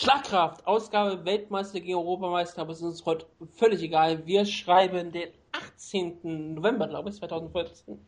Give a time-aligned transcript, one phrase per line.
[0.00, 4.24] Schlagkraft, Ausgabe Weltmeister gegen Europameister, aber es ist uns heute völlig egal.
[4.28, 6.54] Wir schreiben den 18.
[6.54, 7.98] November, glaube ich, 2014.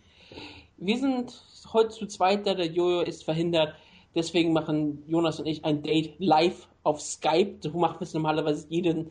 [0.76, 1.42] Wir sind
[1.72, 3.74] heute zu zweit, da der Jojo ist verhindert.
[4.14, 7.56] Deswegen machen Jonas und ich ein Date live auf Skype.
[7.60, 9.10] So machen wir es normalerweise jeden,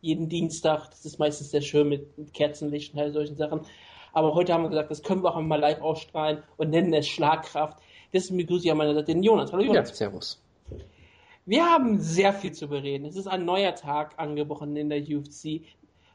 [0.00, 0.88] jeden Dienstag.
[0.90, 3.62] Das ist meistens sehr schön mit, mit Kerzenlicht und all solchen Sachen.
[4.12, 7.08] Aber heute haben wir gesagt, das können wir auch mal live ausstrahlen und nennen es
[7.08, 7.82] Schlagkraft.
[8.12, 9.52] Deswegen begrüße ich an meiner Seite den Jonas.
[9.52, 9.88] Hallo Jonas.
[9.88, 10.40] Ja, servus.
[11.46, 13.06] Wir haben sehr viel zu bereden.
[13.06, 15.62] Es ist ein neuer Tag angebrochen in der UFC,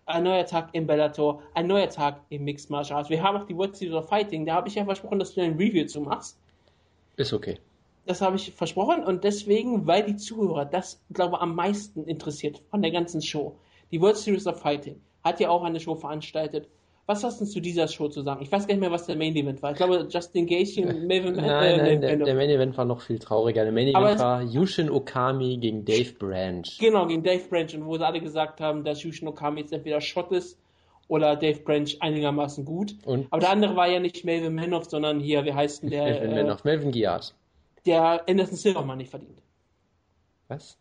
[0.06, 3.10] ein neuer Tag im Bellator, ein neuer Tag im Mixed Martial Arts.
[3.10, 4.46] Wir haben auch die World Series of Fighting.
[4.46, 6.40] Da habe ich ja versprochen, dass du ein Review zu machst.
[7.18, 7.60] Ist okay.
[8.06, 12.62] Das habe ich versprochen und deswegen, weil die Zuhörer das, glaube ich, am meisten interessiert
[12.70, 13.58] von der ganzen Show.
[13.92, 16.68] Die World Series of Fighting hat ja auch eine Show veranstaltet
[17.08, 18.42] was hast du zu dieser Show zu sagen?
[18.42, 19.72] Ich weiß gar nicht mehr, was der Main Event war.
[19.72, 21.36] Ich glaube, Justin Gaethje und Melvin...
[21.36, 23.64] Nein, äh, nein, der, der, Main Event war noch viel trauriger.
[23.64, 26.64] Der Main Event war Yushin Okami gegen Dave Branch.
[26.80, 27.74] Genau, gegen Dave Branch.
[27.76, 30.58] Und wo sie alle gesagt haben, dass Yushin Okami jetzt entweder Schott ist
[31.08, 32.96] oder Dave Branch einigermaßen gut.
[33.06, 33.28] Und?
[33.30, 36.06] Aber der andere war ja nicht Melvin Manoff, sondern hier, wie heißt denn der?
[36.06, 37.36] Melvin äh, Manoff, Melvin Giard.
[37.86, 39.44] Der Anderson Silverman nicht verdient.
[40.48, 40.78] Was?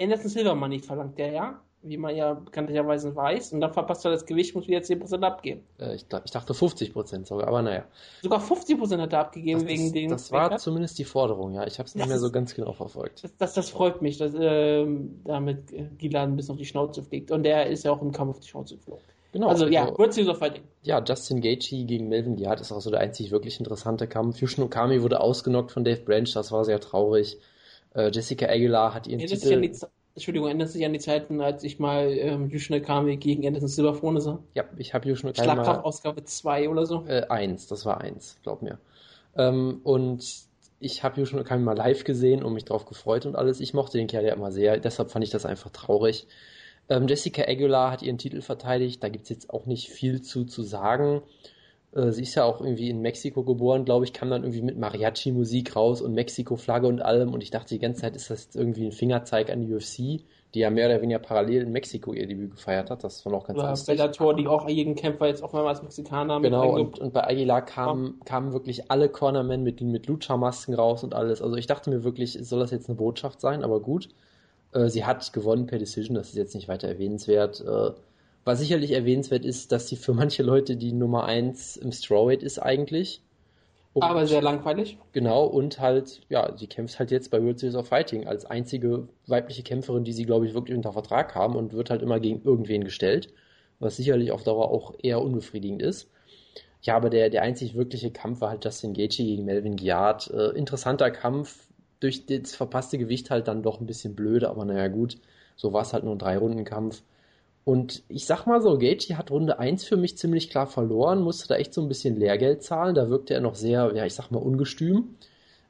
[0.00, 1.60] Anderson Silverman nicht verlangt der, ja?
[1.82, 3.52] Wie man ja bekanntlicherweise weiß.
[3.52, 5.62] Und dann verpasst er das Gewicht, muss wieder 10% abgeben.
[5.78, 7.84] Äh, ich, ich, dachte 50% sogar, aber naja.
[8.22, 10.10] Sogar 50% hat er abgegeben das, wegen das, den.
[10.10, 10.58] Das war Zweckern.
[10.58, 11.66] zumindest die Forderung, ja.
[11.66, 13.24] Ich habe es nicht mehr so ganz genau verfolgt.
[13.24, 14.86] Das, das, das freut mich, dass äh,
[15.24, 17.30] damit Gilan ein bisschen auf die Schnauze fliegt.
[17.30, 19.04] Und der ist ja auch im Kampf auf die Schnauze geflogen.
[19.32, 19.48] Genau.
[19.48, 20.64] Also, also ja, World Series of Fighting.
[20.82, 24.40] Ja, Justin Gaethje gegen Melvin Giard ist auch so der einzig wirklich interessante Kampf.
[24.40, 27.38] Yushin Okami wurde ausgenockt von Dave Branch, das war sehr traurig.
[27.94, 29.70] Äh, Jessica Aguilar hat ihren ja, Titel...
[30.20, 33.94] Entschuldigung, ändert sich an die Zeiten, als ich mal ähm, Yushin Okami gegen Anderson Silva
[33.94, 34.38] vorne sah?
[34.54, 37.06] Ja, ich habe Yushin Okami Schlagkraft Ausgabe 2 oder so?
[37.06, 38.78] Äh, eins, das war eins, glaub mir.
[39.34, 40.22] Ähm, und
[40.78, 43.60] ich habe Yushin Okami mal live gesehen und mich drauf gefreut und alles.
[43.60, 46.26] Ich mochte den Kerl ja immer sehr, deshalb fand ich das einfach traurig.
[46.90, 50.62] Ähm, Jessica Aguilar hat ihren Titel verteidigt, da gibt's jetzt auch nicht viel zu, zu
[50.62, 51.22] sagen.
[51.92, 54.78] Äh, sie ist ja auch irgendwie in Mexiko geboren, glaube ich, kam dann irgendwie mit
[54.78, 57.34] Mariachi-Musik raus und Mexiko-Flagge und allem.
[57.34, 60.24] Und ich dachte die ganze Zeit, ist das irgendwie ein Fingerzeig an die UFC,
[60.54, 63.02] die ja mehr oder weniger parallel in Mexiko ihr Debüt gefeiert hat.
[63.02, 63.58] Das war auch ganz
[63.88, 67.24] ja, Bellator, die auch jeden Kämpfer jetzt auf einmal als Mexikaner Genau, und, und bei
[67.24, 68.24] Aguilar kamen, ja.
[68.24, 71.42] kamen wirklich alle Cornermen mit, mit Lucha-Masken raus und alles.
[71.42, 74.08] Also ich dachte mir wirklich, soll das jetzt eine Botschaft sein, aber gut.
[74.72, 77.64] Äh, sie hat gewonnen per Decision, das ist jetzt nicht weiter erwähnenswert.
[78.44, 82.58] Was sicherlich erwähnenswert ist, dass sie für manche Leute die Nummer 1 im Strawweight ist
[82.58, 83.22] eigentlich.
[83.92, 84.98] Und, aber sehr langweilig.
[85.12, 89.08] Genau, und halt, ja, sie kämpft halt jetzt bei World Series of Fighting als einzige
[89.26, 92.42] weibliche Kämpferin, die sie, glaube ich, wirklich unter Vertrag haben und wird halt immer gegen
[92.44, 93.32] irgendwen gestellt,
[93.80, 96.08] was sicherlich auf Dauer auch eher unbefriedigend ist.
[96.82, 100.30] Ja, aber der, der einzig wirkliche Kampf war halt Justin Gaethje gegen Melvin Giard.
[100.30, 101.66] Äh, interessanter Kampf,
[101.98, 105.18] durch das verpasste Gewicht halt dann doch ein bisschen blöde, aber naja gut,
[105.56, 107.02] so war es halt nur ein Drei-Runden-Kampf.
[107.64, 111.48] Und ich sag mal so, Gaethje hat Runde 1 für mich ziemlich klar verloren, musste
[111.48, 112.94] da echt so ein bisschen Lehrgeld zahlen.
[112.94, 115.16] Da wirkte er noch sehr, ja, ich sag mal, ungestüm.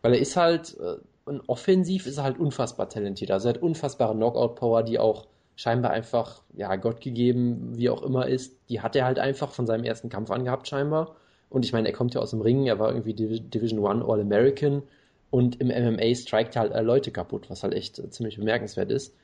[0.02, 3.30] Weil er ist halt, äh, und offensiv ist er halt unfassbar talentiert.
[3.30, 8.26] Also er hat unfassbare Knockout-Power, die auch scheinbar einfach, ja, Gott gegeben, wie auch immer
[8.26, 8.56] ist.
[8.68, 11.16] Die hat er halt einfach von seinem ersten Kampf angehabt, scheinbar.
[11.50, 14.82] Und ich meine, er kommt ja aus dem Ring, er war irgendwie Division One All-American
[15.30, 19.14] und im MMA strikt halt Leute kaputt, was halt echt äh, ziemlich bemerkenswert ist.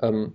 [0.00, 0.32] Ähm,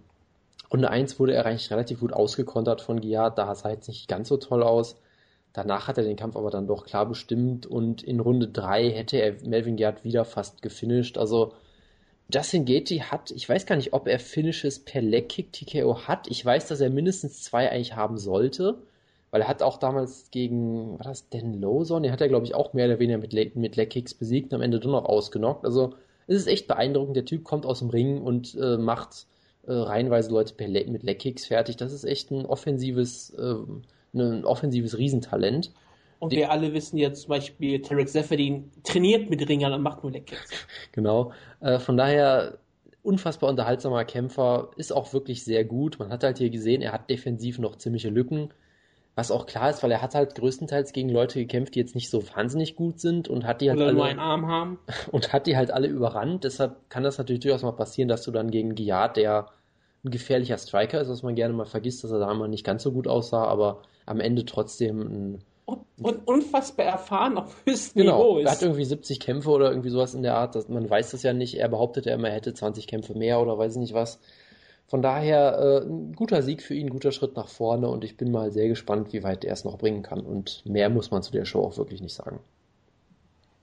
[0.72, 4.30] Runde 1 wurde er eigentlich relativ gut ausgekontert von Giard, da sah jetzt nicht ganz
[4.30, 4.96] so toll aus.
[5.54, 9.18] Danach hat er den Kampf aber dann doch klar bestimmt und in Runde 3 hätte
[9.18, 11.18] er Melvin Giard wieder fast gefinisht.
[11.18, 11.54] Also
[12.34, 16.28] Justin Gaethje hat, ich weiß gar nicht, ob er Finishes per Leg-Kick TKO hat.
[16.30, 18.78] Ich weiß, dass er mindestens zwei eigentlich haben sollte,
[19.32, 22.04] weil er hat auch damals gegen, war das Dan Lawson?
[22.04, 24.56] Den hat er, glaube ich, auch mehr oder weniger mit, Le mit Leg-Kicks besiegt und
[24.56, 25.66] am Ende doch noch ausgenockt.
[25.66, 25.96] Also
[26.28, 27.18] es ist echt beeindruckend.
[27.18, 29.26] Der Typ kommt aus dem Ring und äh, macht
[29.68, 31.78] äh, reihenweise Leute per Le mit Leckkicks fertig.
[31.78, 33.56] Das ist echt ein offensives, äh,
[34.14, 35.72] ein offensives Riesentalent.
[36.20, 40.12] Und wir alle wissen ja zum Beispiel, Tarek Seferdin trainiert mit Ringern und macht nur
[40.12, 40.52] Leckkicks.
[40.92, 41.32] genau.
[41.62, 42.60] Äh, von daher
[43.04, 45.98] unfassbar unterhaltsamer Kämpfer, ist auch wirklich sehr gut.
[46.00, 48.54] Man hat halt hier gesehen, er hat defensiv noch ziemliche Lücken.
[49.16, 52.10] Was auch klar ist, weil er hat halt größtenteils gegen Leute gekämpft, die jetzt nicht
[52.10, 54.80] so wahnsinnig gut sind und hat die halt Oder alle, nur einen Arm haben.
[55.12, 56.46] Und hat die halt alle überrannt.
[56.46, 59.48] Deshalb kann das natürlich durchaus mal passieren, dass du dann gegen Giard, der
[60.04, 62.84] ein gefährlicher Striker ist, was man gerne mal vergisst, dass er da mal nicht ganz
[62.84, 68.18] so gut aussah, aber am Ende trotzdem ein und, und unfassbar erfahren auf höchstem genau,
[68.18, 68.46] Niveau ist.
[68.46, 70.56] Er hat irgendwie 70 Kämpfe oder irgendwie sowas in der Art.
[70.56, 71.58] Dass, man weiß das ja nicht.
[71.58, 74.20] Er behauptet ja immer, er hätte 20 Kämpfe mehr oder weiß ich nicht was.
[74.92, 78.18] Von daher äh, ein guter Sieg für ihn, ein guter Schritt nach vorne und ich
[78.18, 80.20] bin mal sehr gespannt, wie weit er es noch bringen kann.
[80.20, 82.42] Und mehr muss man zu der Show auch wirklich nicht sagen.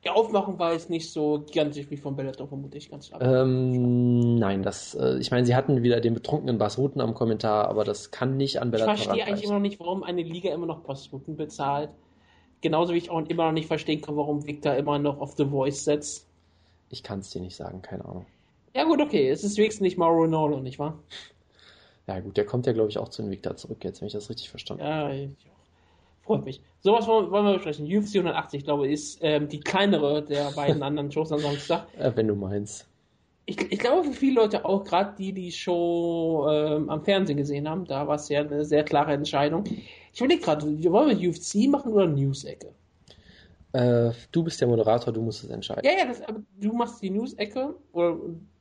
[0.05, 3.11] Die Aufmachung war jetzt nicht so gigantisch wie von Bellator, vermute ich ganz.
[3.21, 7.85] Ähm, nein, das, äh, ich meine, sie hatten wieder den betrunkenen Basruten am Kommentar, aber
[7.85, 10.65] das kann nicht an Bellator Ich verstehe eigentlich immer noch nicht, warum eine Liga immer
[10.65, 11.91] noch Basruten bezahlt.
[12.63, 15.45] Genauso wie ich auch immer noch nicht verstehen kann, warum Victor immer noch auf The
[15.45, 16.27] Voice setzt.
[16.89, 18.25] Ich kann es dir nicht sagen, keine Ahnung.
[18.79, 20.97] Ja gut, okay, es ist wenigstens nicht Mauro Ronaldo, nicht wahr?
[22.07, 24.31] Ja gut, der kommt ja, glaube ich, auch zu Invicta zurück jetzt, wenn ich das
[24.31, 25.17] richtig verstanden habe.
[25.17, 26.25] Ja, ich auch.
[26.25, 26.63] Freut mich.
[26.79, 27.87] Sowas wollen, wollen wir besprechen.
[27.87, 31.89] UFC 180, glaube ich, ist ähm, die kleinere der beiden anderen Shows am Samstag.
[31.99, 32.87] Äh, wenn du meinst.
[33.47, 37.69] Ich, ich, glaube, für viele Leute auch, gerade die, die Show ähm, am Fernsehen gesehen
[37.69, 39.65] haben, da war es ja eine sehr klare Entscheidung.
[40.13, 42.69] Ich überlege gerade, wollen wir UFC machen oder News-Ecke?
[43.79, 45.83] Äh, du bist der Moderator, du musst es entscheiden.
[45.85, 47.77] Ja, ja, das, aber du machst die News-Ecke.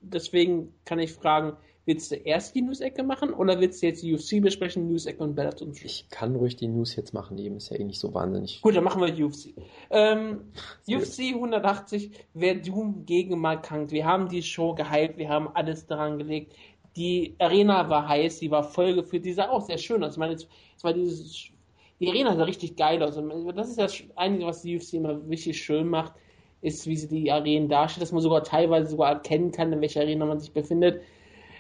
[0.02, 1.54] Deswegen kann ich fragen,
[1.86, 5.34] willst du erst die News-Ecke machen oder willst du jetzt die UFC besprechen, News-Ecke und
[5.34, 5.68] Bellator?
[5.84, 8.62] Ich kann ruhig die News jetzt machen, die ist ja eh nicht so wahnsinnig.
[8.62, 9.56] Gut, dann machen wir die UFC.
[9.90, 10.52] Ähm,
[10.88, 13.92] UFC 180, wer Doom gegen Markant.
[13.92, 16.54] Wir haben die Show gehypt, wir haben alles daran gelegt.
[16.96, 20.14] Die Arena war heiß, die war vollgeführt, die sah auch sehr schön aus.
[20.14, 20.48] Ich meine, es
[20.84, 21.52] war dieses
[22.00, 23.20] die Arena sah richtig geil aus.
[23.56, 26.14] das ist das Einige, was die UFC immer richtig schön macht,
[26.62, 30.02] ist, wie sie die Arenen darstellt, dass man sogar teilweise sogar erkennen kann, in welcher
[30.02, 31.02] Arena man sich befindet.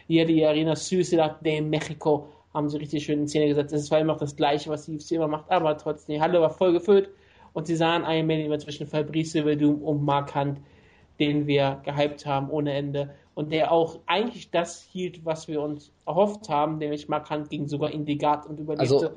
[0.07, 3.73] Hier die Arena Suicide de Mexico haben sie richtig schön in Szene gesetzt.
[3.73, 6.41] Das war immer noch das Gleiche, was die UFC immer macht, aber trotzdem, die Halle
[6.41, 7.09] war voll gefüllt
[7.53, 10.59] und sie sahen einen Main zwischen Fabrice Verdum und Mark Hunt,
[11.19, 15.91] den wir gehypt haben ohne Ende und der auch eigentlich das hielt, was wir uns
[16.05, 18.95] erhofft haben, nämlich Mark Hunt ging sogar in die Guard und überlebte.
[18.95, 19.09] Also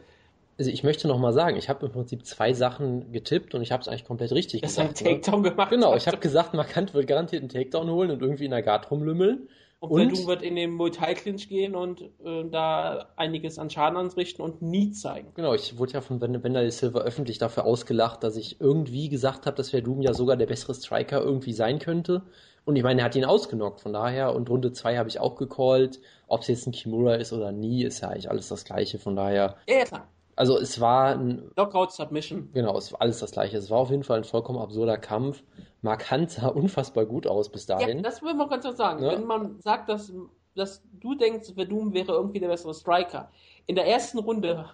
[0.61, 3.73] also ich möchte noch mal sagen, ich habe im Prinzip zwei Sachen getippt und ich
[3.73, 5.01] habe es eigentlich komplett richtig das gesagt.
[5.01, 5.51] Das einen Takedown ne?
[5.51, 5.71] gemacht.
[5.71, 8.91] Genau, ich habe gesagt, Markant wird garantiert einen Takedown holen und irgendwie in der Guard
[8.91, 9.49] rumlümmeln.
[9.79, 13.97] Und, und Verdun wird in den Muay Clinch gehen und äh, da einiges an Schaden
[13.97, 15.29] anrichten und nie zeigen.
[15.35, 19.57] Genau, ich wurde ja von Wendell Silva öffentlich dafür ausgelacht, dass ich irgendwie gesagt habe,
[19.57, 22.21] dass Verdun ja sogar der bessere Striker irgendwie sein könnte.
[22.67, 24.35] Und ich meine, er hat ihn ausgenockt, von daher.
[24.35, 26.01] Und Runde 2 habe ich auch gecallt.
[26.27, 28.99] Ob es jetzt ein Kimura ist oder nie, ist ja eigentlich alles das Gleiche.
[28.99, 29.57] Von daher.
[29.67, 30.07] Ja, klar.
[30.41, 31.51] Also es war ein.
[31.53, 32.49] Knockout Submission.
[32.55, 33.59] Genau, es war alles das gleiche.
[33.59, 35.43] Es war auf jeden Fall ein vollkommen absurder Kampf.
[35.83, 37.99] Mark Hunt sah unfassbar gut aus bis dahin.
[37.99, 39.05] Ja, das will man ganz klar sagen.
[39.05, 39.13] Ja?
[39.13, 40.11] Wenn man sagt, dass,
[40.55, 43.31] dass du denkst, Verdum wäre irgendwie der bessere Striker.
[43.67, 44.65] In der ersten Runde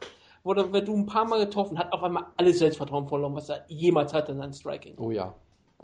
[0.44, 4.14] wurde Verdum ein paar Mal getroffen, hat auf einmal alles Selbstvertrauen verloren, was er jemals
[4.14, 4.96] hatte in seinem Striking.
[4.98, 5.34] Oh ja.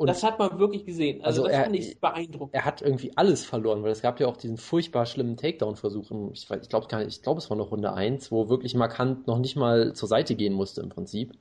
[0.03, 1.23] Und das hat man wirklich gesehen.
[1.23, 2.55] Also, also das er, fand ich beeindruckend.
[2.55, 6.11] Er hat irgendwie alles verloren, weil es gab ja auch diesen furchtbar schlimmen Takedown-Versuch.
[6.33, 9.55] Ich, ich glaube ich glaube es war noch Runde 1, wo wirklich Markant noch nicht
[9.55, 11.35] mal zur Seite gehen musste im Prinzip.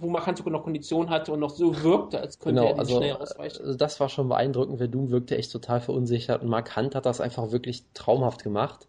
[0.00, 2.96] Wo Markant sogar noch Kondition hatte und noch so wirkte, als könnte genau, er also,
[2.96, 3.62] schnell ausweichen.
[3.62, 4.78] Also das war schon beeindruckend.
[4.78, 8.88] Verdun wirkte echt total verunsichert und Markant hat das einfach wirklich traumhaft gemacht.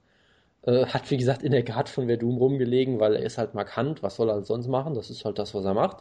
[0.63, 4.01] Äh, hat, wie gesagt, in der Guard von Verdun rumgelegen, weil er ist halt markant.
[4.01, 4.95] Was soll er sonst machen?
[4.95, 5.97] Das ist halt das, was er macht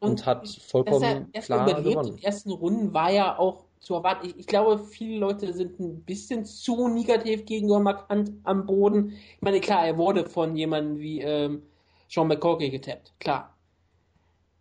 [0.00, 1.88] und, und hat vollkommen er klar überlebt.
[1.88, 2.16] gewonnen.
[2.16, 4.26] Die ersten Runden war ja auch zu erwarten.
[4.26, 9.10] Ich, ich, glaube, viele Leute sind ein bisschen zu negativ gegenüber Markant am Boden.
[9.10, 11.62] Ich meine, klar, er wurde von jemandem wie ähm,
[12.08, 13.54] Sean McCorkey getappt, klar.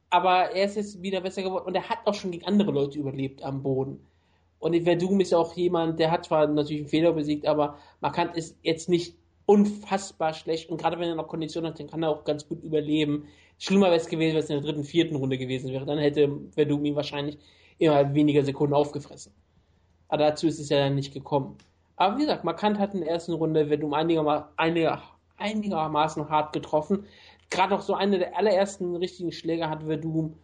[0.09, 2.99] Aber er ist jetzt wieder besser geworden und er hat auch schon gegen andere Leute
[2.99, 4.05] überlebt am Boden.
[4.59, 8.57] Und Verdum ist auch jemand, der hat zwar natürlich einen Fehler besiegt, aber Markant ist
[8.61, 9.15] jetzt nicht
[9.45, 12.63] unfassbar schlecht und gerade wenn er noch Kondition hat, dann kann er auch ganz gut
[12.63, 13.27] überleben.
[13.57, 15.85] Schlimmer wäre es gewesen, wenn es in der dritten, vierten Runde gewesen wäre.
[15.85, 17.37] Dann hätte Verdum ihn wahrscheinlich
[17.77, 19.33] immer weniger Sekunden aufgefressen.
[20.07, 21.57] Aber dazu ist es ja dann nicht gekommen.
[21.95, 25.01] Aber wie gesagt, Markant hat in der ersten Runde Verdum einigermaßen, einiger,
[25.37, 27.05] einigermaßen hart getroffen.
[27.49, 30.35] Gerade auch so eine der allerersten richtigen Schläge hat Verdum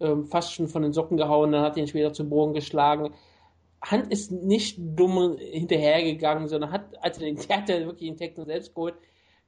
[0.00, 3.12] ähm, fast schon von den Socken gehauen, dann hat ihn später zum Boden geschlagen.
[3.82, 8.16] Hand ist nicht dumm hinterhergegangen, sondern hat, als er den, der hat ja wirklich den
[8.16, 8.94] Text selbst geholt,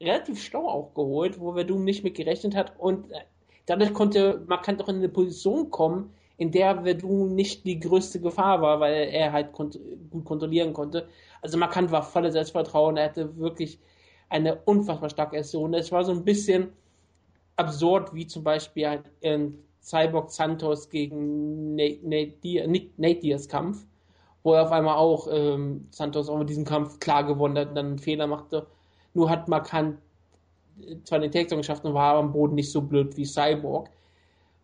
[0.02, 3.20] relativ schlau auch geholt, wo Verdun nicht mit gerechnet hat und äh,
[3.66, 8.60] dadurch konnte Markant auch in eine Position kommen, in der Verdun nicht die größte Gefahr
[8.60, 9.78] war, weil er halt kont
[10.10, 11.08] gut kontrollieren konnte.
[11.40, 13.78] Also Markant war voller Selbstvertrauen, er hatte wirklich
[14.28, 15.74] eine unfassbar starke Aktion.
[15.74, 16.72] Es war so ein bisschen
[17.56, 23.84] absurd, wie zum Beispiel in Cyborg Santos gegen Nate, Nate, Nate Diaz Kampf,
[24.42, 27.74] wo er auf einmal auch ähm, Santos auch mit diesem Kampf klar gewonnen hat und
[27.74, 28.66] dann einen Fehler machte
[29.14, 29.98] nur hat Markant
[31.04, 33.90] zwar den Takedown geschafft und war am Boden nicht so blöd wie Cyborg.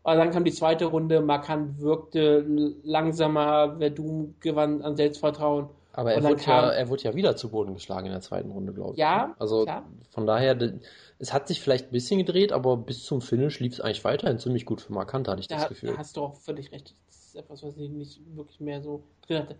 [0.04, 2.44] Aber dann kam die zweite Runde, Markant wirkte
[2.82, 5.68] langsamer, Verdum gewann an Selbstvertrauen.
[5.92, 8.50] Aber er wurde, kam, ja, er wurde ja wieder zu Boden geschlagen in der zweiten
[8.50, 8.98] Runde, glaube ich.
[8.98, 9.84] Ja, also klar.
[10.10, 10.56] von daher,
[11.18, 14.38] es hat sich vielleicht ein bisschen gedreht, aber bis zum Finish lief es eigentlich weiterhin
[14.38, 15.90] ziemlich gut für Markant, hatte ich das Gefühl.
[15.90, 16.94] Da hast du auch völlig recht.
[17.08, 19.56] Das ist etwas, was ich nicht wirklich mehr so drin hatte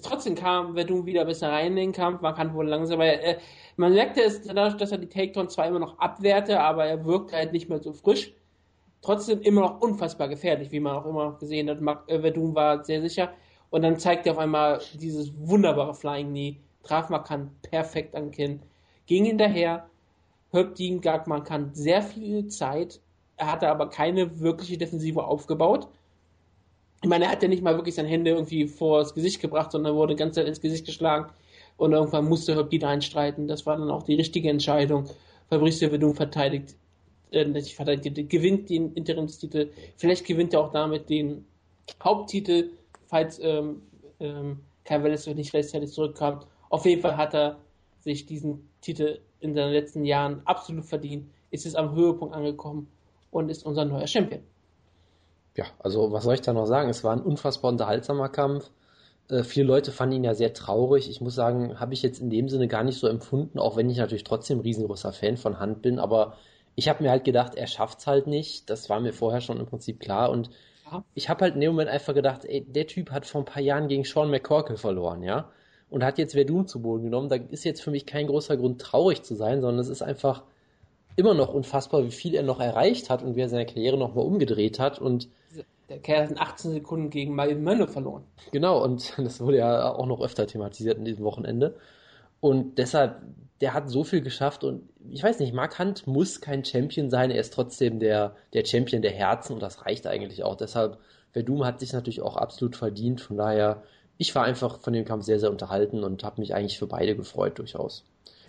[0.00, 3.38] trotzdem kam Verdun wieder besser rein in den Kampf, man kann wohl langsam, weil äh,
[3.76, 7.36] man merkte es dadurch, dass er die Takedown zwar immer noch abwehrte, aber er wirkte
[7.36, 8.32] halt nicht mehr so frisch.
[9.02, 11.78] trotzdem immer noch unfassbar gefährlich, wie man auch immer noch gesehen hat.
[12.06, 13.32] Äh, Verdun war sehr sicher.
[13.70, 18.60] Und dann zeigt er auf einmal dieses wunderbare Flying Knee, traf Markant perfekt an Kinn,
[19.06, 19.88] ging hinterher,
[20.52, 23.00] Höptin gab Markant sehr viel Zeit,
[23.36, 25.88] er hatte aber keine wirkliche Defensive aufgebaut.
[27.02, 29.72] Ich meine, er hat ja nicht mal wirklich seine Hände irgendwie vor das Gesicht gebracht,
[29.72, 31.32] sondern wurde ganz ins Gesicht geschlagen
[31.76, 33.48] und irgendwann musste Höptin einstreiten.
[33.48, 35.08] Das war dann auch die richtige Entscheidung.
[35.50, 36.76] Fabrice Verdun verteidigt,
[37.32, 39.70] äh, nicht verteidigt, gewinnt den Interimstitel.
[39.96, 41.44] Vielleicht gewinnt er auch damit den
[42.02, 42.70] Haupttitel,
[43.08, 43.82] falls ähm,
[44.20, 46.40] ähm, Kai Welles nicht rechtzeitig zurückkam.
[46.70, 47.58] Auf jeden Fall hat er
[48.00, 52.88] sich diesen Titel in seinen letzten Jahren absolut verdient, ist es am Höhepunkt angekommen
[53.32, 54.42] und ist unser neuer Champion.
[55.56, 56.88] Ja, also was soll ich da noch sagen?
[56.88, 58.70] Es war ein unfassbar unterhaltsamer Kampf.
[59.28, 61.10] Äh, viele Leute fanden ihn ja sehr traurig.
[61.10, 63.90] Ich muss sagen, habe ich jetzt in dem Sinne gar nicht so empfunden, auch wenn
[63.90, 65.98] ich natürlich trotzdem ein riesengroßer Fan von Hand bin.
[65.98, 66.36] Aber
[66.74, 68.70] ich habe mir halt gedacht, er schafft's halt nicht.
[68.70, 70.30] Das war mir vorher schon im Prinzip klar.
[70.30, 70.50] Und
[70.90, 71.04] ja.
[71.14, 73.62] ich habe halt in dem Moment einfach gedacht, ey, der Typ hat vor ein paar
[73.62, 75.50] Jahren gegen Sean McCorkle verloren, ja.
[75.90, 77.28] Und hat jetzt Verdun zu Boden genommen.
[77.28, 80.44] Da ist jetzt für mich kein großer Grund, traurig zu sein, sondern es ist einfach
[81.16, 84.24] immer noch unfassbar, wie viel er noch erreicht hat und wie er seine Karriere nochmal
[84.24, 84.98] umgedreht hat.
[84.98, 85.28] Und
[85.88, 88.24] der Kerl hat in 18 Sekunden gegen Malin Mönne verloren.
[88.50, 91.76] Genau, und das wurde ja auch noch öfter thematisiert in diesem Wochenende.
[92.40, 93.20] Und deshalb,
[93.60, 97.30] der hat so viel geschafft und ich weiß nicht, Mark Hunt muss kein Champion sein,
[97.30, 100.56] er ist trotzdem der, der Champion der Herzen und das reicht eigentlich auch.
[100.56, 100.98] Deshalb,
[101.30, 103.82] Verdum hat sich natürlich auch absolut verdient, von daher,
[104.18, 107.16] ich war einfach von dem Kampf sehr, sehr unterhalten und habe mich eigentlich für beide
[107.16, 108.04] gefreut durchaus.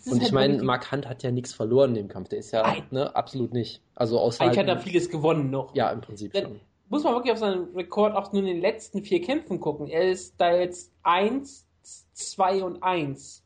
[0.05, 2.29] Und ich halt meine, Mark Hunt hat ja nichts verloren in dem Kampf.
[2.29, 3.81] Der ist ja ne, absolut nicht.
[3.95, 5.73] Also außer Eigentlich hat er vieles gewonnen noch.
[5.75, 6.59] Ja, im Prinzip schon.
[6.89, 9.87] Muss man wirklich auf seinen Rekord auch nur in den letzten vier Kämpfen gucken.
[9.87, 11.65] Er ist da jetzt 1,
[12.13, 13.43] 2 und 1.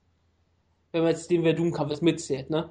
[0.91, 2.69] Wenn man jetzt den Verdun-Kampf mitzählt, ne?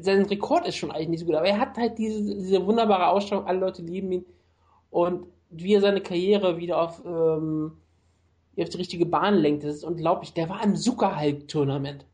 [0.00, 3.08] Sein Rekord ist schon eigentlich nicht so gut, aber er hat halt diese, diese wunderbare
[3.08, 4.24] Ausstrahlung, alle Leute lieben ihn.
[4.90, 7.72] Und wie er seine Karriere wieder auf, ähm,
[8.58, 10.32] auf die richtige Bahn lenkt, das ist unglaublich.
[10.32, 12.04] Der war im Zuckerhalb-Tournament.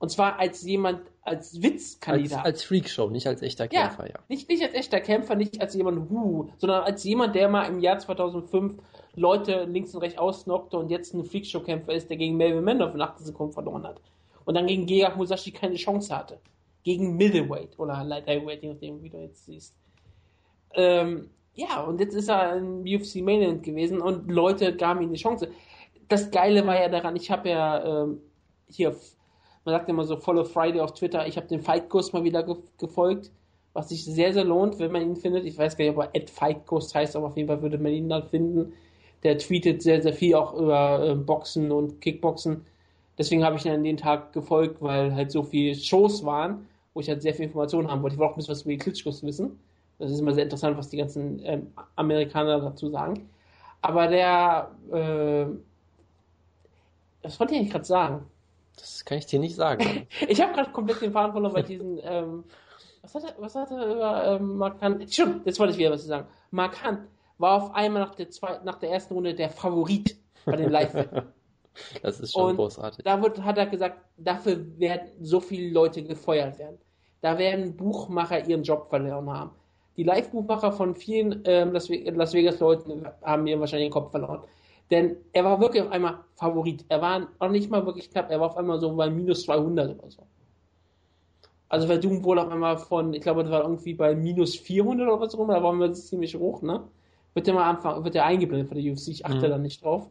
[0.00, 2.38] Und zwar als jemand, als Witzkandidat.
[2.38, 4.14] Als, als Freakshow, nicht als echter Kämpfer, ja.
[4.14, 4.20] ja.
[4.28, 7.80] Nicht, nicht als echter Kämpfer, nicht als jemand, hu, sondern als jemand, der mal im
[7.80, 8.80] Jahr 2005
[9.14, 13.02] Leute links und rechts ausnockte und jetzt ein Freakshow-Kämpfer ist, der gegen Melvin Mandoff in
[13.02, 14.00] 18 Sekunden verloren hat.
[14.46, 16.40] Und dann gegen Gegard Musashi keine Chance hatte.
[16.82, 19.74] Gegen Middleweight oder Light Heavyweight, je nachdem, wie du jetzt siehst.
[20.72, 25.12] Ähm, ja, und jetzt ist er im UFC Main Event gewesen und Leute gaben ihm
[25.12, 25.50] die Chance.
[26.08, 28.22] Das Geile war ja daran, ich habe ja ähm,
[28.66, 28.96] hier
[29.64, 31.26] man sagt immer so Follow Friday auf Twitter.
[31.26, 33.30] Ich habe den Fight-Kurs mal wieder ge gefolgt,
[33.72, 35.44] was sich sehr, sehr lohnt, wenn man ihn findet.
[35.44, 38.08] Ich weiß gar nicht, ob er Fight-Kurs heißt, aber auf jeden Fall würde man ihn
[38.08, 38.72] dann finden.
[39.22, 42.64] Der tweetet sehr, sehr viel auch über äh, Boxen und Kickboxen.
[43.18, 47.00] Deswegen habe ich ihn an den Tag gefolgt, weil halt so viele Shows waren, wo
[47.00, 48.14] ich halt sehr viel Informationen haben wollte.
[48.14, 49.60] Ich wollte auch ein bisschen was über die Klitschkos wissen.
[49.98, 53.28] Das ist immer sehr interessant, was die ganzen ähm, Amerikaner dazu sagen.
[53.82, 55.46] Aber der, äh,
[57.22, 58.26] was wollte ich eigentlich gerade sagen?
[58.80, 60.06] Das kann ich dir nicht sagen.
[60.28, 62.00] ich habe gerade komplett den Faden verloren bei diesen.
[62.02, 62.44] Ähm,
[63.02, 65.12] was hat er, was hat er über ähm, Mark Hunt?
[65.12, 66.28] Stimmt, jetzt wollte ich wieder was sagen.
[66.50, 67.00] Mark Hunt
[67.38, 70.94] war auf einmal nach der, zweiten, nach der ersten Runde der Favorit bei den live
[72.02, 73.04] Das ist schon Und großartig.
[73.04, 76.78] Da wird, hat er gesagt, dafür werden so viele Leute gefeuert werden.
[77.20, 79.50] Da werden Buchmacher ihren Job verloren haben.
[79.96, 84.42] Die Live-Buchmacher von vielen ähm, Las Vegas-Leuten haben mir wahrscheinlich den Kopf verloren.
[84.90, 86.84] Denn er war wirklich auf einmal Favorit.
[86.88, 88.30] Er war noch nicht mal wirklich knapp.
[88.30, 90.26] Er war auf einmal so bei minus 200 oder so.
[91.68, 95.20] Also Verdun wohl auf einmal von, ich glaube, das war irgendwie bei minus 400 oder
[95.20, 95.54] was auch immer.
[95.54, 96.82] Da waren wir ziemlich hoch, ne?
[97.34, 99.08] Wird ja mal Anfang, wird ja eingeblendet von der UFC.
[99.08, 99.50] Ich achte mhm.
[99.50, 100.10] da nicht drauf.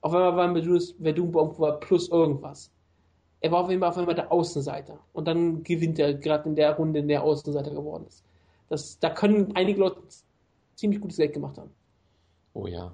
[0.00, 2.72] Auf einmal war Verdun irgendwo bei plus irgendwas.
[3.40, 4.98] Er war auf jeden Fall auf einmal der Außenseiter.
[5.12, 8.24] Und dann gewinnt er gerade in der Runde, in der Außenseiter geworden ist.
[8.68, 10.00] Das, da können einige Leute
[10.74, 11.70] ziemlich gutes Geld gemacht haben.
[12.54, 12.92] Oh ja.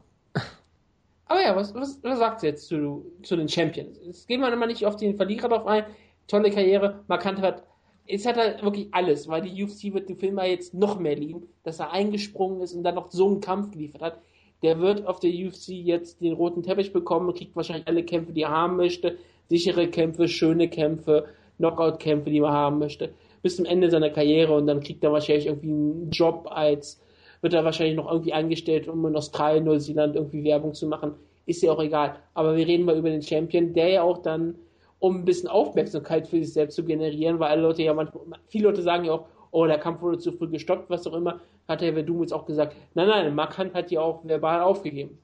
[1.33, 3.99] Aber ja, was, was, was sagt sie jetzt zu, zu den Champions?
[4.05, 5.87] Jetzt gehen wir immer nicht auf den Verlierer drauf ein.
[6.29, 7.63] Tolle Karriere, markant hat.
[8.07, 11.17] Es hat halt wirklich alles, weil die UFC wird den Film ja jetzt noch mehr
[11.17, 14.19] lieben, dass er eingesprungen ist und dann noch so einen Kampf geliefert hat.
[14.63, 18.43] Der wird auf der UFC jetzt den roten Teppich bekommen, kriegt wahrscheinlich alle Kämpfe, die
[18.43, 19.17] er haben möchte.
[19.49, 21.25] Sichere Kämpfe, schöne Kämpfe,
[21.57, 23.15] Knockout-Kämpfe, die er haben möchte.
[23.41, 27.01] Bis zum Ende seiner Karriere und dann kriegt er wahrscheinlich irgendwie einen Job als
[27.43, 31.15] wird er wahrscheinlich noch irgendwie angestellt, um in Australien, Neuseeland irgendwie Werbung zu machen.
[31.45, 32.17] Ist ja auch egal.
[32.35, 34.55] Aber wir reden mal über den Champion, der ja auch dann,
[35.01, 38.69] um ein bisschen Aufmerksamkeit für sich selbst zu generieren, weil alle Leute ja manchmal, viele
[38.69, 41.81] Leute sagen ja auch, oh, der Kampf wurde zu früh gestoppt, was auch immer, hat
[41.81, 45.19] der Verdum jetzt auch gesagt, nein, nein, Mark Hunt hat ja auch verbal aufgegeben.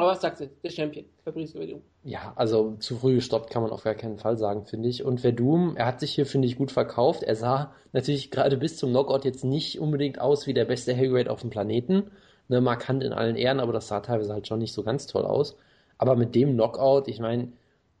[0.00, 0.48] Aber was sagst du?
[0.62, 1.82] Der Champion, Fabrice Verdum.
[2.04, 5.04] Ja, also zu früh gestoppt kann man auf gar keinen Fall sagen, finde ich.
[5.04, 7.22] Und Verdum, er hat sich hier, finde ich, gut verkauft.
[7.22, 11.28] Er sah natürlich gerade bis zum Knockout jetzt nicht unbedingt aus wie der beste Heavyweight
[11.28, 12.10] auf dem Planeten.
[12.48, 15.24] Ne, markant in allen Ehren, aber das sah teilweise halt schon nicht so ganz toll
[15.24, 15.56] aus.
[15.98, 17.52] Aber mit dem Knockout, ich meine,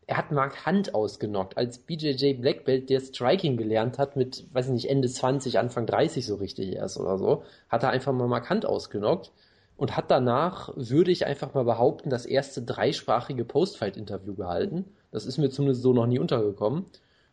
[0.06, 4.66] er hat Mark Hunt ausgenockt, als BJJ Black Belt, der Striking gelernt hat mit, weiß
[4.66, 8.26] ich nicht, Ende 20, Anfang 30 so richtig erst oder so, hat er einfach mal
[8.26, 9.30] Mark Hunt ausgenockt
[9.80, 14.84] und hat danach, würde ich einfach mal behaupten, das erste dreisprachige Postfight-Interview gehalten.
[15.10, 16.84] Das ist mir zumindest so noch nie untergekommen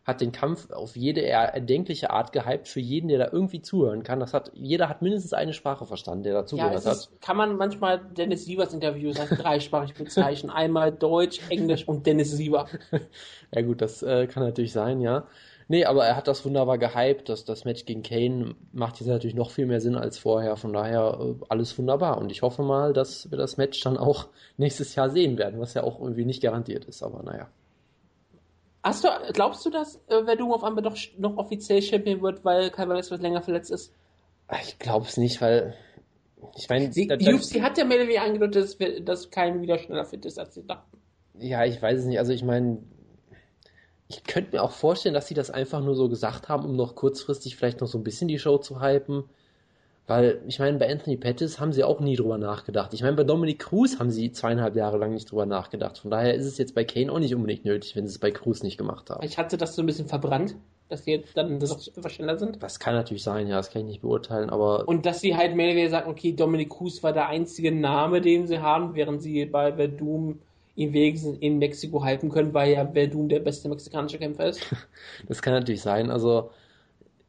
[0.08, 4.20] hat den Kampf auf jede erdenkliche Art gehypt für jeden, der da irgendwie zuhören kann.
[4.20, 7.10] Das hat, jeder hat mindestens eine Sprache verstanden, der dazugehört ja, hat.
[7.20, 10.48] Kann man manchmal Dennis Sievers Interviews als dreisprachig bezeichnen.
[10.48, 12.68] Einmal Deutsch, Englisch und Dennis Siever.
[13.54, 15.26] ja gut, das äh, kann natürlich sein, ja.
[15.70, 17.28] Nee, aber er hat das wunderbar gehypt.
[17.28, 20.56] Das, das Match gegen Kane macht jetzt natürlich noch viel mehr Sinn als vorher.
[20.56, 22.16] Von daher äh, alles wunderbar.
[22.18, 25.74] Und ich hoffe mal, dass wir das Match dann auch nächstes Jahr sehen werden, was
[25.74, 27.02] ja auch irgendwie nicht garantiert ist.
[27.02, 27.48] Aber naja.
[28.82, 32.70] Hast du, glaubst du, dass äh, Verdum auf einmal doch noch offiziell Champion wird, weil
[32.70, 33.92] Kai Velasquez länger verletzt ist?
[34.62, 35.74] Ich glaube es nicht, weil
[36.56, 40.04] ich meine, die UFC hat ja mehr oder weniger angedeutet, dass, dass Kai wieder schneller
[40.04, 40.96] fit ist, als sie dachten.
[41.38, 42.18] Ja, ich weiß es nicht.
[42.18, 42.78] Also ich meine,
[44.08, 46.94] ich könnte mir auch vorstellen, dass sie das einfach nur so gesagt haben, um noch
[46.94, 49.24] kurzfristig vielleicht noch so ein bisschen die Show zu hypen.
[50.06, 52.94] Weil, ich meine, bei Anthony Pettis haben sie auch nie drüber nachgedacht.
[52.94, 55.98] Ich meine, bei Dominic Cruz haben sie zweieinhalb Jahre lang nicht drüber nachgedacht.
[55.98, 58.30] Von daher ist es jetzt bei Kane auch nicht unbedingt nötig, wenn sie es bei
[58.30, 59.22] Cruz nicht gemacht haben.
[59.22, 60.56] Ich hatte das so ein bisschen verbrannt,
[60.88, 62.62] dass sie jetzt dann das etwas schneller sind.
[62.62, 64.88] Das kann natürlich sein, ja, das kann ich nicht beurteilen, aber.
[64.88, 68.22] Und dass sie halt mehr oder weniger sagen, okay, Dominic Cruz war der einzige Name,
[68.22, 70.40] den sie haben, während sie bei Verdum
[70.78, 74.60] ihn wenigstens in Mexiko halten können, weil ja Verdum der beste mexikanische Kämpfer ist.
[75.28, 76.50] das kann natürlich sein, also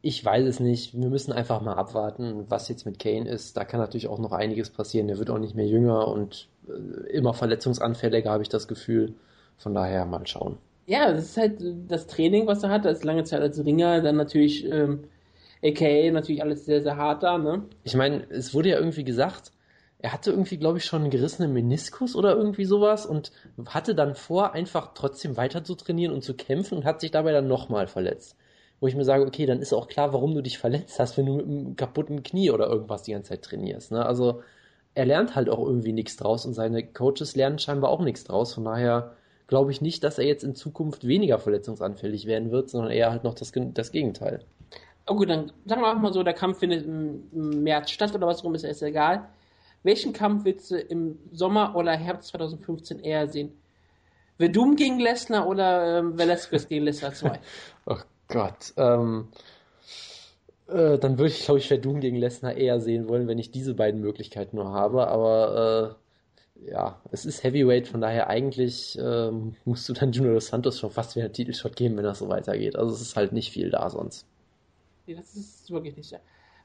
[0.02, 0.98] ich weiß es nicht.
[0.98, 3.56] Wir müssen einfach mal abwarten, was jetzt mit Kane ist.
[3.56, 5.08] Da kann natürlich auch noch einiges passieren.
[5.08, 9.14] Er wird auch nicht mehr jünger und äh, immer verletzungsanfälliger, habe ich das Gefühl.
[9.58, 10.56] Von daher mal schauen.
[10.86, 12.86] Ja, das ist halt das Training, was er hat.
[12.86, 15.04] Er ist lange Zeit als Ringer, dann natürlich ähm,
[15.62, 17.64] AKA, natürlich alles sehr, sehr hart da, ne?
[17.84, 19.52] Ich meine, es wurde ja irgendwie gesagt,
[20.02, 23.32] er hatte irgendwie, glaube ich, schon einen gerissenen Meniskus oder irgendwie sowas und
[23.66, 27.32] hatte dann vor, einfach trotzdem weiter zu trainieren und zu kämpfen und hat sich dabei
[27.32, 28.36] dann nochmal verletzt
[28.80, 31.26] wo ich mir sage, okay, dann ist auch klar, warum du dich verletzt hast, wenn
[31.26, 33.92] du mit einem kaputten Knie oder irgendwas die ganze Zeit trainierst.
[33.92, 34.04] Ne?
[34.04, 34.42] Also
[34.94, 38.54] er lernt halt auch irgendwie nichts draus und seine Coaches lernen scheinbar auch nichts draus.
[38.54, 39.12] Von daher
[39.46, 43.22] glaube ich nicht, dass er jetzt in Zukunft weniger verletzungsanfällig werden wird, sondern eher halt
[43.22, 44.40] noch das, das Gegenteil.
[45.06, 48.26] Oh gut, dann sagen wir auch mal so, der Kampf findet im März statt oder
[48.26, 49.28] was rum ist, ist egal.
[49.82, 53.52] Welchen Kampf willst du im Sommer oder Herbst 2015 eher sehen?
[54.38, 57.38] Verdum gegen Lesnar oder ähm, Velasquez gegen Lesnar 2?
[57.86, 57.96] oh
[58.28, 58.72] Gott.
[58.76, 59.28] Ähm,
[60.68, 63.74] äh, dann würde ich, glaube ich, Verdun gegen Lesnar eher sehen wollen, wenn ich diese
[63.74, 65.08] beiden Möglichkeiten nur habe.
[65.08, 65.96] Aber
[66.66, 69.30] äh, ja, es ist Heavyweight, von daher eigentlich äh,
[69.64, 72.28] musst du dann Junior Dos Santos schon fast wieder einen Titelshot geben, wenn das so
[72.28, 72.76] weitergeht.
[72.76, 74.26] Also es ist halt nicht viel da sonst.
[75.06, 76.18] Nee, das ist wirklich nicht.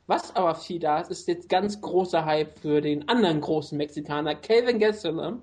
[0.07, 4.35] Was aber viel da ist, ist jetzt ganz großer Hype für den anderen großen Mexikaner,
[4.35, 5.41] Calvin Gastelum,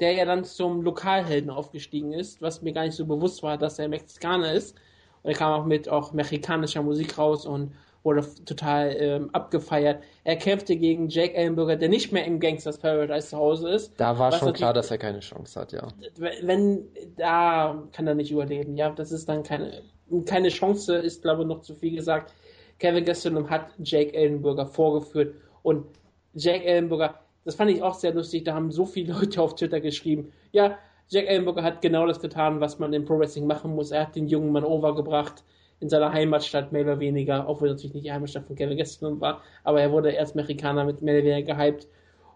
[0.00, 3.78] der ja dann zum Lokalhelden aufgestiegen ist, was mir gar nicht so bewusst war, dass
[3.78, 4.76] er Mexikaner ist.
[5.22, 10.02] Und er kam auch mit auch mexikanischer Musik raus und wurde total ähm, abgefeiert.
[10.24, 13.92] Er kämpfte gegen Jake Ellenberger, der nicht mehr im Gangsters Paradise zu Hause ist.
[13.96, 15.88] Da war schon klar, dass er keine Chance hat, ja.
[16.16, 16.84] Wenn,
[17.16, 18.90] da kann er nicht überleben, ja.
[18.90, 19.82] Das ist dann keine,
[20.26, 22.32] keine Chance, ist glaube ich noch zu viel gesagt.
[22.78, 25.86] Kevin Gastelum hat Jake Ellenberger vorgeführt und
[26.34, 29.80] Jake Ellenberger, das fand ich auch sehr lustig, da haben so viele Leute auf Twitter
[29.80, 33.92] geschrieben, ja, Jack Ellenberger hat genau das getan, was man im Pro Wrestling machen muss.
[33.92, 35.44] Er hat den jungen Mann overgebracht
[35.78, 39.42] in seiner Heimatstadt, mehr oder weniger, obwohl natürlich nicht die Heimatstadt von Kevin Gastelum war,
[39.62, 41.86] aber er wurde erst Amerikaner mit mehr oder weniger gehypt.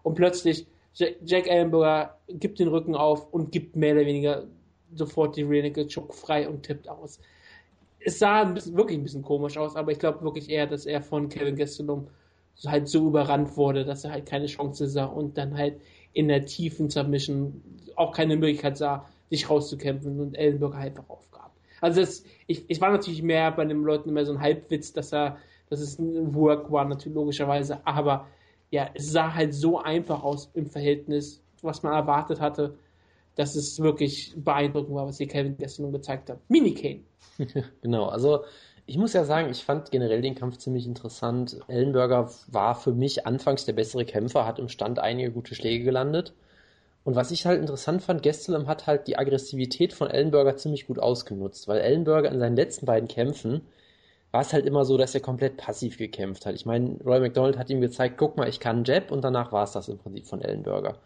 [0.03, 4.45] Und plötzlich, Jack Ellenberger gibt den Rücken auf und gibt mehr oder weniger
[4.93, 7.19] sofort die Rear Naked Choke frei und tippt aus.
[8.03, 10.85] Es sah ein bisschen, wirklich ein bisschen komisch aus, aber ich glaube wirklich eher, dass
[10.85, 12.07] er von Kevin Gastelum
[12.65, 15.79] halt so überrannt wurde, dass er halt keine Chance sah und dann halt
[16.13, 17.61] in der tiefen Submission
[17.95, 21.51] auch keine Möglichkeit sah, sich rauszukämpfen und Ellenberger einfach aufgab.
[21.79, 25.13] Also das, ich, ich war natürlich mehr bei den Leuten immer so ein Halbwitz, dass
[25.13, 25.37] er,
[25.69, 28.27] dass es ein Work war, natürlich logischerweise, aber
[28.71, 32.77] ja, es sah halt so einfach aus im Verhältnis, was man erwartet hatte,
[33.35, 36.39] dass es wirklich beeindruckend war, was hier Kevin gestern gezeigt hat.
[36.49, 37.01] Mini Kane.
[37.81, 38.41] genau, also
[38.85, 41.59] ich muss ja sagen, ich fand generell den Kampf ziemlich interessant.
[41.67, 46.33] Ellenberger war für mich anfangs der bessere Kämpfer, hat im Stand einige gute Schläge gelandet.
[47.03, 50.99] Und was ich halt interessant fand, Gastelum hat halt die Aggressivität von Ellenberger ziemlich gut
[50.99, 53.61] ausgenutzt, weil Ellenberger in seinen letzten beiden Kämpfen
[54.31, 56.55] war es halt immer so, dass er komplett passiv gekämpft hat.
[56.55, 59.63] Ich meine, Roy McDonald hat ihm gezeigt, guck mal, ich kann Jab und danach war
[59.63, 60.97] es das im Prinzip von Ellenberger.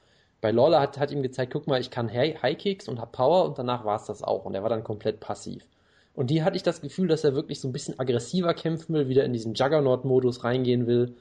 [0.45, 3.45] Bei Lawler hat, hat ihm gezeigt, guck mal, ich kann High Kicks und hab Power
[3.45, 4.45] und danach war es das auch.
[4.45, 5.65] Und er war dann komplett passiv.
[6.13, 9.09] Und die hatte ich das Gefühl, dass er wirklich so ein bisschen aggressiver kämpfen will,
[9.09, 11.15] wieder in diesen Juggernaut-Modus reingehen will.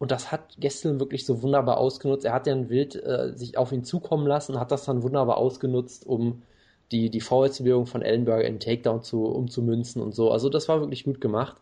[0.00, 2.24] Und das hat Gestelin wirklich so wunderbar ausgenutzt.
[2.24, 5.36] Er hat ja ein Wild äh, sich auf ihn zukommen lassen, hat das dann wunderbar
[5.36, 6.42] ausgenutzt, um
[6.90, 10.32] die, die Vorwärtsbewegung von Ellenberger in Takedown zu, umzumünzen und so.
[10.32, 11.56] Also das war wirklich gut gemacht.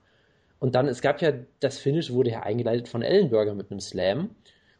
[0.58, 4.30] Und dann, es gab ja, das Finish wurde ja eingeleitet von Ellenberger mit einem Slam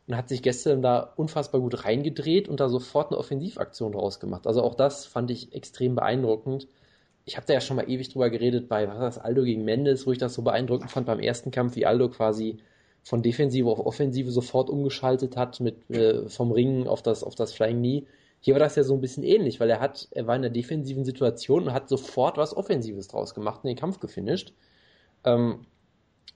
[0.06, 4.46] und hat sich gestern da unfassbar gut reingedreht und da sofort eine Offensivaktion draus gemacht.
[4.46, 6.68] Also auch das fand ich extrem beeindruckend.
[7.24, 9.64] Ich habe da ja schon mal ewig drüber geredet bei, was war das, Aldo gegen
[9.64, 12.58] Mendes, wo ich das so beeindruckend fand beim ersten Kampf, wie Aldo quasi
[13.02, 17.52] von Defensive auf Offensive sofort umgeschaltet hat, mit äh, vom Ringen auf das, auf das
[17.52, 18.06] Flying Knee.
[18.40, 20.50] Hier war das ja so ein bisschen ähnlich, weil er hat, er war in der
[20.50, 24.52] defensiven Situation und hat sofort was Offensives draus gemacht und den Kampf gefinisht.
[25.24, 25.60] Ähm,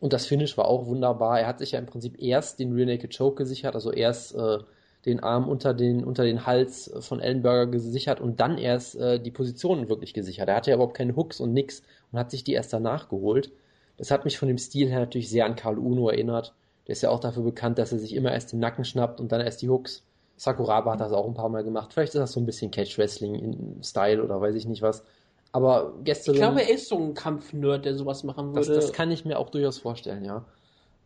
[0.01, 1.40] und das Finish war auch wunderbar.
[1.40, 4.59] Er hat sich ja im Prinzip erst den Rear Naked Choke gesichert, also erst äh,
[5.07, 9.31] den Arm unter den, unter den Hals von Ellenberger gesichert und dann erst äh, die
[9.31, 10.48] Positionen wirklich gesichert.
[10.48, 13.51] Er hatte ja überhaupt keine Hooks und nix und hat sich die erst danach geholt.
[13.96, 16.55] Das hat mich von dem Stil her natürlich sehr an Karl Uno erinnert.
[16.87, 19.33] Der ist ja auch dafür bekannt, dass er sich immer erst den Nacken schnappt und
[19.33, 20.05] dann erst die Hooks.
[20.37, 21.92] Sakuraba hat das auch ein paar Mal gemacht.
[21.92, 25.03] Vielleicht ist das so ein bisschen Catch-Wrestling in Style oder weiß ich nicht was.
[25.53, 26.35] Aber gestern.
[26.35, 28.75] Ich glaube, er ist so ein Kampfnerd, der sowas machen würde.
[28.75, 30.45] Das, das kann ich mir auch durchaus vorstellen, ja.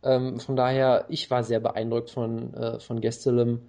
[0.03, 3.61] Ähm, von daher, ich war sehr beeindruckt von, äh, von Gestelem,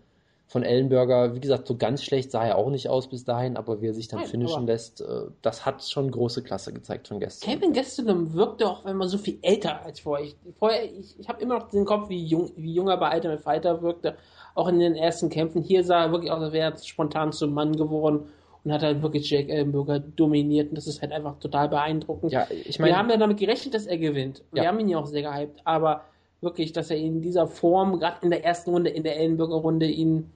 [0.48, 1.34] von Ellenberger.
[1.34, 3.94] Wie gesagt, so ganz schlecht sah er auch nicht aus bis dahin, aber wie er
[3.94, 7.60] sich dann Nein, finishen lässt, äh, das hat schon große Klasse gezeigt von Gestelem.
[7.60, 10.26] Kevin Gestelem wirkte auch immer so viel älter als vorher.
[10.26, 13.40] Ich, vorher, ich, ich habe immer noch den Kopf, wie jung, wie junger bei Ultimate
[13.40, 14.16] Fighter wirkte.
[14.56, 15.62] Auch in den ersten Kämpfen.
[15.62, 18.28] Hier sah er wirklich aus, als wäre er spontan zum Mann geworden
[18.64, 22.32] und hat halt wirklich Jake Ellenberger dominiert und das ist halt einfach total beeindruckend.
[22.32, 24.42] Ja, ich meine, wir haben ja damit gerechnet, dass er gewinnt.
[24.52, 24.62] Ja.
[24.62, 26.04] Wir haben ihn ja auch sehr gehypt, aber
[26.40, 29.86] wirklich, dass er in dieser Form, gerade in der ersten Runde, in der Ellenberger Runde,
[29.86, 30.30] ihn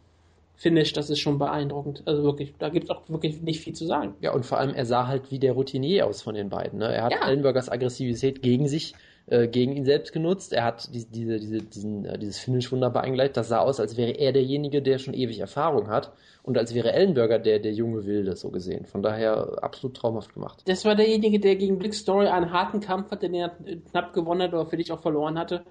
[0.56, 2.02] finisht, das ist schon beeindruckend.
[2.04, 4.14] Also wirklich, da gibt es auch wirklich nicht viel zu sagen.
[4.20, 6.80] Ja, und vor allem, er sah halt wie der Routinier aus von den beiden.
[6.80, 6.92] Ne?
[6.92, 7.28] Er hat ja.
[7.28, 8.94] Ellenbergers Aggressivität gegen sich
[9.30, 10.52] äh, gegen ihn selbst genutzt.
[10.52, 13.36] Er hat die, diese, diese, diesen, äh, dieses Finish wunderbar eingeleitet.
[13.36, 16.12] Das sah aus, als wäre er derjenige, der schon ewig Erfahrung hat
[16.42, 18.86] und als wäre Ellenberger der, der junge Wilde, so gesehen.
[18.86, 20.62] Von daher absolut traumhaft gemacht.
[20.66, 23.50] Das war derjenige, der gegen Blick Story einen harten Kampf hatte, den er
[23.90, 25.64] knapp gewonnen hat, aber für dich auch verloren hatte.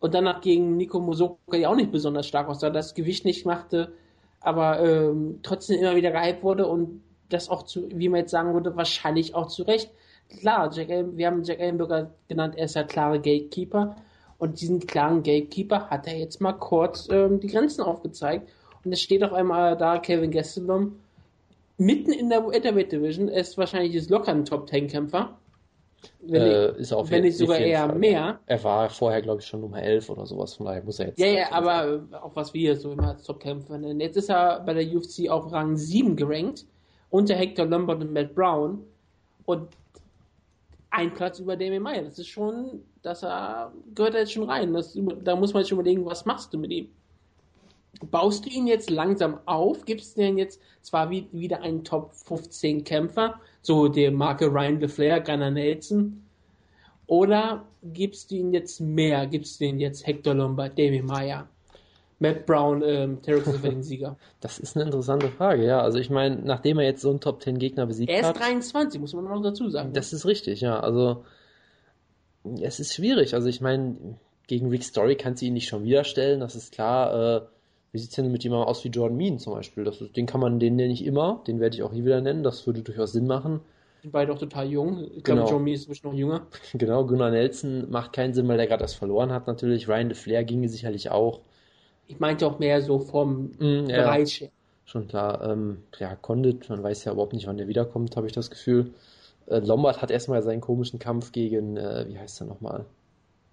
[0.00, 3.92] Und danach gegen Nico Musoka, der auch nicht besonders stark aussah, das Gewicht nicht machte,
[4.40, 8.54] aber ähm, trotzdem immer wieder gehypt wurde und das auch zu, wie man jetzt sagen
[8.54, 9.90] würde, wahrscheinlich auch zu Recht
[10.40, 13.96] klar, Jack wir haben Jack Ellenberger genannt, er ist der klare Gatekeeper.
[14.38, 18.48] Und diesen klaren Gatekeeper hat er jetzt mal kurz ähm, die Grenzen aufgezeigt.
[18.84, 20.96] Und es steht auf einmal da Kevin Gastelum
[21.78, 23.28] mitten in der Welterweight Division.
[23.28, 25.36] Er ist wahrscheinlich jetzt locker ein Top Ten Kämpfer.
[26.20, 27.98] Wenn, äh, ist auch wenn nicht sogar eher Fall.
[27.98, 28.40] mehr.
[28.46, 31.20] Er war vorher, glaube ich, schon Nummer 11 oder sowas, von daher muss er jetzt.
[31.20, 34.00] Ja, ja, aber auch was wir so immer als Top-Kämpfer nennen.
[34.00, 36.66] Jetzt ist er bei der UFC auf Rang 7 gerankt,
[37.10, 38.84] unter Hector Lombard und Matt Brown.
[39.44, 39.68] Und
[40.92, 42.02] ein Platz über Damien Meyer.
[42.02, 44.72] Das ist schon, dass er gehört da jetzt schon rein.
[44.72, 46.88] Das, da muss man jetzt schon überlegen, was machst du mit ihm?
[48.10, 49.84] Baust du ihn jetzt langsam auf?
[49.86, 54.80] Gibst du denn jetzt zwar wie, wieder einen Top 15 Kämpfer, so der Marke Ryan
[54.80, 56.22] LeFlair, Gunnar Nelson,
[57.06, 59.26] oder gibst du ihn jetzt mehr?
[59.26, 61.48] Gibst du ihn jetzt Hector Lombard, Damien Meyer?
[62.22, 64.16] Matt Brown ähm, Terrence Sieger?
[64.40, 65.80] Das ist eine interessante Frage, ja.
[65.80, 68.16] Also ich meine, nachdem er jetzt so einen Top 10 Gegner besiegt hat.
[68.16, 69.92] Er ist hat, 23, muss man noch dazu sagen.
[69.92, 70.80] Das ist richtig, ja.
[70.80, 71.24] Also
[72.60, 73.34] es ist schwierig.
[73.34, 73.96] Also ich meine,
[74.46, 77.36] gegen Rick Story kannst du ihn nicht schon wieder stellen, das ist klar.
[77.36, 77.40] Äh,
[77.92, 79.84] wie sieht es denn mit jemandem aus wie Jordan Mean zum Beispiel?
[79.84, 82.42] Das, den kann man, den nenne ich immer, den werde ich auch hier wieder nennen,
[82.42, 83.60] das würde durchaus Sinn machen.
[84.00, 85.04] Sind beide auch total jung.
[85.16, 85.50] Ich glaube, genau.
[85.50, 86.46] John Mean ist inzwischen noch jünger.
[86.72, 89.88] Genau, Gunnar Nelson macht keinen Sinn, weil der gerade das verloren hat natürlich.
[89.88, 91.40] Ryan DeFlair ginge sicherlich auch.
[92.12, 94.50] Ich meinte auch mehr so vom mm, ja, Bereich her.
[94.84, 95.42] Schon klar.
[95.50, 98.92] Ähm, ja, Condit, man weiß ja überhaupt nicht, wann der wiederkommt, habe ich das Gefühl.
[99.46, 102.84] Äh, Lombard hat erstmal seinen komischen Kampf gegen, äh, wie heißt er nochmal?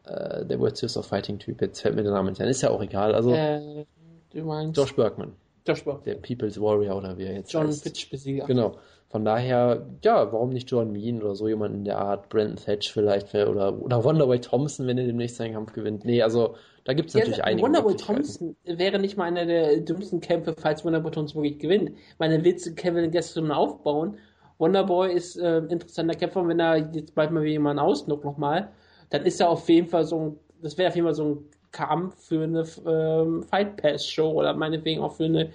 [0.03, 1.61] Äh, der World Series of Fighting Typ.
[1.61, 2.49] Jetzt fällt mir der Name nicht ein.
[2.49, 3.15] Ist ja auch egal.
[3.15, 3.85] Also, äh,
[4.33, 4.77] du meinst?
[4.77, 5.31] Josh Bergman.
[5.65, 6.03] Josh Bergman.
[6.03, 7.83] Der People's Warrior oder wie er jetzt John heißt.
[7.85, 8.45] Pitch Besieger.
[8.45, 8.75] Genau.
[9.09, 12.91] Von daher, ja, warum nicht John Mean oder so jemand in der Art, Brandon Thatch
[12.91, 16.05] vielleicht oder, oder Wonderboy Thompson, wenn er demnächst seinen Kampf gewinnt.
[16.05, 17.65] Nee, also da gibt es ja, natürlich einige.
[17.65, 21.91] Wonderboy Thompson wäre nicht mal einer der dümmsten Kämpfe, falls Wonderboy Thompson wirklich gewinnt.
[22.17, 24.17] Meine Witze Kevin gestern aufbauen.
[24.57, 28.69] Wonderboy ist äh, ein interessanter Kämpfer, wenn er jetzt bald mal jemanden ausnockt nochmal,
[29.09, 31.45] dann ist er auf jeden Fall so ein, das wäre auf jeden Fall so ein
[31.71, 35.51] Kampf für eine ähm, Fight Pass Show oder meinetwegen auch für eine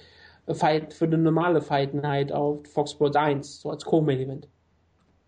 [0.53, 4.49] Fight, für eine normale Fight Night auf Fox Sports 1, so als Co-Main Event.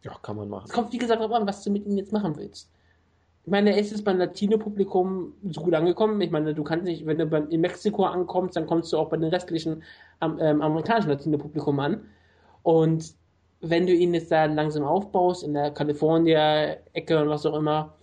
[0.02, 0.66] Ja, kann man machen.
[0.68, 2.70] Es kommt wie gesagt darauf an, was du mit ihm jetzt machen willst.
[3.46, 6.20] Ich meine, er ist beim Latino-Publikum so gut angekommen.
[6.20, 9.16] Ich meine, du kannst nicht, wenn du in Mexiko ankommst, dann kommst du auch bei
[9.16, 9.84] den restlichen
[10.20, 12.00] ähm, amerikanischen Latino-Publikum an.
[12.64, 13.14] Und
[13.60, 17.94] wenn du ihn jetzt da langsam aufbaust, in der California-Ecke und was auch immer,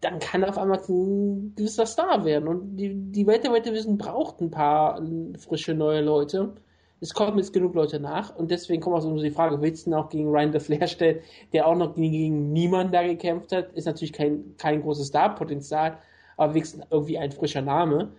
[0.00, 2.48] dann kann er auf einmal ein gewisser Star werden.
[2.48, 5.00] Und die, die Welt der Welterwissen braucht ein paar
[5.38, 6.54] frische neue Leute.
[7.00, 9.90] Es kommen jetzt genug Leute nach und deswegen kommt auch so die Frage, willst du
[9.90, 11.20] ihn auch gegen Ryan de Flair stellen,
[11.52, 13.72] der auch noch gegen niemanden da gekämpft hat?
[13.74, 15.98] Ist natürlich kein, kein großes Star-Potenzial,
[16.36, 18.10] aber wenigstens irgendwie ein frischer Name.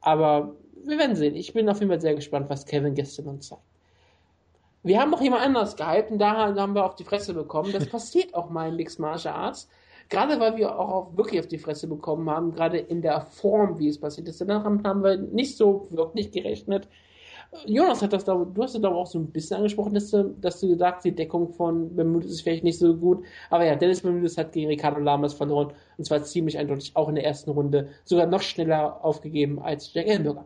[0.00, 1.36] Aber wir werden sehen.
[1.36, 3.62] Ich bin auf jeden Fall sehr gespannt, was Kevin gestern uns zeigt.
[4.82, 7.72] Wir haben noch jemand anders gehypt und da haben wir auf die Fresse bekommen.
[7.72, 9.68] Das passiert auch mal in Mixed Martial Arts.
[10.08, 13.78] Gerade weil wir auch auf, wirklich auf die Fresse bekommen haben, gerade in der Form,
[13.78, 14.40] wie es passiert ist.
[14.40, 16.88] Danach haben wir nicht so wirklich gerechnet.
[17.66, 20.34] Jonas hat das da, du hast es da auch so ein bisschen angesprochen, dass du,
[20.40, 23.24] dass du gesagt die Deckung von Bermudes ist vielleicht nicht so gut.
[23.50, 27.14] Aber ja, Dennis Bermudes hat gegen Ricardo Lamas verloren und zwar ziemlich eindeutig auch in
[27.14, 30.44] der ersten Runde sogar noch schneller aufgegeben als Jack Ellenberger.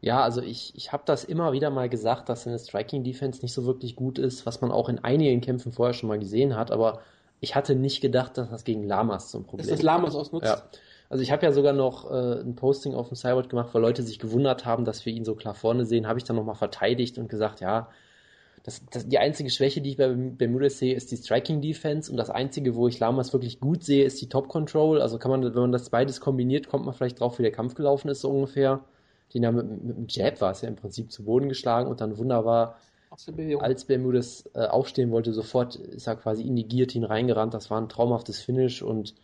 [0.00, 3.52] Ja, also ich, ich habe das immer wieder mal gesagt, dass seine Striking Defense nicht
[3.52, 6.70] so wirklich gut ist, was man auch in einigen Kämpfen vorher schon mal gesehen hat,
[6.70, 7.00] aber
[7.40, 9.70] ich hatte nicht gedacht, dass das gegen Lamas zum Problem ist.
[9.70, 10.46] Dass das Lamas ausnutzt?
[10.46, 10.62] Ja.
[11.08, 14.02] Also ich habe ja sogar noch äh, ein Posting auf dem Cyborg gemacht, weil Leute
[14.02, 17.18] sich gewundert haben, dass wir ihn so klar vorne sehen, habe ich dann nochmal verteidigt
[17.18, 17.88] und gesagt, ja,
[18.62, 22.18] das, das, die einzige Schwäche, die ich bei Bermudez sehe, ist die Striking Defense und
[22.18, 25.00] das einzige, wo ich Lamas wirklich gut sehe, ist die Top Control.
[25.00, 27.74] Also kann man, wenn man das beides kombiniert, kommt man vielleicht drauf, wie der Kampf
[27.74, 28.84] gelaufen ist, so ungefähr.
[29.32, 32.02] Den ja mit, mit dem Jab war es ja im Prinzip zu Boden geschlagen und
[32.02, 32.76] dann wunderbar,
[33.60, 37.54] als Bermudez äh, aufstehen wollte, sofort ist er quasi in die Guillotine reingerannt.
[37.54, 39.14] Das war ein traumhaftes Finish und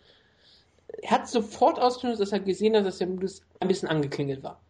[1.02, 4.60] er hat sofort ausgenutzt, dass er gesehen hat, dass der Modus ein bisschen angeklingelt war.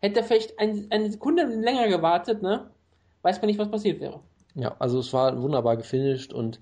[0.00, 2.70] Hätte er vielleicht ein, eine Sekunde länger gewartet, ne,
[3.22, 4.20] weiß man nicht, was passiert wäre.
[4.54, 6.60] Ja, also es war wunderbar gefinisht und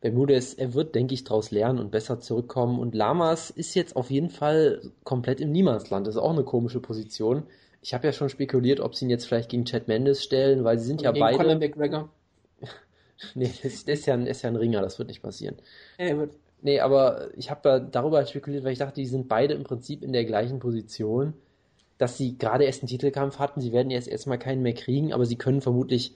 [0.00, 2.78] Bermudez, er wird, denke ich, daraus lernen und besser zurückkommen.
[2.78, 6.06] Und Lamas ist jetzt auf jeden Fall komplett im Niemandsland.
[6.06, 7.42] Das ist auch eine komische Position.
[7.82, 10.78] Ich habe ja schon spekuliert, ob sie ihn jetzt vielleicht gegen Chad Mendes stellen, weil
[10.78, 11.38] sie sind und ja beide.
[11.38, 12.08] Conor McGregor.
[13.34, 15.56] nee, das, das, ist ja ein, das ist ja ein Ringer, das wird nicht passieren.
[15.98, 16.34] Ja, er wird.
[16.62, 20.02] Nee, aber ich habe da darüber spekuliert, weil ich dachte, die sind beide im Prinzip
[20.02, 21.32] in der gleichen Position,
[21.98, 23.60] dass sie gerade erst einen Titelkampf hatten.
[23.60, 26.14] Sie werden jetzt erstmal keinen mehr kriegen, aber sie können vermutlich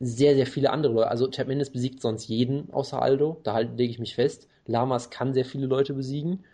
[0.00, 1.10] sehr, sehr viele andere Leute.
[1.10, 4.48] Also Chad Mendes besiegt sonst jeden außer Aldo, da halt lege ich mich fest.
[4.66, 6.44] Lamas kann sehr viele Leute besiegen.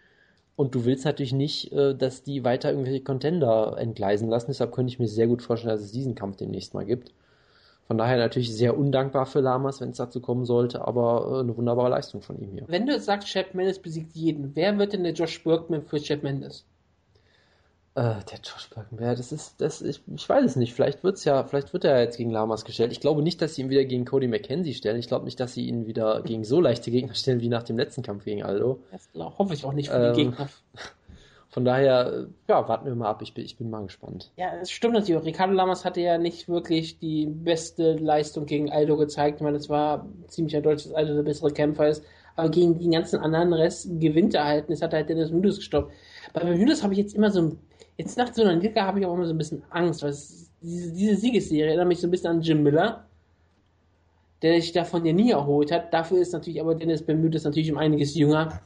[0.55, 4.49] Und du willst natürlich nicht, äh, dass die weiter irgendwelche Contender entgleisen lassen.
[4.49, 7.13] Deshalb könnte ich mir sehr gut vorstellen, dass es diesen Kampf demnächst mal gibt.
[7.87, 11.57] Von daher natürlich sehr undankbar für Lamas, wenn es dazu kommen sollte, aber äh, eine
[11.57, 12.65] wunderbare Leistung von ihm hier.
[12.67, 16.23] Wenn du sagst, Chad Mendes besiegt jeden, wer wird denn der Josh Burkman für Chad
[16.23, 16.65] Mendes?
[17.95, 20.73] Äh, der Josh Burkman, wer das ist, das, ich, ich weiß es nicht.
[20.73, 22.93] Vielleicht wird's ja, vielleicht wird er jetzt gegen Lamas gestellt.
[22.93, 24.99] Ich glaube nicht, dass sie ihn wieder gegen Cody McKenzie stellen.
[24.99, 27.77] Ich glaube nicht, dass sie ihn wieder gegen so leichte Gegner stellen wie nach dem
[27.77, 28.79] letzten Kampf gegen Aldo.
[28.91, 30.49] Das hoffe ich auch nicht für ähm, die Gegner.
[31.53, 33.21] Von daher, ja, warten wir mal ab.
[33.21, 34.33] Ich bin, ich bin mal gespannt.
[34.37, 35.23] Ja, es stimmt natürlich.
[35.23, 39.37] Ricardo Lamas hatte ja nicht wirklich die beste Leistung gegen Aldo gezeigt.
[39.37, 42.03] Ich meine, es war ziemlich eindeutig, dass Aldo der bessere Kämpfer ist.
[42.37, 44.69] Aber gegen die ganzen anderen Rest gewinnt er halt.
[44.69, 45.93] Und es hat halt Dennis Nudes gestoppt.
[46.33, 47.59] Bei Nudes habe ich jetzt immer so ein,
[47.99, 50.51] jetzt nach so einer Liga habe ich auch immer so ein bisschen Angst, weil es,
[50.63, 53.05] diese, diese Siegesserie erinnert mich so ein bisschen an Jim Miller,
[54.41, 55.93] der sich davon ja nie erholt hat.
[55.93, 58.63] Dafür ist natürlich aber Dennis Bermudes natürlich um einiges jünger.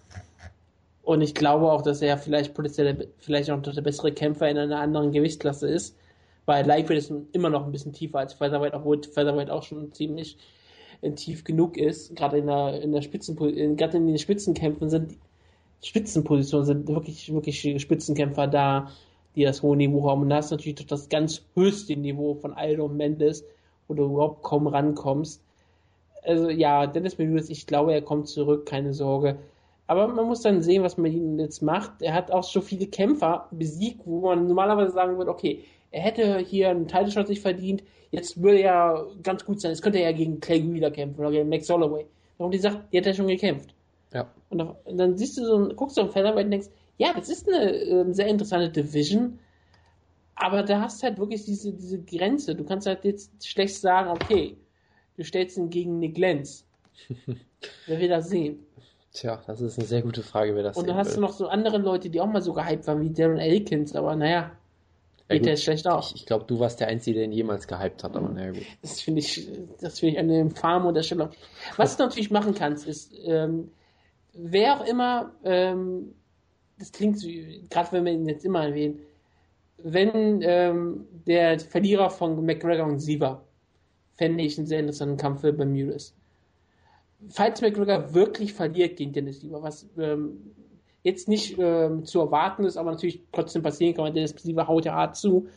[1.06, 4.80] Und ich glaube auch, dass er vielleicht potenziell vielleicht auch der bessere Kämpfer in einer
[4.80, 5.96] anderen Gewichtsklasse ist.
[6.46, 10.36] Weil Lightweight ist immer noch ein bisschen tiefer als Featherweight, obwohl Featherweight auch schon ziemlich
[11.02, 12.16] äh, tief genug ist.
[12.16, 13.36] Gerade in der, in der Spitzen,
[13.76, 15.16] gerade in den Spitzenkämpfen sind
[15.80, 18.90] Spitzenpositionen sind wirklich, wirklich Spitzenkämpfer da,
[19.36, 20.22] die das hohe Niveau haben.
[20.22, 23.44] Und da ist natürlich das ganz höchste Niveau von Aldo und Mendes,
[23.86, 25.40] wo du überhaupt kaum rankommst.
[26.24, 29.38] Also ja, Dennis Mendes, ich glaube, er kommt zurück, keine Sorge.
[29.86, 32.02] Aber man muss dann sehen, was man jetzt macht.
[32.02, 36.38] Er hat auch so viele Kämpfer besiegt, wo man normalerweise sagen würde, okay, er hätte
[36.38, 39.70] hier einen Title-Shot sich verdient, jetzt würde er ganz gut sein.
[39.70, 42.06] Jetzt könnte er ja gegen Clay Wheeler kämpfen oder gegen Max Holloway.
[42.38, 43.74] Warum die sagt, die hat er schon gekämpft.
[44.12, 44.28] Ja.
[44.50, 46.68] Und dann siehst du so, guckst du auf Featherweight und denkst,
[46.98, 49.38] ja, das ist eine äh, sehr interessante Division,
[50.34, 52.54] aber da hast halt wirklich diese, diese Grenze.
[52.54, 54.56] Du kannst halt jetzt schlecht sagen, okay,
[55.16, 56.66] du stellst ihn gegen Nick Lenz.
[57.86, 58.65] Wer will das sehen?
[59.16, 61.14] Tja, das ist eine sehr gute Frage, wer das Und dann hast will.
[61.14, 64.14] du noch so andere Leute, die auch mal so gehypt waren, wie Darren Elkins, aber
[64.14, 64.52] naja,
[65.26, 66.10] geht ja, der schlecht aus.
[66.10, 68.66] Ich, ich glaube, du warst der Einzige, der ihn jemals gehypt hat, aber naja, gut.
[68.82, 69.48] Das finde ich,
[69.80, 71.30] das finde ich eine infame Unterstellung.
[71.78, 73.70] Was du natürlich machen kannst, ist, ähm,
[74.34, 76.14] wer auch immer, ähm,
[76.78, 77.26] das klingt so,
[77.70, 79.00] gerade wenn wir ihn jetzt immer erwähnen,
[79.78, 83.44] wenn ähm, der Verlierer von McGregor und Siever,
[84.16, 86.14] fände ich einen sehr interessanten Kampf für Bermudes
[87.28, 90.54] falls McGregor wirklich verliert gegen Dennis Lieber, was ähm,
[91.02, 94.84] jetzt nicht äh, zu erwarten ist, aber natürlich trotzdem passieren kann, weil der Receiver haut
[94.84, 95.48] ja hart zu,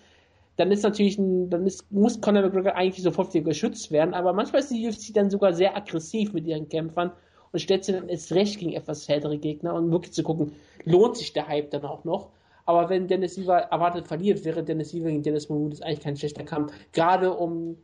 [0.58, 4.34] dann ist natürlich ein, dann ist, muss Conor McGregor eigentlich sofort wieder geschützt werden, aber
[4.34, 7.12] manchmal ist die UFC dann sogar sehr aggressiv mit ihren Kämpfern
[7.52, 11.18] und stellt sie dann erst recht gegen etwas härtere Gegner und wirklich zu gucken, lohnt
[11.18, 12.30] sich der Hype dann auch noch.
[12.66, 16.44] Aber wenn Dennis Siever erwartet verliert, wäre Dennis Siever gegen Dennis Mahmoud eigentlich kein schlechter
[16.44, 16.72] Kampf.
[16.92, 17.78] Gerade um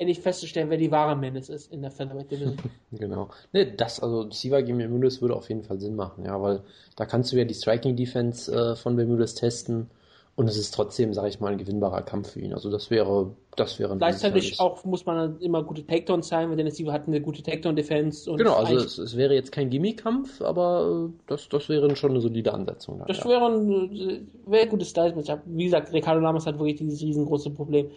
[0.00, 2.56] endlich festzustellen, wer die wahre Menace ist in der Featherweight Division.
[2.92, 3.28] genau.
[3.52, 6.62] Ne, das, also Siva gegen Bermudes würde auf jeden Fall Sinn machen, ja, weil
[6.96, 9.90] da kannst du ja die Striking Defense äh, von Bermudes testen
[10.36, 12.54] und es ist trotzdem, sage ich mal, ein gewinnbarer Kampf für ihn.
[12.54, 16.56] Also das wäre, das wäre ein Gleichzeitig auch muss man immer gute Takedowns sein, weil
[16.56, 18.32] Dennis Siva hat eine gute Takedown-Defense.
[18.36, 22.22] Genau, also es, es, wäre jetzt kein Gimmie-Kampf, aber äh, das, das wäre schon eine
[22.22, 23.00] solide Ansetzung.
[23.00, 23.28] Da, das ja.
[23.28, 25.40] wäre ein, wäre ein gutes Style-Matchup.
[25.44, 27.90] Wie gesagt, Ricardo Lamas hat wirklich dieses riesengroße Problem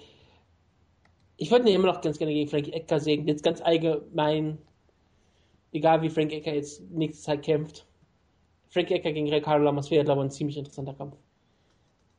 [1.37, 3.27] ich würde ihn immer noch ganz gerne gegen Frank Ecker sehen.
[3.27, 4.57] Jetzt ganz allgemein,
[5.71, 7.85] egal wie Frank Ecker jetzt nächste Zeit kämpft.
[8.69, 11.15] Frank Ecker gegen Ricardo Lamas wäre, glaube ich, ein ziemlich interessanter Kampf.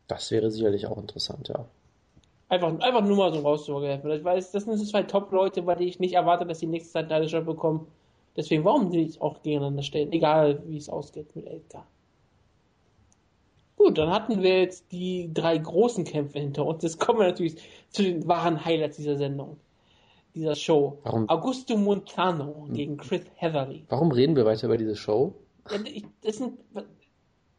[0.06, 1.66] Das wäre sicherlich auch interessant, ja.
[2.48, 4.10] Einfach, einfach nur mal so rauszuhelfen.
[4.10, 7.08] Ich weiß, das sind zwei Top-Leute, bei denen ich nicht erwarte, dass die nächste Zeit
[7.08, 7.86] Title Shot bekommen.
[8.36, 10.12] Deswegen, warum nicht auch gegeneinander stellen?
[10.12, 11.86] Egal, wie es ausgeht mit Edgar.
[13.84, 16.82] Gut, dann hatten wir jetzt die drei großen Kämpfe hinter uns.
[16.82, 17.56] Jetzt kommen wir natürlich
[17.90, 19.58] zu den wahren Highlights dieser Sendung,
[20.34, 21.00] dieser Show.
[21.02, 21.28] Warum?
[21.28, 23.84] Augusto Montano gegen Chris Heatherly.
[23.90, 25.34] Warum reden wir weiter über diese Show?
[25.70, 25.78] Ja,
[26.22, 26.86] das sind, weil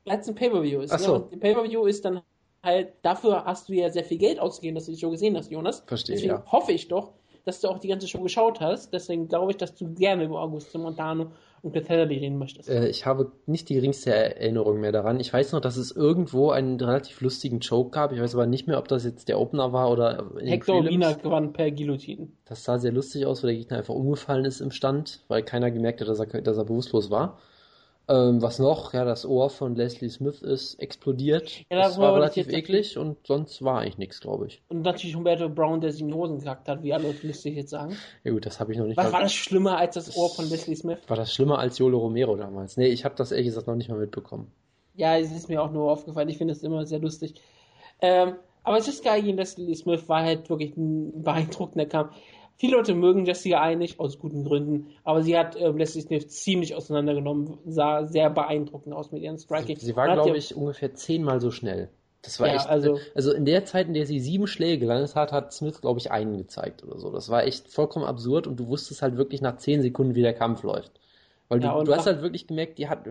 [0.07, 0.93] ein Pay-Per-View ist.
[0.93, 1.13] Ach so.
[1.31, 2.21] Ja, Pay-Per-View ist dann
[2.63, 5.51] halt, dafür hast du ja sehr viel Geld ausgegeben, dass du die Show gesehen hast,
[5.51, 5.83] Jonas.
[5.85, 6.51] Verstehe, Deswegen ja.
[6.51, 8.91] hoffe ich doch, dass du auch die ganze Show geschaut hast.
[8.91, 11.27] Deswegen glaube ich, dass du gerne über Augusto Montano
[11.65, 12.69] und Bethesda reden möchtest.
[12.69, 15.19] Äh, ich habe nicht die geringste Erinnerung mehr daran.
[15.19, 18.11] Ich weiß noch, dass es irgendwo einen relativ lustigen Choke gab.
[18.11, 21.15] Ich weiß aber nicht mehr, ob das jetzt der Opener war oder in Hector Wiener
[21.15, 22.27] gewann per Guillotine.
[22.45, 25.71] Das sah sehr lustig aus, wo der Gegner einfach umgefallen ist im Stand, weil keiner
[25.71, 27.39] gemerkt hat, dass er, dass er bewusstlos war.
[28.07, 28.93] Ähm, was noch?
[28.93, 31.63] Ja, das Ohr von Leslie Smith ist explodiert.
[31.69, 34.61] Ja, das, das war relativ eklig und sonst war eigentlich nichts, glaube ich.
[34.67, 37.71] Und natürlich Humberto Brown, der sich in die Hosen gekackt hat, wie alle lustig jetzt
[37.71, 37.95] sagen.
[38.23, 40.47] Ja gut, das habe ich noch nicht Was war das schlimmer als das Ohr von
[40.49, 40.99] Leslie Smith?
[41.07, 42.77] War das schlimmer als Yolo Romero damals?
[42.77, 44.51] Nee, ich habe das ehrlich gesagt noch nicht mal mitbekommen.
[44.93, 46.29] Ja, es ist mir auch nur aufgefallen.
[46.29, 47.35] Ich finde es immer sehr lustig.
[48.01, 52.15] Ähm, aber es ist geil, Leslie Smith war halt wirklich ein beeindruckender Kampf.
[52.57, 56.73] Viele Leute mögen Jessica eigentlich, aus guten Gründen, aber sie hat äh, Leslie Smith ziemlich
[56.75, 59.77] auseinandergenommen, sah sehr beeindruckend aus mit ihren Striking.
[59.77, 61.89] Sie, sie war, glaube ich, ungefähr zehnmal so schnell.
[62.21, 65.15] Das war ja, echt, also, also in der Zeit, in der sie sieben Schläge gelandet
[65.15, 67.11] hat, hat Smith, glaube ich, einen gezeigt oder so.
[67.11, 70.33] Das war echt vollkommen absurd und du wusstest halt wirklich nach zehn Sekunden, wie der
[70.33, 70.91] Kampf läuft.
[71.49, 73.05] Weil du, ja, du hast halt wirklich gemerkt, die hat,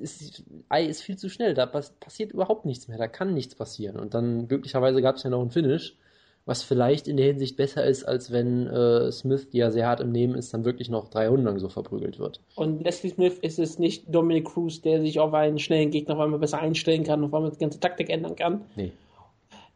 [0.00, 3.96] ist, Ei ist viel zu schnell, da passiert überhaupt nichts mehr, da kann nichts passieren.
[3.96, 5.98] Und dann glücklicherweise gab es ja noch einen Finish
[6.46, 10.00] was vielleicht in der Hinsicht besser ist, als wenn äh, Smith, die ja sehr hart
[10.00, 12.40] im Nehmen ist, dann wirklich noch 300 so verprügelt wird.
[12.56, 16.20] Und Leslie Smith ist es nicht Dominic Cruz, der sich auf einen schnellen Gegner auf
[16.20, 18.62] einmal besser einstellen kann, auf einmal die ganze Taktik ändern kann.
[18.74, 18.92] Nee.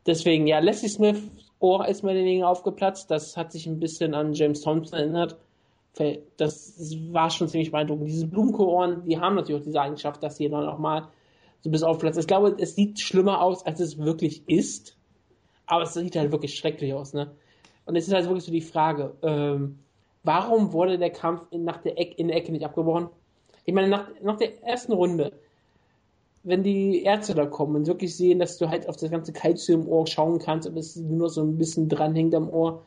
[0.06, 1.22] Deswegen, ja, Leslie Smith
[1.60, 3.10] Ohr ist mehr den Dingen aufgeplatzt.
[3.10, 5.36] Das hat sich ein bisschen an James Thompson erinnert.
[6.36, 6.74] Das
[7.10, 8.08] war schon ziemlich beeindruckend.
[8.08, 11.08] Diese Blumenkohrohren, die haben natürlich auch diese Eigenschaft, dass sie dann auch mal
[11.60, 12.18] so bis aufplatzt.
[12.18, 14.96] Ich glaube, es sieht schlimmer aus, als es wirklich ist.
[15.66, 17.30] Aber es sieht halt wirklich schrecklich aus, ne?
[17.86, 19.78] Und es ist halt wirklich so die Frage, ähm,
[20.22, 23.08] warum wurde der Kampf in, nach der Ecke, in der Ecke nicht abgebrochen?
[23.64, 25.32] Ich meine, nach, nach der ersten Runde,
[26.42, 29.82] wenn die Ärzte da kommen und wirklich sehen, dass du halt auf das ganze Kalzium
[29.82, 32.82] im Ohr schauen kannst und es nur so ein bisschen dranhängt am Ohr,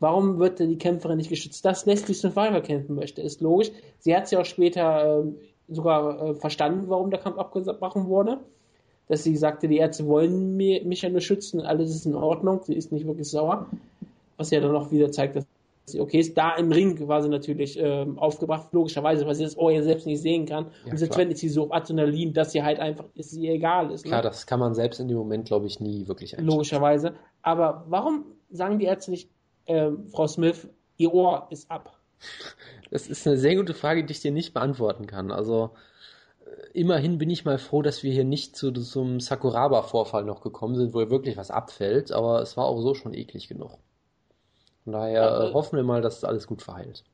[0.00, 1.64] warum wird die Kämpferin nicht geschützt?
[1.64, 3.70] Dass Leslie Survivor kämpfen möchte, ist logisch.
[3.98, 8.40] Sie hat es ja auch später äh, sogar äh, verstanden, warum der Kampf abgebrochen wurde
[9.08, 12.74] dass sie sagte, die Ärzte wollen mich ja nur schützen, alles ist in Ordnung, sie
[12.74, 13.66] ist nicht wirklich sauer.
[14.36, 15.46] Was ja dann auch wieder zeigt, dass
[15.84, 16.36] sie okay ist.
[16.36, 20.06] Da im Ring war sie natürlich ähm, aufgebracht, logischerweise, weil sie das Ohr ja selbst
[20.06, 20.66] nicht sehen kann.
[20.84, 23.90] Ja, und selbst wenn sie so auf Adrenalin, dass sie halt einfach, ist sie egal
[23.90, 24.04] ist.
[24.04, 24.10] Ne?
[24.10, 26.50] Klar, das kann man selbst in dem Moment, glaube ich, nie wirklich einschätzen.
[26.50, 27.14] Logischerweise.
[27.42, 29.28] Aber warum sagen die Ärzte nicht,
[29.66, 31.98] äh, Frau Smith, ihr Ohr ist ab?
[32.90, 35.30] Das ist eine sehr gute Frage, die ich dir nicht beantworten kann.
[35.30, 35.70] Also,
[36.72, 40.74] immerhin bin ich mal froh, dass wir hier nicht zu so einem Sakuraba-Vorfall noch gekommen
[40.76, 43.78] sind, wo wirklich was abfällt, aber es war auch so schon eklig genug.
[44.84, 47.04] Von daher ja, äh, hoffen wir mal, dass alles gut verheilt.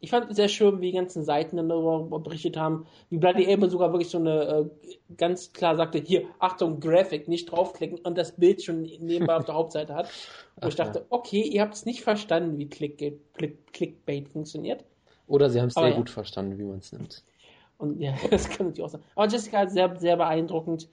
[0.00, 3.50] Ich fand es sehr schön, wie die ganzen Seiten dann darüber berichtet haben, wie Bloody
[3.50, 8.18] Able sogar wirklich so eine äh, ganz klar sagte, hier, Achtung, Graphic, nicht draufklicken und
[8.18, 10.10] das Bild schon nebenbei auf der Hauptseite hat.
[10.56, 11.04] Wo Ach, ich dachte, ja.
[11.08, 12.98] okay, ihr habt es nicht verstanden, wie Click,
[13.32, 14.84] Click, Clickbait funktioniert.
[15.26, 15.96] Oder sie haben es sehr ja.
[15.96, 17.24] gut verstanden, wie man es nimmt.
[17.78, 19.02] Und ja, das kann natürlich auch sein.
[19.14, 20.88] Aber Jessica ist sehr, sehr beeindruckend.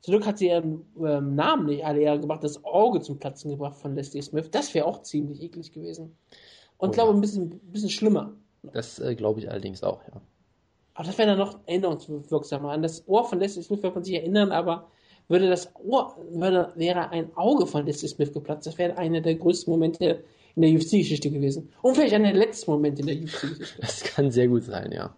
[0.00, 3.50] Zum Glück hat sie ihren ähm, Namen nicht alle eher gemacht, das Auge zum Platzen
[3.50, 4.50] gebracht von Leslie Smith.
[4.50, 6.16] Das wäre auch ziemlich eklig gewesen.
[6.78, 7.18] Und oh, glaube, ja.
[7.18, 8.32] ein bisschen, bisschen schlimmer.
[8.62, 10.20] Das äh, glaube ich allerdings auch, ja.
[10.94, 12.70] Aber das wäre dann noch erinnerungswirksamer.
[12.70, 14.88] An das Ohr von Leslie Smith wird man sich erinnern, aber
[15.28, 18.66] würde das Ohr, würde, wäre ein Auge von Leslie Smith geplatzt.
[18.66, 20.24] Das wäre einer der größten Momente
[20.54, 21.72] in der UFC-Geschichte gewesen.
[21.80, 23.80] Und vielleicht einer der letzten Momente in der UFC-Geschichte.
[23.80, 25.14] Das kann sehr gut sein, ja.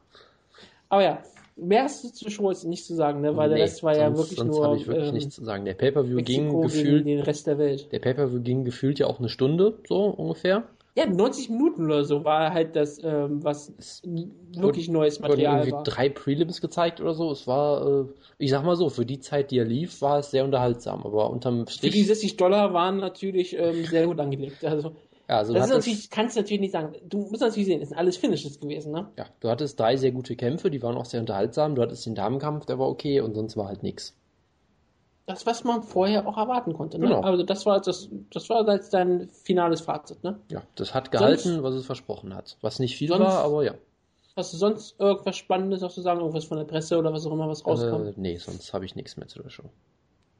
[0.94, 1.18] Aber ja,
[1.56, 3.36] mehr hast du zu Show jetzt nicht zu sagen, ne?
[3.36, 5.44] weil der Rest war ja sonst, wirklich sonst nur habe ich wirklich ähm, nichts zu
[5.44, 5.64] sagen.
[5.64, 7.90] Der Pay-Per-View ging gefühlt, den Rest der Welt.
[7.90, 10.68] der Pay-Per-View ging gefühlt ja auch eine Stunde, so ungefähr.
[10.96, 13.72] Ja, 90 Minuten oder so war halt das, ähm, was
[14.56, 15.82] wirklich neues Wurden Material irgendwie war.
[15.82, 17.32] drei Prelims gezeigt oder so.
[17.32, 18.04] Es war, äh,
[18.38, 21.02] ich sag mal so, für die Zeit, die er lief, war es sehr unterhaltsam.
[21.02, 24.64] Aber unterm Für die Strich, 60 Dollar waren natürlich ähm, sehr gut angelegt.
[24.64, 24.94] Also,
[25.28, 26.94] ja, also du das ist natürlich, kannst du natürlich nicht sagen.
[27.08, 29.08] Du musst natürlich sehen, es sind alles Finishes gewesen, ne?
[29.16, 31.74] ja, du hattest drei sehr gute Kämpfe, die waren auch sehr unterhaltsam.
[31.74, 34.14] Du hattest den Damenkampf, der war okay und sonst war halt nix.
[35.26, 37.06] Das, was man vorher auch erwarten konnte, ne?
[37.06, 37.20] Genau.
[37.22, 40.38] Also das war das, das war jetzt dein finales Fazit, ne?
[40.50, 42.58] Ja, das hat gehalten, Sonst- was es versprochen hat.
[42.60, 43.74] Was nicht viel Sonst- war, aber ja.
[44.36, 46.18] Hast du sonst irgendwas Spannendes noch zu sagen?
[46.20, 48.08] Irgendwas von der Presse oder was auch immer, was rauskommt?
[48.08, 49.62] Äh, nee, sonst habe ich nichts mehr zu der Show.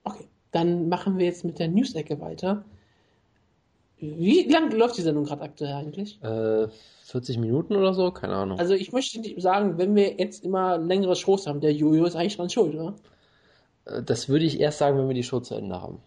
[0.03, 2.64] Okay, dann machen wir jetzt mit der News-Ecke weiter.
[4.16, 6.22] Wie lang läuft die Sendung gerade aktuell eigentlich?
[6.22, 6.68] Äh,
[7.05, 8.11] 40 Minuten oder so?
[8.11, 8.59] Keine Ahnung.
[8.59, 12.16] Also ich möchte nicht sagen, wenn wir jetzt immer längere Shows haben, der Jojo ist
[12.16, 12.94] eigentlich dran schuld, oder?
[13.84, 15.98] Äh, das würde ich erst sagen, wenn wir die Show zu Ende haben.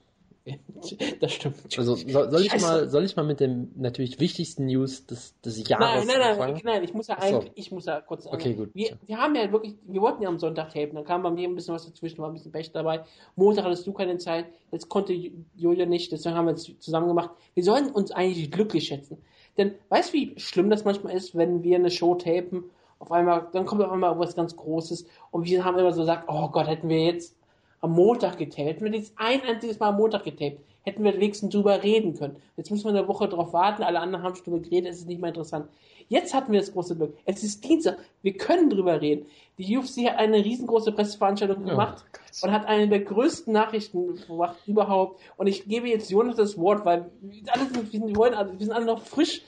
[1.19, 1.55] Das stimmt.
[1.77, 5.67] Also soll, soll, ich mal, soll ich mal mit dem natürlich wichtigsten News des, des
[5.67, 8.35] Jahres Nein, nein, nein, nein, ich muss ja eigentlich, ich muss ja kurz sagen.
[8.35, 8.69] Okay, gut.
[8.73, 11.47] Wir, wir haben ja wirklich, wir wollten ja am Sonntag tapen, dann kam bei mir
[11.47, 13.03] ein bisschen was dazwischen, war ein bisschen Pech dabei.
[13.35, 15.13] Montag hattest du keine Zeit, jetzt konnte
[15.55, 17.31] Julia nicht, deswegen haben wir es zusammen gemacht.
[17.53, 19.17] Wir sollen uns eigentlich glücklich schätzen.
[19.57, 22.65] Denn weißt du, wie schlimm das manchmal ist, wenn wir eine Show tapen,
[22.99, 26.25] auf einmal, dann kommt auf einmal was ganz Großes und wir haben immer so gesagt,
[26.27, 27.36] oh Gott, hätten wir jetzt
[27.81, 31.53] am Montag getaped, hätten wir jetzt ein einziges Mal am Montag getaped, hätten wir wenigstens
[31.53, 32.37] drüber reden können.
[32.55, 35.07] Jetzt müssen wir eine Woche drauf warten, alle anderen haben schon drüber geredet, es ist
[35.07, 35.69] nicht mehr interessant.
[36.09, 37.17] Jetzt hatten wir das große Glück.
[37.25, 39.25] Es ist Dienstag, wir können drüber reden.
[39.57, 42.43] Die UFC hat eine riesengroße Presseveranstaltung gemacht Gott.
[42.43, 45.19] und hat eine der größten Nachrichten gemacht überhaupt.
[45.35, 48.71] Und ich gebe jetzt Jonas das Wort, weil wir alle sind, wir sind, wir sind
[48.71, 49.41] alle noch frisch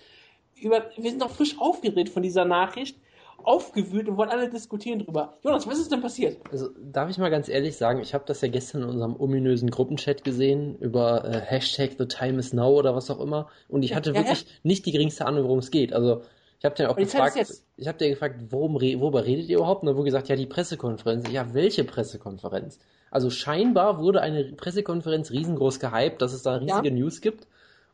[0.61, 2.97] über, wir sind noch frisch aufgedreht von dieser Nachricht,
[3.43, 5.37] aufgewühlt und wollen alle diskutieren drüber.
[5.43, 6.37] Jonas, was ist denn passiert?
[6.51, 9.69] Also darf ich mal ganz ehrlich sagen, ich habe das ja gestern in unserem ominösen
[9.69, 13.95] Gruppenchat gesehen über äh, Hashtag The Time is Now oder was auch immer und ich
[13.95, 15.93] hatte Ja, wirklich nicht die geringste Ahnung, worum es geht.
[15.93, 16.21] Also
[16.59, 17.37] ich habe dir auch gefragt,
[17.77, 19.83] ich habe dir gefragt, worum, worüber redet ihr überhaupt?
[19.83, 21.31] Und dann wurde gesagt, ja die Pressekonferenz.
[21.31, 22.79] Ja, welche Pressekonferenz?
[23.11, 27.47] Also scheinbar wurde eine Pressekonferenz riesengroß gehypt, dass es da riesige News gibt.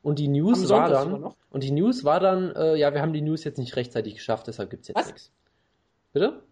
[0.05, 3.23] Und die News war dann, und die News war dann, äh, ja, wir haben die
[3.23, 5.07] News jetzt nicht rechtzeitig geschafft, deshalb gibt's jetzt Was?
[5.07, 5.31] nichts.
[6.13, 6.43] Bitte?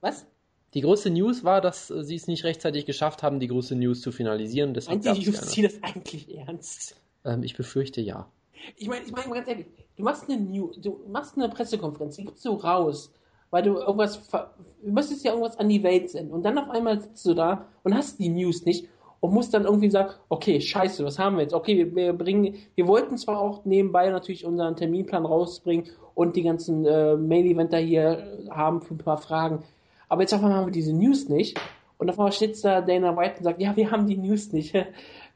[0.00, 0.26] Was?
[0.74, 4.00] Die große News war, dass äh, sie es nicht rechtzeitig geschafft haben, die große News
[4.00, 4.74] zu finalisieren.
[4.74, 6.94] Deshalb Meint die UFC das eigentlich ernst?
[7.24, 8.28] Ähm, ich befürchte ja.
[8.76, 12.26] Ich meine, ich meine ganz ehrlich, du machst eine New, du machst eine Pressekonferenz, die
[12.26, 13.12] gibst du raus,
[13.50, 14.54] weil du irgendwas, ver-
[14.84, 17.66] du möchtest ja irgendwas an die Welt senden und dann auf einmal sitzt du da
[17.82, 18.86] und hast die News nicht
[19.20, 21.54] und musst dann irgendwie sagen, okay, scheiße, was haben wir jetzt?
[21.54, 26.42] Okay, wir, wir bringen, wir wollten zwar auch nebenbei natürlich unseren Terminplan rausbringen und die
[26.42, 29.62] ganzen äh, Mail-Eventer hier haben für ein paar Fragen,
[30.08, 31.58] aber jetzt auf einmal haben wir diese News nicht
[32.00, 34.74] und auf einmal steht da Dana White und sagt, ja, wir haben die News nicht.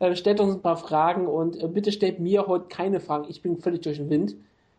[0.01, 3.27] Äh, stellt uns ein paar Fragen und äh, bitte stellt mir heute keine Fragen.
[3.29, 4.35] Ich bin völlig durch den Wind.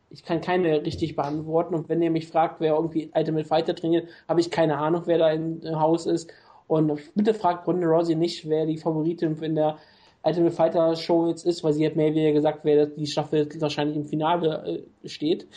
[0.09, 1.73] Ich kann keine richtig beantworten.
[1.73, 5.17] Und wenn ihr mich fragt, wer irgendwie Ultimate Fighter trainiert, habe ich keine Ahnung, wer
[5.17, 6.29] da im Haus ist.
[6.67, 9.77] Und bitte fragt Ronda Rousey nicht, wer die Favoritin in der
[10.23, 13.47] Ultimate Fighter Show jetzt ist, weil sie hat mehr oder weniger gesagt, wer die Staffel
[13.61, 15.47] wahrscheinlich im Finale äh, steht.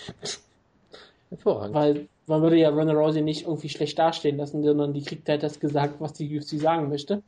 [1.31, 1.75] Hervorragend.
[1.75, 5.43] Weil man würde ja Ronda Rousey nicht irgendwie schlecht dastehen lassen, sondern die kriegt halt
[5.43, 7.23] das gesagt, was die UFC sagen möchte.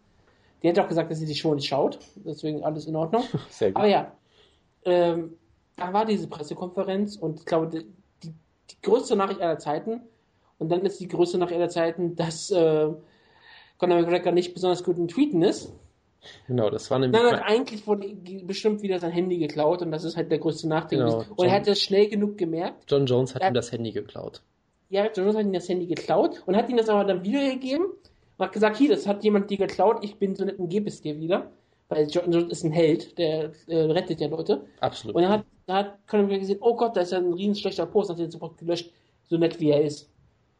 [0.62, 1.98] Die hat auch gesagt, dass sie die Show nicht schaut.
[2.16, 3.22] Deswegen alles in Ordnung.
[3.48, 3.76] Sehr gut.
[3.76, 4.12] Aber ja,
[4.84, 5.38] ähm,
[5.76, 7.86] da war diese Pressekonferenz und ich glaube, die,
[8.22, 8.34] die,
[8.70, 10.02] die größte Nachricht aller Zeiten.
[10.58, 12.88] Und dann ist die größte Nachricht aller Zeiten, dass äh,
[13.80, 15.72] Conor McGregor nicht besonders gut im Tweeten ist.
[16.46, 17.20] Genau, das war nämlich.
[17.20, 18.14] Nein, nein, eigentlich wurde
[18.44, 20.98] bestimmt wieder sein Handy geklaut und das ist halt der größte Nachteil.
[20.98, 21.24] Genau.
[21.34, 22.84] Und er hat das schnell genug gemerkt.
[22.90, 23.48] John Jones hat Ja.
[23.48, 24.42] ihm das Handy geklaut.
[24.90, 27.86] Ja, John Jones hat ihm das Handy geklaut und hat ihm das aber dann wiedergegeben
[27.86, 30.88] und hat gesagt, hier, das hat jemand dir geklaut, ich bin so nett und gebe
[30.88, 31.50] es dir wieder.
[31.88, 34.64] Weil John Jones ist ein Held, der äh, rettet ja Leute.
[34.80, 35.16] Absolut.
[35.16, 37.54] Und dann hat, dann hat Conor McGregor gesehen, oh Gott, da ist ja ein riesen
[37.56, 38.92] schlechter Post, hat den sofort gelöscht,
[39.28, 40.08] so nett wie er ist.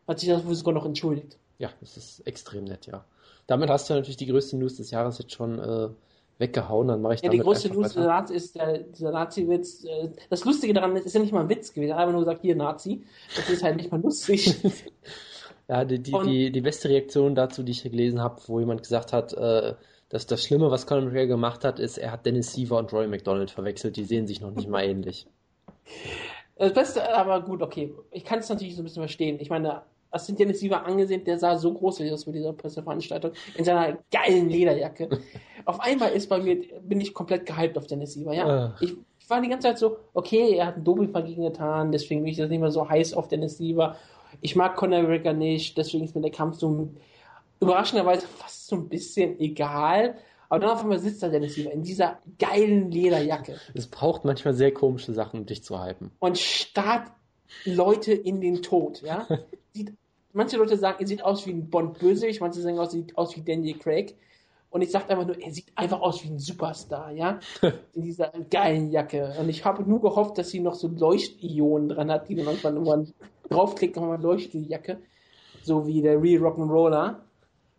[0.09, 1.37] Hat sich dafür sogar noch entschuldigt.
[1.61, 3.05] Ja, das ist extrem nett, ja.
[3.47, 5.89] Damit hast du natürlich die größte News des Jahres jetzt schon äh,
[6.39, 6.89] weggehauen.
[6.89, 8.13] Dann mache ich Ja, die damit größte einfach News der weiter.
[8.21, 9.85] Nazi ist der, dieser Nazi-Witz.
[9.85, 11.91] Äh, das Lustige daran ist, ist ja nicht mal ein Witz gewesen.
[11.91, 13.05] Er hat einfach nur gesagt, hier Nazi.
[13.37, 14.57] Das ist halt nicht mal lustig.
[15.69, 18.59] Ja, die, die, Und- die, die beste Reaktion dazu, die ich hier gelesen habe, wo
[18.59, 19.75] jemand gesagt hat, äh,
[20.09, 23.07] dass das Schlimme, was Conor McGregor gemacht hat, ist, er hat Dennis Siever und Roy
[23.07, 23.97] McDonald verwechselt.
[23.97, 25.29] Die sehen sich noch nicht mal ähnlich.
[26.57, 27.95] Das Beste, aber gut, okay.
[28.11, 29.39] Ich kann es natürlich so ein bisschen verstehen.
[29.39, 29.83] Ich meine,
[30.13, 33.99] hast du Dennis Siever angesehen, der sah so großartig aus mit dieser Presseveranstaltung, in seiner
[34.11, 35.09] geilen Lederjacke.
[35.65, 38.75] auf einmal ist bei mir, bin ich komplett gehypt auf Dennis Siever, ja.
[38.81, 42.23] Ich, ich war die ganze Zeit so, okay, er hat einen Doping vergegen getan, deswegen
[42.23, 43.97] bin ich das nicht mehr so heiß auf Dennis Siever.
[44.41, 46.89] Ich mag Conor McGregor nicht, deswegen ist mir der Kampf so
[47.61, 50.17] überraschenderweise fast so ein bisschen egal.
[50.49, 54.53] Aber dann auf einmal sitzt da Dennis Siever in dieser geilen Lederjacke Es braucht manchmal
[54.53, 56.11] sehr komische Sachen, um dich zu hypen.
[56.19, 57.13] und starrt
[57.65, 59.27] Leute in den Tod, ja.
[59.73, 59.93] Sieht,
[60.33, 63.43] manche Leute sagen, er sieht aus wie ein Bond-Bösewicht, manche sagen, er sieht aus wie
[63.43, 64.17] Daniel Craig.
[64.71, 67.41] Und ich sage einfach nur, er sieht einfach aus wie ein Superstar, ja.
[67.95, 69.35] In dieser geilen Jacke.
[69.39, 72.75] Und ich habe nur gehofft, dass sie noch so Leuchtionen dran hat, die dann irgendwann
[72.75, 73.13] irgendwann
[73.49, 74.99] draufklickt und man leuchtet die Jacke.
[75.63, 77.17] So wie der Real Rock'n'Roller.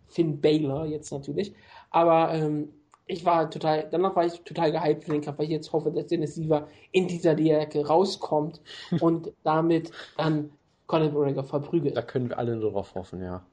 [0.08, 1.54] Finn Baylor jetzt natürlich.
[1.90, 2.70] Aber ähm,
[3.12, 5.92] ich war total, danach war ich total gehypt für den Kampf, weil ich jetzt hoffe,
[5.92, 8.62] dass Dennis Siever in dieser Jacke rauskommt
[9.02, 10.52] und damit dann
[10.88, 11.98] Conor McGregor verprügelt.
[11.98, 13.46] Da können wir alle nur drauf hoffen, ja.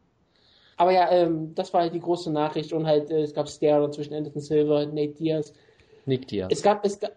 [0.77, 3.91] Aber ja, ähm, das war halt die große Nachricht und halt, äh, es gab Stereo
[3.91, 5.53] zwischen Anderson Silva und Nate Diaz.
[6.07, 6.49] Nick Diaz.
[6.53, 7.13] Es gab, es gab,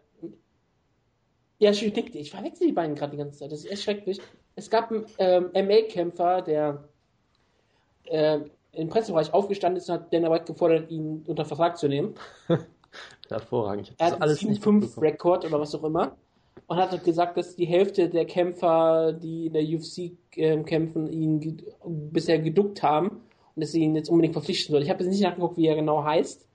[1.60, 4.20] ja, ich denke, ich verwechsel die beiden gerade die ganze Zeit, das ist echt schrecklich.
[4.56, 6.84] Es gab einen ähm, MA-Kämpfer, der
[8.06, 8.40] äh,
[8.74, 12.16] im Pressebereich aufgestanden ist und hat Dana White gefordert, ihn unter Vertrag zu nehmen.
[13.30, 13.94] Hervorragend.
[13.98, 14.84] Er hat einen alles mitbekommen.
[14.84, 16.16] 7-5-Rekord oder was auch immer.
[16.68, 21.12] Und hat halt gesagt, dass die Hälfte der Kämpfer, die in der UFC ähm, kämpfen,
[21.12, 23.22] ihn ge bisher geduckt haben
[23.56, 24.84] und dass sie ihn jetzt unbedingt verpflichten soll.
[24.84, 26.48] Ich habe jetzt nicht nachgeguckt, wie er genau heißt.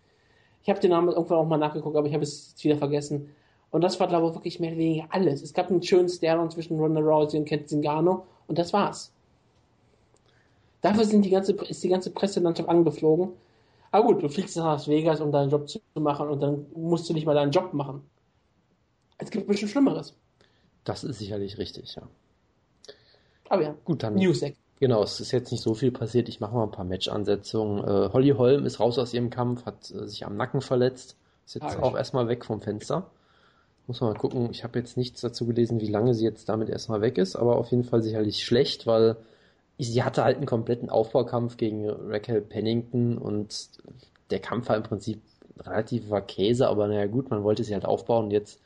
[0.63, 3.31] Ich habe den Namen irgendwann auch mal nachgeguckt, aber ich habe es wieder vergessen.
[3.71, 5.43] Und das war, glaube ich, wirklich mehr oder weniger alles.
[5.43, 9.13] Es gab einen schönen Stern zwischen Ronda Rousey und Ken Zingano und das war's.
[10.87, 13.31] Dafür sind die ganze, ist die ganze Presselandschaft angeflogen.
[13.91, 17.09] Aber gut, du fliegst nach Las Vegas, um deinen Job zu machen und dann musst
[17.09, 18.03] du nicht mal deinen Job machen.
[19.19, 20.15] Es gibt bestimmt Schlimmeres.
[20.85, 22.03] Das ist sicherlich richtig, ja.
[23.49, 24.15] Aber ja, Gut, dann.
[24.15, 24.55] Newsec.
[24.79, 26.29] Genau, es ist jetzt nicht so viel passiert.
[26.29, 27.83] Ich mache mal ein paar Match-Ansetzungen.
[27.83, 31.17] Äh, Holly Holm ist raus aus ihrem Kampf, hat äh, sich am Nacken verletzt.
[31.47, 31.83] Ist jetzt Tragisch.
[31.83, 33.11] auch erstmal weg vom Fenster.
[33.89, 34.51] Muss man mal gucken.
[34.53, 37.57] Ich habe jetzt nichts dazu gelesen, wie lange sie jetzt damit erstmal weg ist, aber
[37.57, 39.17] auf jeden Fall sicherlich schlecht, weil
[39.79, 43.69] sie hatte halt einen kompletten Aufbaukampf gegen Raquel Pennington und
[44.31, 45.21] der Kampf war im Prinzip
[45.61, 48.61] relativ war Käse, aber naja gut, man wollte sie halt aufbauen und jetzt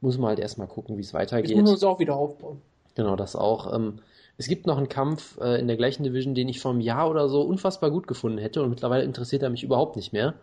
[0.00, 1.56] muss man halt erstmal gucken, wie es Jetzt weitergeht.
[1.56, 2.60] müssen wir uns auch wieder aufbauen.
[2.94, 3.72] Genau, das auch.
[3.74, 4.00] Ähm,
[4.36, 7.08] es gibt noch einen Kampf äh, in der gleichen Division, den ich vor einem Jahr
[7.08, 10.34] oder so unfassbar gut gefunden hätte und mittlerweile interessiert er mich überhaupt nicht mehr.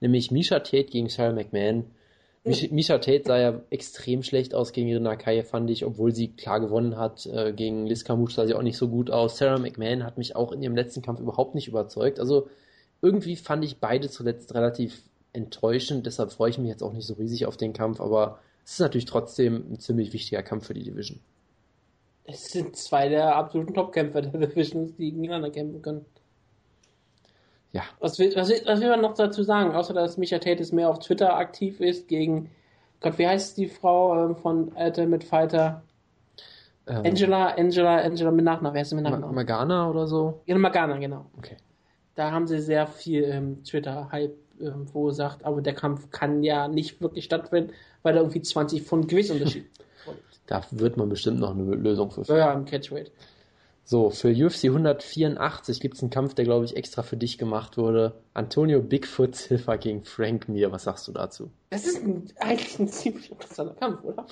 [0.00, 1.84] Nämlich Misha Tate gegen Sarah McMahon.
[2.44, 6.28] Mish- Misha Tate sah ja extrem schlecht aus gegen Irina Kaya, fand ich, obwohl sie
[6.28, 7.26] klar gewonnen hat.
[7.26, 9.38] Äh, gegen Liz Camouche sah sie auch nicht so gut aus.
[9.38, 12.18] Sarah McMahon hat mich auch in ihrem letzten Kampf überhaupt nicht überzeugt.
[12.18, 12.48] Also
[13.00, 17.14] irgendwie fand ich beide zuletzt relativ enttäuschend, deshalb freue ich mich jetzt auch nicht so
[17.14, 20.82] riesig auf den Kampf, aber es ist natürlich trotzdem ein ziemlich wichtiger Kampf für die
[20.82, 21.20] Division.
[22.24, 26.04] Es sind zwei der absoluten Topkämpfer der Divisions, die gegeneinander kämpfen können.
[27.72, 29.72] Ja, Was will, was, will, was will man noch dazu sagen?
[29.74, 32.50] Außer, dass Micha Tate mehr auf Twitter aktiv ist gegen,
[33.00, 35.82] Gott, wie heißt die Frau ähm, von Ultimate Fighter?
[36.86, 38.74] ähm, Angela, Angela, Angela mit Nachnamen.
[38.74, 39.34] Wer ist mit Nachnamen?
[39.34, 40.42] Magana oder so?
[40.46, 41.26] Ja, Magana, genau.
[41.38, 41.56] Okay.
[42.14, 47.00] Da haben sie sehr viel ähm, Twitter-Hype ähm, verursacht, aber der Kampf kann ja nicht
[47.00, 49.66] wirklich stattfinden, weil da irgendwie 20 Pfund Gewichtsunterschied.
[50.46, 52.40] Da wird man bestimmt noch eine Lösung für finden.
[52.40, 53.12] ja, im Catchweight.
[53.84, 57.76] So, für UFC 184 gibt es einen Kampf, der, glaube ich, extra für dich gemacht
[57.76, 58.14] wurde.
[58.32, 60.70] Antonio Bigfoot Silva gegen Frank Mir.
[60.70, 61.50] Was sagst du dazu?
[61.70, 64.26] Das ist ein, eigentlich ein ziemlich interessanter Kampf, oder?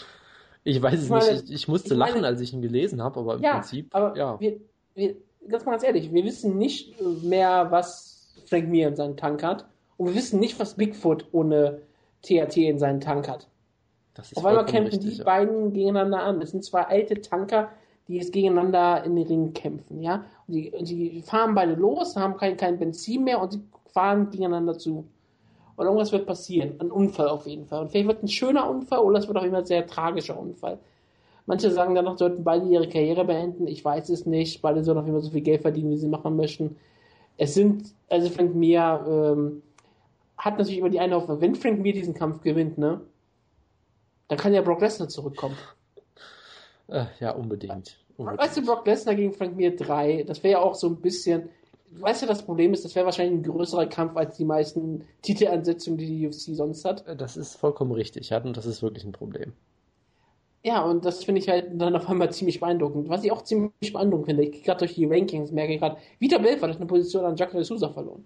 [0.63, 1.45] Ich weiß es Ich meine- nicht.
[1.45, 3.95] Ich, ich musste ich meine- lachen, als ich ihn gelesen habe, aber im ja, Prinzip,
[3.95, 4.39] aber ja.
[4.39, 4.61] wir,
[4.95, 5.17] wir,
[5.49, 9.67] ganz mal ganz ehrlich, wir wissen nicht mehr, was Frank Mir in seinem Tank hat.
[9.97, 11.83] Und wir wissen nicht, was Bigfoot ohne
[12.23, 13.49] THT in seinem Tank hat.
[14.15, 15.25] Das ist Auf einmal kämpfen richtig, die ja.
[15.25, 16.41] beiden gegeneinander an.
[16.41, 17.71] Das sind zwei alte Tanker,
[18.11, 20.25] die jetzt gegeneinander in den Ring kämpfen, ja.
[20.49, 23.61] Und die, und die fahren beide los, haben kein, kein Benzin mehr und sie
[23.93, 25.07] fahren gegeneinander zu.
[25.77, 26.75] Und irgendwas wird passieren.
[26.81, 27.83] Ein Unfall auf jeden Fall.
[27.83, 30.81] Und vielleicht wird ein schöner Unfall oder es wird auch immer ein sehr tragischer Unfall.
[31.47, 33.69] Manche sagen danach, sollten beide ihre Karriere beenden.
[33.69, 34.61] Ich weiß es nicht.
[34.61, 36.77] Beide sollen auf jeden Fall so viel Geld verdienen, wie sie machen möchten.
[37.37, 39.63] Es sind, also Frank Mir ähm,
[40.37, 41.41] hat natürlich immer die eine Hoffnung.
[41.41, 43.01] Wenn Frank Mir diesen Kampf gewinnt, ne,
[44.27, 45.57] dann kann ja Brock Lesnar zurückkommen.
[46.91, 47.97] Äh, ja, unbedingt.
[48.17, 48.41] unbedingt.
[48.43, 51.49] Weißt du, Brock Lesnar gegen Frank Mir 3, das wäre ja auch so ein bisschen,
[51.93, 55.99] weißt du, das Problem ist, das wäre wahrscheinlich ein größerer Kampf als die meisten Titelansetzungen,
[55.99, 57.07] die die UFC sonst hat.
[57.07, 59.53] Äh, Das ist vollkommen richtig, ja, und das ist wirklich ein Problem.
[60.63, 63.09] Ja, und das finde ich halt dann auf einmal ziemlich beeindruckend.
[63.09, 66.37] Was ich auch ziemlich beeindruckend finde, ich gerade durch die Rankings merke ich gerade, Vita
[66.37, 68.25] Belfort hat eine Position an Jacques Sousa verloren.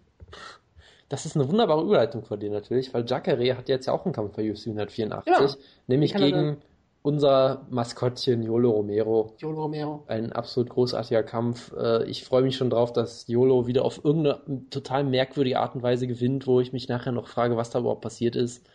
[1.08, 4.14] Das ist eine wunderbare Überleitung von dir natürlich, weil Jacare hat jetzt ja auch einen
[4.14, 5.56] Kampf bei UFC 184, Ja.
[5.86, 6.56] nämlich gegen
[7.04, 9.34] unser Maskottchen Yolo Romero.
[9.38, 10.04] Yolo Romero.
[10.06, 11.70] Ein absolut großartiger Kampf.
[11.76, 14.40] Äh, ich freue mich schon drauf, dass Yolo wieder auf irgendeine
[14.70, 18.00] total merkwürdige Art und Weise gewinnt, wo ich mich nachher noch frage, was da überhaupt
[18.00, 18.66] passiert ist.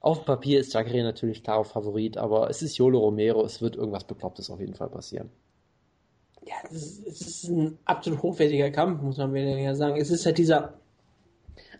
[0.00, 3.74] Auf dem Papier ist Jacare natürlich klarer Favorit, aber es ist Yolo Romero, es wird
[3.74, 5.28] irgendwas Beklopptes auf jeden Fall passieren.
[6.46, 10.00] Ja, es ist, ein absolut hochwertiger Kampf, muss man ja sagen.
[10.00, 10.74] Es ist halt dieser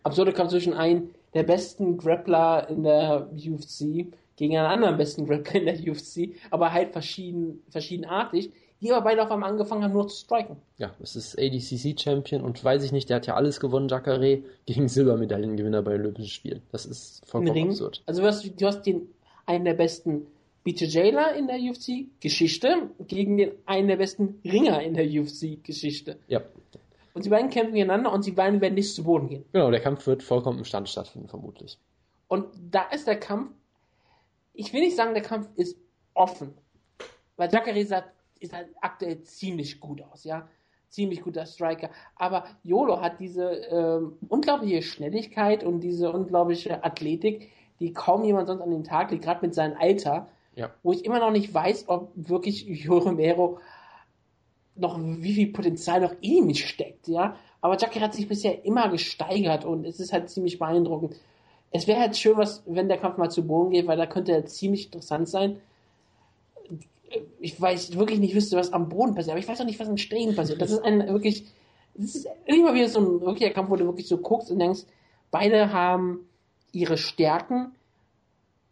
[0.03, 5.61] absurde Kampf zwischen einem der besten Grappler in der UFC gegen einen anderen besten Grappler
[5.61, 10.09] in der UFC, aber halt verschieden, verschiedenartig, die aber beide auf einmal angefangen haben, nur
[10.09, 10.57] zu striken.
[10.77, 14.89] Ja, es ist ADCC-Champion und weiß ich nicht, der hat ja alles gewonnen, Jacare, gegen
[14.89, 16.63] Silbermedaillengewinner bei Olympischen Spielen.
[16.73, 18.03] Das ist vollkommen absurd.
[18.07, 19.09] Also du hast, du hast den,
[19.47, 20.27] einen der besten
[20.65, 26.19] BJJler in der UFC-Geschichte gegen den einen der besten Ringer in der UFC-Geschichte.
[26.27, 26.43] Ja.
[27.15, 29.45] Und die beiden kämpfen gegeneinander und die beiden werden nicht zu Boden gehen.
[29.53, 31.79] Genau, der Kampf wird vollkommen im Stand stattfinden, vermutlich.
[32.29, 33.53] Und da ist der Kampf,
[34.57, 35.77] ich will nicht sagen, der Kampf ist
[36.15, 36.55] offen.
[37.37, 38.05] Weil Jacare sah,
[38.43, 40.49] sah aktuell ziemlich gut aus, ja.
[40.89, 41.91] Ziemlich guter Striker.
[42.15, 47.51] Aber Yolo hat diese ähm, unglaubliche Schnelligkeit und diese unglaubliche Athletik,
[47.81, 50.29] die kaum jemand sonst an den Tag legt, gerade mit seinem Alter.
[50.55, 50.71] Ja.
[50.83, 53.59] Wo ich immer noch nicht weiß, ob wirklich Yolo Romero
[54.75, 57.37] noch wie viel Potenzial noch in ihm steckt, ja.
[57.61, 61.17] Aber Jacare hat sich bisher immer gesteigert und es ist halt ziemlich beeindruckend.
[61.77, 64.33] Es wäre halt schön, was, wenn der Kampf mal zu Boden geht, weil da könnte
[64.33, 65.61] er ziemlich interessant sein.
[67.41, 69.89] Ich weiß wirklich nicht, wüsste, was am Boden passiert, aber ich weiß auch nicht, was
[69.89, 70.61] im Stehen passiert.
[70.61, 71.47] Das ist ein wirklich,
[71.95, 74.83] das ist immer wieder so ein wirklicher Kampf, wo du wirklich so guckst und denkst,
[75.31, 76.29] beide haben
[76.73, 77.73] ihre Stärken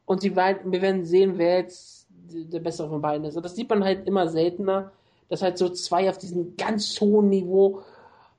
[0.07, 3.37] und sie wir werden sehen, wer jetzt der bessere von beiden ist.
[3.37, 4.93] Und das sieht man halt immer seltener,
[5.29, 7.83] dass halt so zwei auf diesem ganz hohen Niveau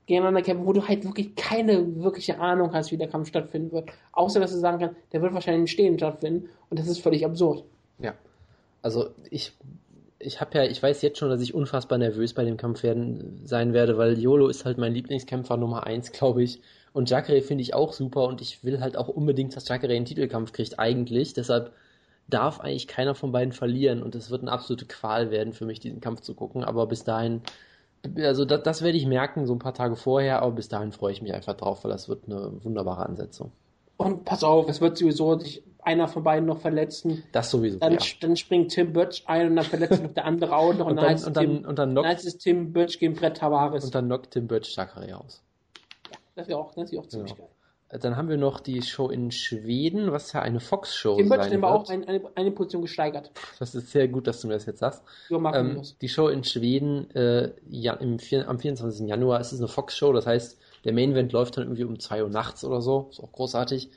[0.06, 3.90] gegeneinander kämpfen, wo du halt wirklich keine wirkliche Ahnung hast, wie der Kampf stattfinden wird.
[4.12, 7.24] Außer, dass du sagen kannst, der wird wahrscheinlich im Stehen stattfinden und das ist völlig
[7.24, 7.64] absurd.
[7.98, 8.14] Ja.
[8.82, 9.52] Also ich,
[10.18, 13.40] ich habe ja, ich weiß jetzt schon, dass ich unfassbar nervös bei dem Kampf werden,
[13.44, 16.60] sein werde, weil Yolo ist halt mein Lieblingskämpfer Nummer eins, glaube ich.
[16.92, 20.06] Und Jacare finde ich auch super und ich will halt auch unbedingt, dass Jacare einen
[20.06, 21.34] Titelkampf kriegt, eigentlich.
[21.34, 21.72] Deshalb
[22.28, 25.80] darf eigentlich keiner von beiden verlieren und es wird eine absolute Qual werden für mich,
[25.80, 26.64] diesen Kampf zu gucken.
[26.64, 27.42] Aber bis dahin,
[28.18, 31.12] also das, das werde ich merken, so ein paar Tage vorher, aber bis dahin freue
[31.12, 33.52] ich mich einfach drauf, weil das wird eine wunderbare Ansetzung.
[33.96, 37.22] Und pass auf, es wird sowieso sich einer von beiden noch verletzen.
[37.32, 37.78] Das sowieso.
[37.78, 37.98] Dann, ja.
[38.20, 40.86] dann springt Tim Birch ein und dann verletzt noch der andere auch noch.
[40.90, 43.84] Und dann, und dann, und dann knockt, heißt es Tim Birch gegen Brett Tavares.
[43.84, 45.42] und dann knockt Tim Birch Jacare aus.
[46.34, 47.36] das wäre auch, das wär auch ziemlich Ja.
[47.38, 47.48] geil.
[47.88, 51.70] Dann haben wir noch die Show in Schweden, was ja eine Fox-Show sein hat aber
[51.70, 51.90] auch wird.
[51.90, 53.30] ein, eine, eine Position gesteigert.
[53.60, 55.02] Das ist sehr gut, dass du mir das jetzt sagst.
[55.28, 59.06] Jo, Ähm, die Show in Schweden äh, ja, im, am 24.
[59.06, 62.24] Januar es ist eine Fox-Show, das heißt, der Main Event läuft dann irgendwie um 2
[62.24, 63.90] Uhr nachts oder so, ist auch großartig.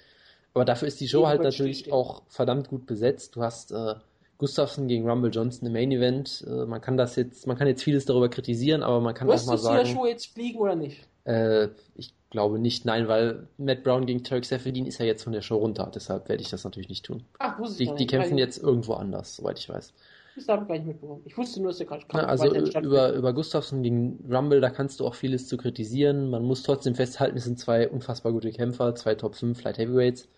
[0.53, 3.35] Aber dafür ist die Show halt natürlich auch verdammt gut besetzt.
[3.35, 3.95] Du hast äh,
[4.37, 6.45] Gustafsson gegen Rumble Johnson im Main Event.
[6.47, 9.45] Äh, man kann das jetzt, man kann jetzt vieles darüber kritisieren, aber man kann auch
[9.45, 11.07] mal Wirst du der sagen, Show jetzt fliegen oder nicht?
[11.25, 15.33] äh, ich glaube nicht, nein, weil Matt Brown gegen Turk Seferdin ist ja jetzt von
[15.33, 17.23] der Show runter, deshalb werde ich das natürlich nicht tun.
[17.39, 18.09] Ach, wusste ich Die, gar die nicht.
[18.11, 19.93] kämpfen Weil- jetzt irgendwo anders, soweit ich weiß.
[20.35, 21.21] Das habe ich gar nicht mitbekommen.
[21.25, 24.99] Ich wusste nur, dass der gerade Na, also über, über Gustafsson gegen Rumble, da kannst
[24.99, 26.29] du auch vieles zu kritisieren.
[26.29, 30.29] Man muss trotzdem festhalten, es sind zwei unfassbar gute Kämpfer, zwei Top 5 Light Heavyweights.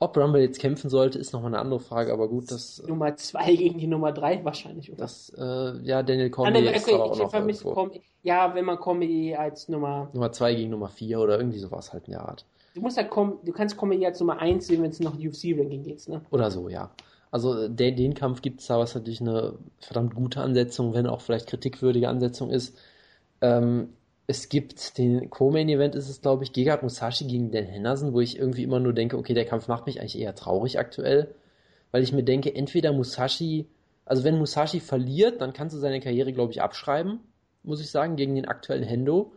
[0.00, 3.54] Ob Rumble jetzt kämpfen sollte, ist nochmal eine andere Frage, aber gut, das, Nummer 2
[3.54, 4.98] gegen die Nummer 3 wahrscheinlich, oder?
[4.98, 7.90] das äh, ja, Daniel Ah, Cormier ist okay, auch noch irgendwo.
[8.22, 10.10] Ja, wenn man Comedy als Nummer.
[10.12, 12.44] Nummer 2 gegen Nummer 4 oder irgendwie sowas halt in der Art.
[12.74, 15.84] Du musst ja Com du kannst Comedy als Nummer 1 sehen, wenn es noch UFC-Ranking
[15.84, 16.22] geht, ne?
[16.30, 16.90] Oder so, ja.
[17.30, 21.48] Also den, den Kampf gibt's da, was natürlich eine verdammt gute Ansetzung, wenn auch vielleicht
[21.48, 22.76] kritikwürdige Ansetzung ist.
[23.40, 23.88] Ähm,
[24.26, 28.38] es gibt den Co-Main-Event, ist es glaube ich, Gegard Musashi gegen Dan Henderson, wo ich
[28.38, 31.34] irgendwie immer nur denke, okay, der Kampf macht mich eigentlich eher traurig aktuell,
[31.90, 33.66] weil ich mir denke, entweder Musashi,
[34.04, 37.20] also wenn Musashi verliert, dann kannst du seine Karriere, glaube ich, abschreiben,
[37.62, 39.32] muss ich sagen, gegen den aktuellen Hendo.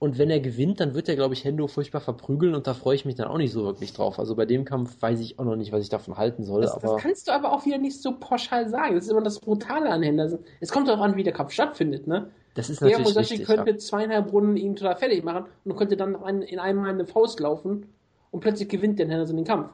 [0.00, 2.96] Und wenn er gewinnt, dann wird er, glaube ich, Hendo furchtbar verprügeln und da freue
[2.96, 4.18] ich mich dann auch nicht so wirklich drauf.
[4.18, 6.62] Also bei dem Kampf weiß ich auch noch nicht, was ich davon halten soll.
[6.62, 8.96] Das, aber das kannst du aber auch wieder nicht so pauschal sagen.
[8.96, 10.40] Das ist immer das Brutale an Henderson.
[10.60, 12.30] Es kommt darauf an, wie der Kampf stattfindet, ne?
[12.54, 13.46] Das ist Der natürlich Musashi richtig.
[13.46, 13.78] könnte Ja.
[13.78, 17.06] zweieinhalb Runden ihn total fertig machen und könnte dann noch einen, in einem Mal eine
[17.06, 17.86] Faust laufen
[18.30, 19.70] und plötzlich gewinnt der Henderson den Kampf.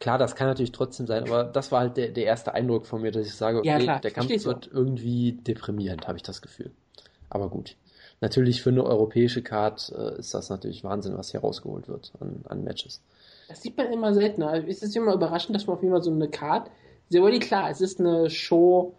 [0.00, 3.00] Klar, das kann natürlich trotzdem sein, aber das war halt der, der erste Eindruck von
[3.00, 6.42] mir, dass ich sage, okay, Ja, klar, der Kampf wird irgendwie deprimierend, habe ich das
[6.42, 6.72] Gefühl.
[7.30, 7.76] Aber gut.
[8.20, 12.44] Natürlich für eine europäische Card äh, ist das natürlich Wahnsinn, was hier rausgeholt wird an,
[12.48, 13.02] an Matches.
[13.48, 14.66] Das sieht man immer seltener.
[14.66, 16.70] Es ist immer überraschend, dass man auf jeden Fall so eine Card.
[17.10, 18.94] Sehr wohl klar, es ist eine Show.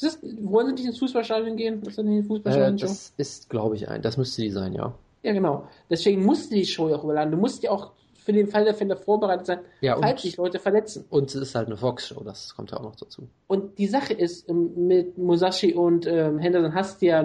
[0.00, 1.82] Das, wollen sie nicht ins Fußballstadion gehen?
[1.82, 2.78] Ist das nicht ein Äh, Fußballstadion?
[2.78, 2.86] Show?
[2.86, 4.02] das ist, glaube ich, ein.
[4.02, 4.94] Das müsste die sein, ja.
[5.22, 5.64] Ja, genau.
[5.90, 7.30] Deswegen musste die Show ja auch überladen.
[7.32, 10.58] Du musst ja auch für den Fall der Fälle vorbereitet sein, Ja, falls sich Leute
[10.58, 11.04] verletzen.
[11.10, 13.28] Und es ist halt eine Fox-Show, das kommt ja auch noch dazu.
[13.46, 17.24] Und die Sache ist, ähm, mit Musashi und ähm, Henderson hast du ja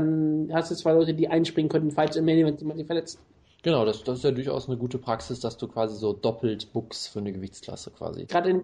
[0.53, 3.19] hast du zwei Leute, die einspringen könnten, falls im Main Event jemand sich verletzt.
[3.61, 7.09] Genau, das, das ist ja durchaus eine gute Praxis, dass du quasi so doppelt bookst
[7.09, 8.25] für eine Gewichtsklasse quasi.
[8.25, 8.63] Gerade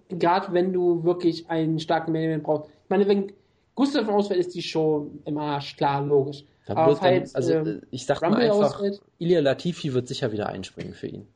[0.52, 2.70] wenn du wirklich einen starken Main Event brauchst.
[2.84, 3.32] Ich meine, wenn
[3.74, 6.44] Gustav ausfällt, ist die Show im Arsch, klar, logisch.
[6.68, 10.48] Aber falls, also ähm, äh, ich sag mal einfach, ausfällt- Ilya Latifi wird sicher wieder
[10.48, 11.26] einspringen für ihn.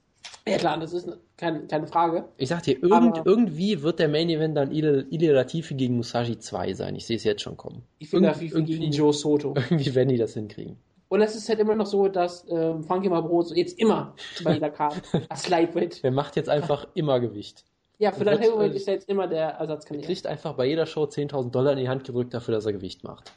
[0.47, 2.25] Ja klar, das ist keine, keine Frage.
[2.37, 6.39] Ich sag dir, irgend, Aber- irgendwie wird der Main Event dann Ilya, Latifi gegen Musashi
[6.39, 6.95] 2 sein.
[6.95, 7.83] Ich sehe es jetzt schon kommen.
[7.99, 9.55] Ich finde Irgend- das wie irgendwie- gegen Joe Soto.
[9.71, 10.77] Irgendwie werden die das hinkriegen.
[11.09, 14.15] Und es ist halt immer noch so, dass ähm, Funky Mabroso jetzt immer
[14.45, 16.03] bei jeder Karte als Lightweight.
[16.05, 17.65] Der macht jetzt einfach immer Gewicht.
[17.99, 20.07] Ja, für wird, Heavyweight ist er jetzt immer der Er Ersatzkandidat.
[20.07, 23.05] kriegt einfach bei jeder Show 10.000 Dollar in die Hand gedrückt dafür, dass er Gewicht
[23.05, 23.33] macht.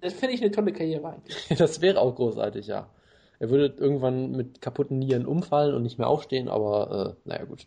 [0.00, 1.36] Das finde ich eine tolle Karriere eigentlich.
[1.58, 2.88] Das wäre auch großartig, ja.
[3.38, 7.66] Er würde irgendwann mit kaputten Nieren umfallen und nicht mehr aufstehen, aber äh, naja, gut.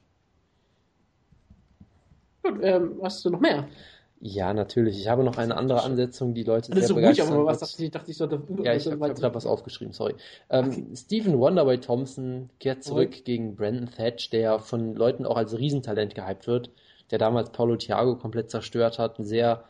[2.43, 3.67] Gut, ähm, hast du noch mehr?
[4.21, 4.99] Ja, natürlich.
[4.99, 7.59] Ich habe noch eine andere Ansetzung, die Leute ist sehr so ruhig, begeistern aber was
[7.59, 10.15] dachte ich, dachte ich sollte Ja, ich habe gerade was aufgeschrieben, sorry.
[10.49, 16.15] Ähm, Stephen Wonderboy Thompson kehrt zurück gegen Brandon Thatch, der von Leuten auch als Riesentalent
[16.15, 16.69] gehypt wird,
[17.11, 19.19] der damals Paulo Thiago komplett zerstört hat.
[19.19, 19.63] Ein sehr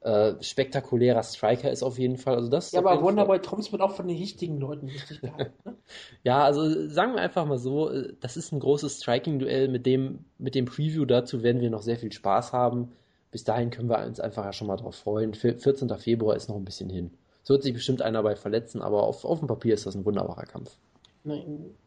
[0.00, 2.36] äh, spektakulärer Striker ist auf jeden Fall.
[2.36, 5.54] Also das Ja, aber Wonderboy Thompson wird auch von den richtigen Leuten richtig gehalten.
[5.64, 5.74] Ne?
[6.22, 9.66] Ja, also sagen wir einfach mal so, äh, das ist ein großes Striking-Duell.
[9.66, 12.92] Mit dem, mit dem Preview dazu werden wir noch sehr viel Spaß haben.
[13.30, 15.34] Bis dahin können wir uns einfach ja schon mal drauf freuen.
[15.34, 15.88] Vier- 14.
[15.98, 17.10] Februar ist noch ein bisschen hin.
[17.44, 20.04] Es wird sich bestimmt einer bei verletzen, aber auf, auf dem Papier ist das ein
[20.04, 20.76] wunderbarer Kampf.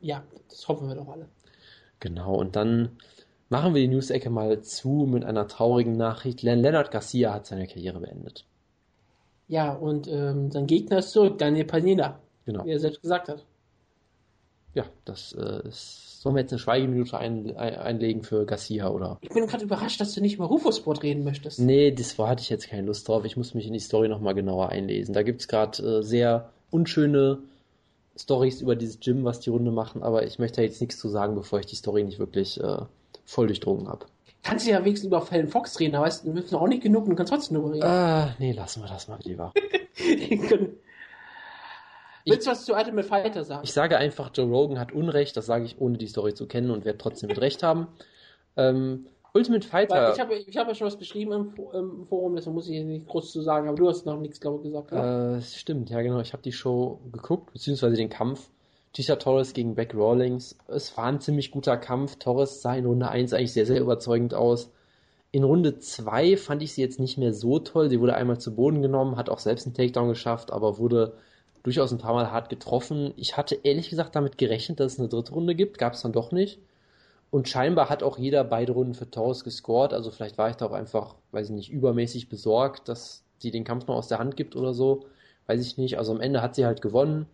[0.01, 1.27] Ja, das hoffen wir doch alle.
[1.99, 2.89] Genau, und dann
[3.49, 6.41] machen wir die News-Ecke mal zu mit einer traurigen Nachricht.
[6.43, 8.45] Leonard Garcia hat seine Karriere beendet.
[9.47, 12.65] Ja, und ähm, sein Gegner ist zurück, Daniel Panina, Genau.
[12.65, 13.45] wie er selbst gesagt hat.
[14.73, 16.10] Ja, das äh, ist.
[16.21, 19.17] Sollen wir jetzt eine Schweigeminute ein, ein, einlegen für Garcia oder?
[19.21, 21.59] Ich bin gerade überrascht, dass du nicht über Rufus-Sport reden möchtest.
[21.59, 23.25] Nee, das war, hatte ich jetzt keine Lust drauf.
[23.25, 25.15] Ich muss mich in die Story nochmal genauer einlesen.
[25.15, 27.39] Da gibt's gerade äh, sehr unschöne
[28.15, 31.09] Stories über dieses Gym, was die Runde machen, aber ich möchte da jetzt nichts zu
[31.09, 32.77] sagen, bevor ich die Story nicht wirklich äh,
[33.25, 34.05] voll durchdrungen habe.
[34.43, 37.05] Kannst du ja wenigstens über Fallon Fox reden, aber weißt du, noch auch nicht genug
[37.05, 37.83] und du kannst trotzdem darüber reden.
[37.83, 39.53] Ah, nee, lassen wir das mal lieber.
[42.25, 43.61] willst du was zu Ultimate Fighter sagen?
[43.63, 46.71] Ich sage einfach, Joe Rogan hat Unrecht, das sage ich ohne die Story zu kennen
[46.71, 47.87] und werde trotzdem mit Recht haben.
[48.57, 50.13] Ähm, Ultimate Weil Fighter.
[50.13, 52.83] ich habe ich hab ja schon was geschrieben im, im Forum, deswegen muss ich hier
[52.83, 54.91] nicht groß zu sagen, aber du hast noch nichts, glaube ich, gesagt.
[54.91, 55.37] Oder?
[55.37, 56.19] Äh, stimmt, ja genau.
[56.19, 58.49] Ich habe die Show geguckt, beziehungsweise den Kampf.
[58.93, 60.57] Tisha Torres gegen Beck Rawlings.
[60.67, 62.17] Es war ein ziemlich guter Kampf.
[62.17, 64.69] Torres sah in Runde 1 eigentlich sehr, sehr überzeugend aus.
[65.31, 67.89] In Runde 2 fand ich sie jetzt nicht mehr so toll.
[67.89, 71.13] Sie wurde einmal zu Boden genommen, hat auch selbst einen Takedown geschafft, aber wurde
[71.63, 73.13] durchaus ein paar Mal hart getroffen.
[73.17, 75.77] Ich hatte ehrlich gesagt damit gerechnet, dass es eine dritte Runde gibt.
[75.77, 76.59] Gab es dann doch nicht.
[77.29, 79.93] Und scheinbar hat auch jeder beide Runden für Torres gescored.
[79.93, 83.63] Also vielleicht war ich da auch einfach, weiß ich nicht, übermäßig besorgt, dass sie den
[83.63, 85.05] Kampf noch aus der Hand gibt oder so.
[85.47, 85.97] Weiß ich nicht.
[85.97, 87.27] Also am Ende hat sie halt gewonnen.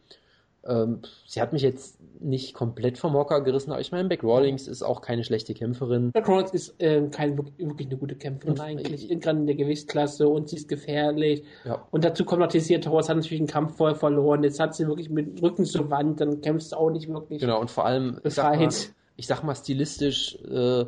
[0.68, 4.68] Ähm, sie hat mich jetzt nicht komplett vom Hocker gerissen, aber ich meine, Beck Rawlings
[4.68, 6.12] ist auch keine schlechte Kämpferin.
[6.16, 9.56] Jack Rawlings ist ähm, kein, wirklich eine gute Kämpferin Und- eigentlich, in- gerade in der
[9.56, 11.44] Gewichtsklasse und sie ist gefährlich.
[11.64, 11.86] Ja.
[11.92, 14.44] Und dazu kommt noch, Tessia Torres hat natürlich einen Kampf voll verloren.
[14.44, 17.40] Jetzt hat sie wirklich mit dem Rücken zur Wand, dann kämpfst du auch nicht wirklich.
[17.40, 18.70] Genau, und vor allem, ich sag mal,
[19.16, 20.86] ich sag mal stilistisch, äh,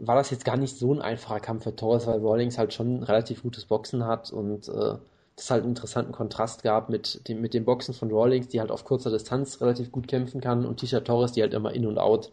[0.00, 3.02] war das jetzt gar nicht so ein einfacher Kampf für Torres, weil Rawlings halt schon
[3.02, 4.94] relativ gutes Boxen hat und äh,
[5.38, 8.70] das halt einen interessanten Kontrast gab mit dem, mit dem Boxen von Rawlings, die halt
[8.70, 11.98] auf kurzer Distanz relativ gut kämpfen kann und Tisha Torres, die halt immer in und
[11.98, 12.30] out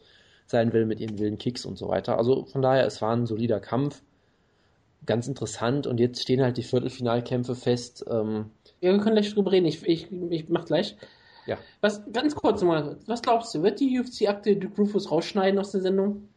[0.47, 2.17] sein will mit ihren wilden Kicks und so weiter.
[2.17, 4.01] Also von daher, es war ein solider Kampf,
[5.05, 8.05] ganz interessant und jetzt stehen halt die Viertelfinalkämpfe fest.
[8.09, 8.51] Ähm,
[8.81, 9.65] Ja, wir können gleich drüber reden.
[9.67, 10.95] Ich, ich, ich mach gleich.
[11.45, 15.59] ja, Was, ganz kurz mal, was glaubst du, wird die UFC aktuell Duke Rufus rausschneiden
[15.59, 16.27] aus der Sendung?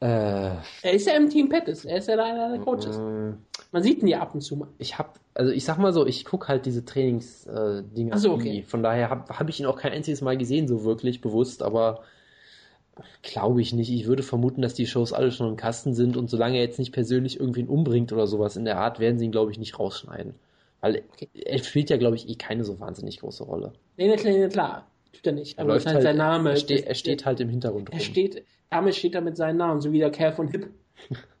[0.00, 2.96] äh, Er ist ja im Team Pettis, er ist ja einer der Coaches.
[2.96, 3.38] ähm,
[3.72, 4.68] Man sieht ihn ja ab und zu mal.
[4.78, 8.14] ich habe, also ich sag mal so, ich gucke halt diese Trainingsdinger.
[8.14, 8.40] Äh, so, nie.
[8.40, 8.62] okay.
[8.62, 12.02] Von daher habe hab ich ihn auch kein einziges Mal gesehen, so wirklich bewusst, aber
[13.22, 13.90] glaube ich nicht.
[13.90, 16.78] Ich würde vermuten, dass die Shows alle schon im Kasten sind und solange er jetzt
[16.78, 19.78] nicht persönlich irgendwen umbringt oder sowas in der Art, werden sie ihn, glaube ich, nicht
[19.78, 20.34] rausschneiden.
[20.80, 23.72] Weil er spielt ja, glaube ich, eh keine so wahnsinnig große Rolle.
[23.96, 24.86] Nee, nee, klar, nee, klar.
[25.12, 25.58] Tut er nicht.
[25.58, 26.50] Er, Aber ist halt sein Name.
[26.50, 28.00] er, steht, er steht halt im Hintergrund Er rum.
[28.00, 30.68] steht, damit steht er mit seinem Namen, so wie der Kerl von Hip.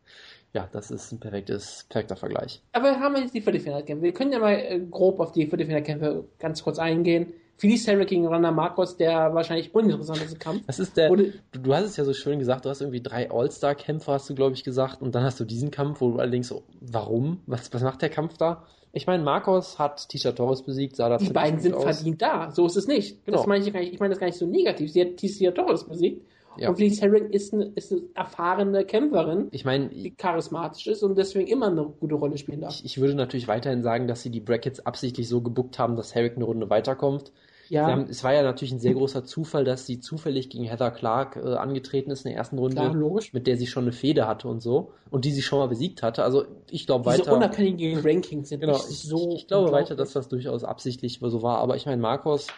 [0.54, 2.62] Ja, das ist ein perfektes, perfekter Vergleich.
[2.72, 4.04] Aber wir haben jetzt die Viertelfinalkämpfe.
[4.04, 7.34] Wir können ja mal äh, grob auf die Viertelfinalkämpfe ganz kurz eingehen.
[7.56, 10.62] Philly Sarah gegen Ronda Marcos, der wahrscheinlich uninteressanteste Kampf.
[10.66, 11.08] Das ist der.
[11.08, 14.34] Du, du hast es ja so schön gesagt, du hast irgendwie drei All-Star-Kämpfer, hast du,
[14.34, 17.40] glaube ich, gesagt, und dann hast du diesen Kampf, wo du allerdings so, warum?
[17.46, 18.64] Was, was macht der Kampf da?
[18.92, 21.82] Ich meine, Marcos hat Tisha Torres besiegt, sah da Die beiden sind aus.
[21.82, 22.52] verdient da.
[22.52, 23.24] So ist es nicht.
[23.24, 23.38] Genau.
[23.38, 23.74] Das meine ich.
[23.74, 24.92] Ich meine das gar nicht so negativ.
[24.92, 26.24] Sie hat Tissia Torres besiegt
[26.58, 26.68] Ja.
[26.70, 31.16] Und Felice Herring ist eine, ist eine erfahrene Kämpferin, Ich meine, die charismatisch ist und
[31.18, 32.74] deswegen immer eine gute Rolle spielen darf.
[32.74, 36.14] ich, ich würde natürlich weiterhin sagen, dass sie die Brackets absichtlich so gebuckt haben, dass
[36.14, 37.32] Herrick eine Runde weiterkommt.
[37.70, 40.90] Ja, haben, es war ja natürlich ein sehr großer Zufall, dass sie zufällig gegen Heather
[40.90, 43.32] Clark äh, angetreten ist in der ersten Runde, klar, logisch.
[43.32, 46.02] mit der sie schon eine Fehde hatte und so und die sie schon mal besiegt
[46.02, 46.24] hatte.
[46.24, 47.34] Also ich glaube Diese weiter.
[47.36, 49.30] unabhängigen Rankings sind Genau, ich, so.
[49.34, 49.72] ich glaube unglaublich.
[49.90, 51.58] weiter, dass das durchaus absichtlich so war.
[51.60, 52.48] Aber ich meine, Marcos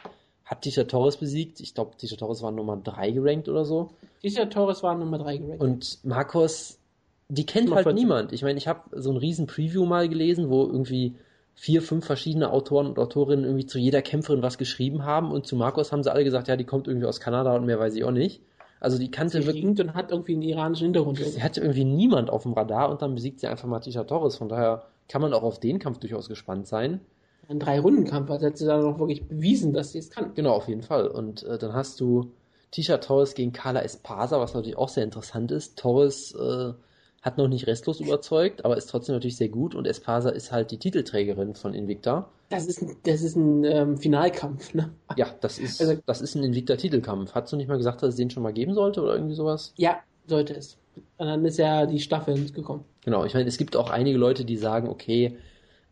[0.47, 1.61] hat Tisha Torres besiegt.
[1.61, 3.91] Ich glaube, Tisha Torres war Nummer 3 gerankt oder so.
[4.23, 5.61] Dieser Torres war Nummer 3 gerankt.
[5.61, 6.79] Und Marcos,
[7.29, 8.03] die kennt Nummer halt 14.
[8.03, 8.33] niemand.
[8.33, 11.17] Ich meine, ich habe so ein riesen Preview mal gelesen, wo irgendwie
[11.57, 15.57] vier, fünf verschiedene Autoren und Autorinnen irgendwie zu jeder Kämpferin was geschrieben haben und zu
[15.57, 18.05] Marcos haben sie alle gesagt, ja, die kommt irgendwie aus Kanada und mehr weiß ich
[18.05, 18.41] auch nicht.
[18.79, 21.19] Also die kannte sie wirklich, und hat irgendwie einen iranischen Hintergrund.
[21.19, 24.37] sie hatte irgendwie niemand auf dem Radar und dann besiegt sie einfach mal Tisha Torres.
[24.37, 27.01] Von daher kann man auch auf den Kampf durchaus gespannt sein.
[27.49, 30.35] Ein Drei-Runden-Kampf, hat sie dann auch wirklich bewiesen, dass sie es kann.
[30.35, 31.07] Genau, auf jeden Fall.
[31.09, 32.33] Und äh, dann hast du
[32.73, 35.79] Tisha Torres gegen Carla Espasa, was natürlich auch sehr interessant ist.
[35.79, 36.73] Torres äh,
[37.23, 39.75] hat noch nicht restlos überzeugt, aber ist trotzdem natürlich sehr gut.
[39.75, 42.29] Und Espasa ist halt die Titelträgerin von Invicta.
[42.49, 44.91] Das ist ein, das ist ein ähm, Finalkampf, ne?
[45.17, 47.33] Ja, das ist, Also- das ist ein Invicta-Titelkampf.
[47.35, 49.73] Hast du nicht mal gesagt, dass es den schon mal geben sollte oder irgendwie sowas?
[49.77, 50.77] Ja, sollte es.
[51.19, 52.85] Und dann ist ja die Staffel gekommen.
[53.05, 55.37] Genau, ich meine, es gibt auch einige Leute, die sagen, okay,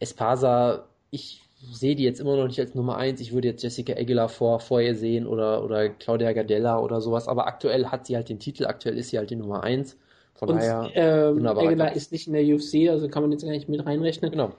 [0.00, 1.42] Espasa, ich
[1.72, 3.20] sehe die jetzt immer noch nicht als Nummer eins.
[3.20, 7.28] Ich würde jetzt Jessica Aguilar vor, vor ihr sehen oder, oder Claudia Gardella oder sowas.
[7.28, 9.96] Aber aktuell hat sie halt den Titel, aktuell ist sie halt die Nummer eins.
[10.34, 13.50] Von Und daher, ähm, Aguilar ist nicht in der UFC, also kann man jetzt gar
[13.50, 14.30] nicht mit reinrechnen.
[14.30, 14.50] genau.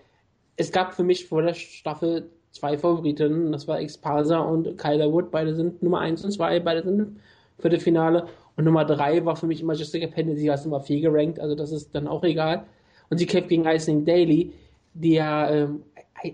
[0.58, 5.32] Es gab für mich vor der Staffel zwei Favoriten, das war Exparsa und Kyler Wood.
[5.32, 7.20] Beide sind Nummer 1 und 2, beide sind
[7.60, 8.28] für das Finale.
[8.56, 11.56] Und Nummer 3 war für mich immer Jessica Penny, sie war Nummer 4 gerankt, also
[11.56, 12.64] das ist dann auch egal.
[13.10, 14.54] Und sie kämpft gegen Eisling Daly,
[14.94, 15.84] die ja, ähm,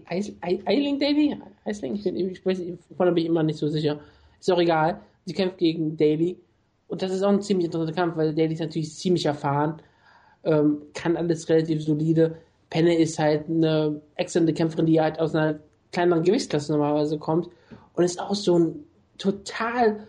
[0.08, 1.38] Eiling Daly?
[1.66, 1.96] Eisling?
[1.96, 4.00] Ich ich weiß, davon bin ich immer nicht so sicher.
[4.40, 5.02] Ist auch egal.
[5.26, 6.38] Sie kämpft gegen Daly.
[6.88, 9.82] Und das ist auch ein ziemlich interessanter Kampf, weil Daly ist natürlich ziemlich erfahren,
[10.44, 12.38] ähm, kann alles relativ solide.
[12.70, 15.60] Penne ist halt eine exzellente Kämpferin, die halt aus einer
[15.92, 17.50] kleineren Gewichtsklasse normalerweise kommt
[17.94, 18.84] und ist auch so ein
[19.18, 20.08] total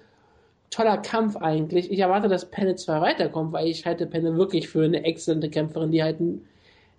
[0.70, 1.90] toller Kampf eigentlich.
[1.90, 5.92] Ich erwarte, dass Penne zwar weiterkommt, weil ich halte Penne wirklich für eine exzellente Kämpferin,
[5.92, 6.46] die halt ein,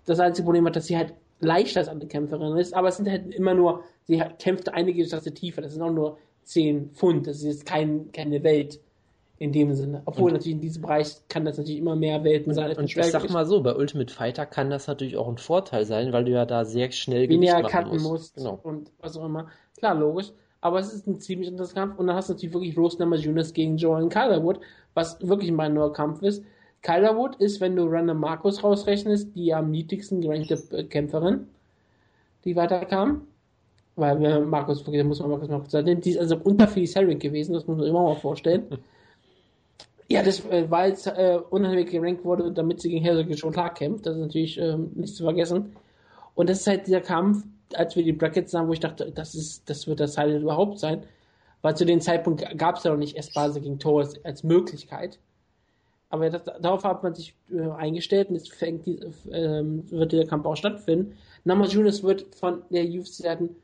[0.06, 1.14] das einzige Problem hat, dass sie halt
[1.44, 5.34] leichter als andere Kämpferin ist, aber es sind halt immer nur, sie kämpft eine Gewichtsklasse
[5.34, 8.80] tiefer, das sind auch nur 10 Pfund, das ist jetzt kein, keine Welt
[9.40, 10.02] in dem Sinne.
[10.06, 12.66] Obwohl Und- natürlich in diesem Bereich kann das natürlich immer mehr Welten sein.
[12.70, 15.86] als Und ich sag mal so, bei Ultimate Fighter kann das natürlich auch ein Vorteil
[15.86, 18.60] sein, weil du ja da sehr schnell weniger cutten musst Genau.
[18.64, 19.48] und was auch immer.
[19.78, 20.32] Klar, logisch.
[20.62, 22.00] Aber es ist ein ziemlich interessanter Kampf.
[22.00, 24.62] Und dann hast du natürlich wirklich Rose Namajunas gegen Joan Calderwood,
[24.94, 26.42] was wirklich mein neuer Kampf ist.
[26.84, 31.48] Calderwood ist, wenn du Random Marcus rausrechnest, die am niedrigsten gerankte äh, Kämpferin,
[32.46, 33.28] die weiterkam.
[33.96, 36.96] Weil wir Markus, wirklich, da muss man Markus Markus sagen, die ist also unter Felice
[36.96, 38.68] Herring gewesen, das muss man sich immer mal vorstellen.
[40.10, 43.74] Ja, das, äh, weil es äh, unheimlich gerankt wurde, damit sie gegen Herzog schon klar
[43.74, 44.06] kämpft.
[44.06, 45.76] Das ist natürlich ähm, nicht zu vergessen.
[46.36, 49.34] Und das ist halt dieser Kampf, als wir die Brackets sahen, wo ich dachte, das
[49.34, 51.04] ist, das wird das Highlight überhaupt sein.
[51.62, 55.20] Weil zu dem Zeitpunkt gab es ja noch nicht Espase gegen Torres als Möglichkeit.
[56.14, 59.00] Aber das, darauf hat man sich äh, eingestellt und jetzt fängt die,
[59.32, 61.18] ähm, wird dieser Kampf auch stattfinden.
[61.44, 63.56] Namajunas wird von der UFC-Seiten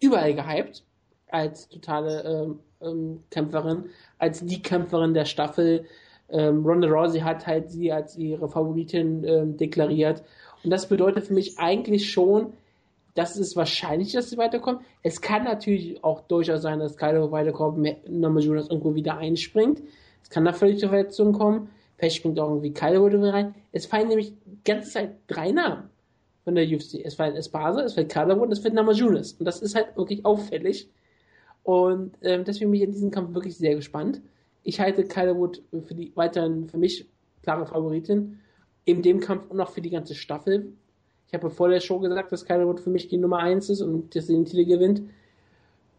[0.00, 0.82] überall gehypt
[1.28, 3.84] als totale ähm, ähm, Kämpferin,
[4.18, 5.84] als die Kämpferin der Staffel.
[6.28, 10.24] Ähm, Ronda Rousey hat halt sie als ihre Favoritin ähm, deklariert.
[10.64, 12.52] Und das bedeutet für mich eigentlich schon,
[13.14, 14.80] dass es wahrscheinlich, dass sie weiterkommt.
[15.04, 17.78] Es kann natürlich auch durchaus sein, dass Kylo weiterkommt,
[18.08, 19.82] Namajunas irgendwo wieder einspringt.
[20.24, 21.70] Es kann da völlig zur Verletzung kommen.
[21.96, 23.54] Vielleicht springt auch irgendwie wieder rein.
[23.72, 25.90] Es fallen nämlich die ganze Zeit drei Namen
[26.44, 27.00] von der UFC.
[27.04, 29.32] Es fällt Espasa, es fällt Calderwood und es fällt Namajunas.
[29.32, 30.88] Und das ist halt wirklich auffällig.
[31.62, 34.20] Und ähm, deswegen bin ich in diesem Kampf wirklich sehr gespannt.
[34.62, 37.06] Ich halte Calderwood für die weiterhin für mich
[37.42, 38.40] klare Favoritin
[38.84, 40.72] in dem Kampf und auch für die ganze Staffel.
[41.26, 44.14] Ich habe vor der Show gesagt, dass Calderwood für mich die Nummer 1 ist und
[44.14, 45.02] dass sie den Titel gewinnt.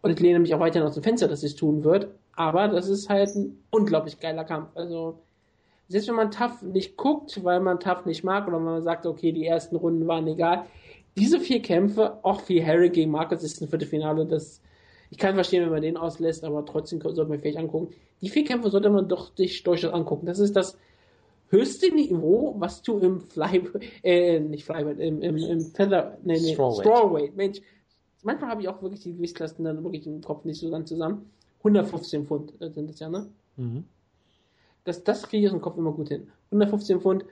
[0.02, 2.08] Und ich lehne mich auch weiterhin aus dem Fenster, dass sie es tun wird.
[2.34, 4.70] Aber das ist halt ein unglaublich geiler Kampf.
[4.76, 5.20] Also,
[5.88, 9.06] selbst wenn man Tough nicht guckt, weil man Tough nicht mag oder wenn man sagt,
[9.06, 10.66] okay, die ersten Runden waren egal.
[11.18, 14.62] Diese vier Kämpfe, auch wie Harry gegen Marcus ist ein Viertelfinale, das,
[15.10, 17.94] ich kann verstehen, wenn man den auslässt, aber trotzdem sollte man vielleicht angucken.
[18.22, 20.26] Die vier Kämpfe sollte man doch sich durchaus angucken.
[20.26, 20.78] Das ist das
[21.50, 23.64] höchste Niveau, was du im Fly,
[24.04, 26.86] äh, nicht Flyweight, im, im, im Feather, nee, nee, Strawweight.
[26.86, 27.36] Strawweight.
[27.36, 27.62] Mensch,
[28.24, 31.32] manchmal habe ich auch wirklich die Gewichtsklassen dann wirklich im Kopf nicht so ganz zusammen.
[31.60, 33.28] 115 Pfund sind das ja, ne?
[33.56, 33.86] Mhm.
[34.88, 36.32] Das, das kriege ich aus dem Kopf immer gut hin.
[36.46, 37.26] 115 Pfund,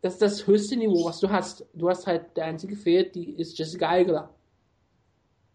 [0.00, 1.64] das ist das höchste Niveau, was du hast.
[1.74, 4.34] Du hast halt, der einzige fehlt, die ist Jessica Aguilar.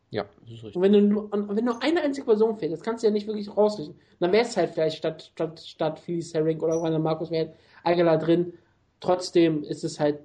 [0.09, 0.75] Ja, das ist richtig.
[0.77, 3.11] Und wenn du nur, und wenn nur eine einzige Person fehlt, das kannst du ja
[3.11, 3.97] nicht wirklich rausrichten.
[4.21, 7.51] dann wäre es halt vielleicht statt, statt, statt Felix Herring oder Rainer Markus wäre
[7.83, 8.53] halt drin.
[9.01, 10.21] Trotzdem ist es halt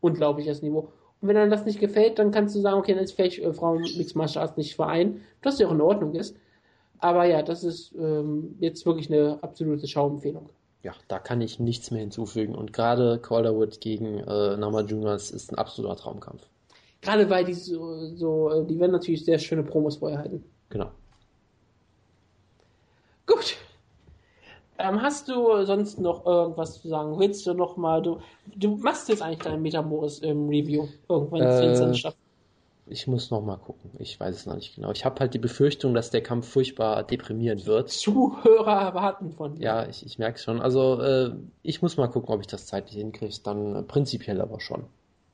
[0.00, 0.92] unglaubliches Niveau.
[1.20, 3.52] Und wenn dann das nicht gefällt, dann kannst du sagen, okay, dann ist vielleicht äh,
[3.52, 6.36] Frauen Mixed Martial Arts nicht verein, was ja auch in Ordnung ist.
[6.98, 10.48] Aber ja, das ist ähm, jetzt wirklich eine absolute Schauempfehlung.
[10.82, 12.54] Ja, da kann ich nichts mehr hinzufügen.
[12.54, 16.46] Und gerade Calderwood gegen äh, Namajunas ist ein absoluter Traumkampf.
[17.00, 20.44] Gerade weil die so, so, äh, die werden natürlich sehr schöne Promos vorher halten.
[20.70, 20.90] Genau.
[23.26, 23.56] Gut.
[24.78, 27.18] Ähm, hast du sonst noch irgendwas zu sagen?
[27.18, 28.20] Willst du noch mal, du,
[28.54, 32.18] du machst jetzt eigentlich dein Metamoris im Review irgendwann Äh, in Staffel.
[32.86, 33.90] Ich muss noch mal gucken.
[33.98, 34.92] Ich weiß es noch nicht genau.
[34.92, 37.90] Ich habe halt die Befürchtung, dass der Kampf furchtbar deprimierend wird.
[37.90, 39.62] Zuhörer erwarten von dir.
[39.62, 40.60] Ja, ich, ich merke schon.
[40.60, 41.30] Also äh,
[41.62, 43.34] ich muss mal gucken, ob ich das zeitlich hinkriege.
[43.42, 44.84] Dann äh, prinzipiell aber schon.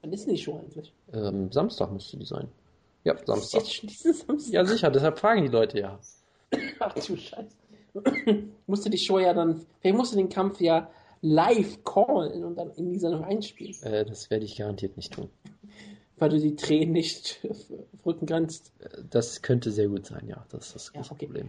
[0.03, 0.92] Wann ist denn die Show eigentlich?
[1.12, 2.48] Ähm, Samstag müsste die sein.
[3.05, 3.61] Ja, Samstag.
[3.62, 4.53] jetzt schon diesen Samstag?
[4.53, 4.90] Ja, sicher.
[4.90, 5.98] Deshalb fragen die Leute ja.
[6.78, 7.57] Ach du Scheiße.
[8.66, 10.88] musste die Show ja dann, vielleicht musst du den Kampf ja
[11.22, 15.28] live callen und dann in die Sendung einspielen, Äh, das werde ich garantiert nicht tun.
[16.21, 17.41] weil du die Tränen nicht
[18.07, 18.73] Rücken kannst.
[19.11, 20.45] Das könnte sehr gut sein, ja.
[20.51, 21.27] Das ist das Ja, große okay.
[21.27, 21.49] Problem.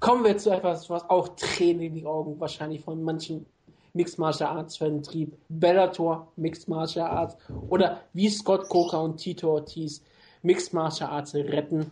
[0.00, 3.46] Kommen wir zu etwas, was auch Tränen in die Augen wahrscheinlich von manchen
[3.94, 5.36] Mixed Martial Arts Fan trieb.
[5.48, 7.36] Bellator Mixed Martial Arts
[7.68, 10.02] oder wie Scott Coker und Tito Ortiz
[10.42, 11.90] Mixed Martial Arts retten.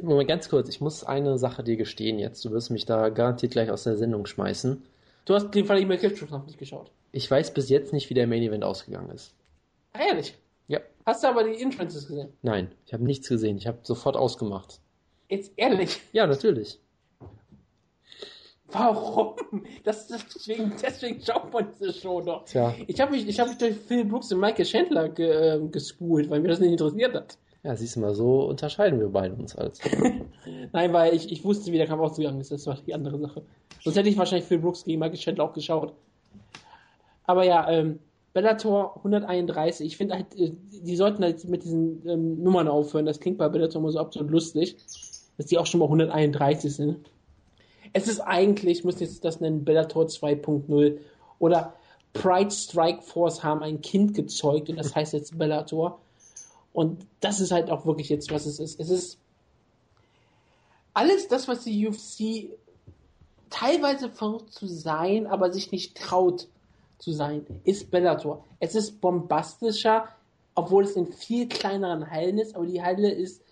[0.00, 0.68] Moment, ganz kurz.
[0.68, 2.44] Ich muss eine Sache dir gestehen jetzt.
[2.44, 4.82] Du wirst mich da garantiert gleich aus der Sendung schmeißen.
[5.24, 6.90] Du hast den Fall Killshoot noch nicht geschaut.
[7.12, 9.34] Ich weiß bis jetzt nicht, wie der Main Event ausgegangen ist.
[9.92, 10.36] Ehrlich.
[11.06, 12.32] Hast du aber die Entrances gesehen?
[12.42, 13.56] Nein, ich habe nichts gesehen.
[13.56, 14.80] Ich habe sofort ausgemacht.
[15.28, 16.00] Jetzt ehrlich.
[16.12, 16.78] Ja, natürlich.
[18.72, 19.34] Warum?
[19.82, 22.44] Das, deswegen, deswegen schaut man diese Show doch.
[22.44, 25.60] Tja, Ich habe mich, ich hab mich durch Phil Brooks und Michael Chandler ge, äh,
[25.68, 27.36] gespult, weil mir das nicht interessiert hat.
[27.64, 29.80] ja, siehst du mal, so unterscheiden wir beide uns als.
[30.72, 32.52] Nein, weil ich, ich wusste, wie der Kampf ausgegangen ist.
[32.52, 33.42] Das war die andere Sache.
[33.82, 35.92] Sonst hätte ich wahrscheinlich Phil Brooks gegen Michael Chandler auch geschaut.
[37.24, 37.98] Aber ja, ähm,
[38.32, 39.86] Bellator 131.
[39.86, 43.06] Ich finde halt, äh, die sollten halt mit diesen ähm, Nummern aufhören.
[43.06, 44.76] Das klingt bei Bellator immer so absolut lustig,
[45.36, 47.10] dass die auch schon mal 131 sind.
[47.92, 50.98] Es ist eigentlich, ich muss jetzt das nennen, Bellator 2.0
[51.40, 51.74] oder
[52.12, 55.98] Pride Strike Force haben ein Kind gezeugt und das heißt jetzt Bellator.
[56.72, 58.78] Und das ist halt auch wirklich jetzt, was es ist.
[58.78, 59.18] Es ist
[60.94, 62.56] alles das, was die UFC
[63.48, 66.46] teilweise versucht zu sein, aber sich nicht traut
[67.00, 68.44] zu sein, ist Bellator.
[68.60, 70.08] Es ist bombastischer,
[70.54, 73.42] obwohl es in viel kleineren Hallen ist, aber die Halle ist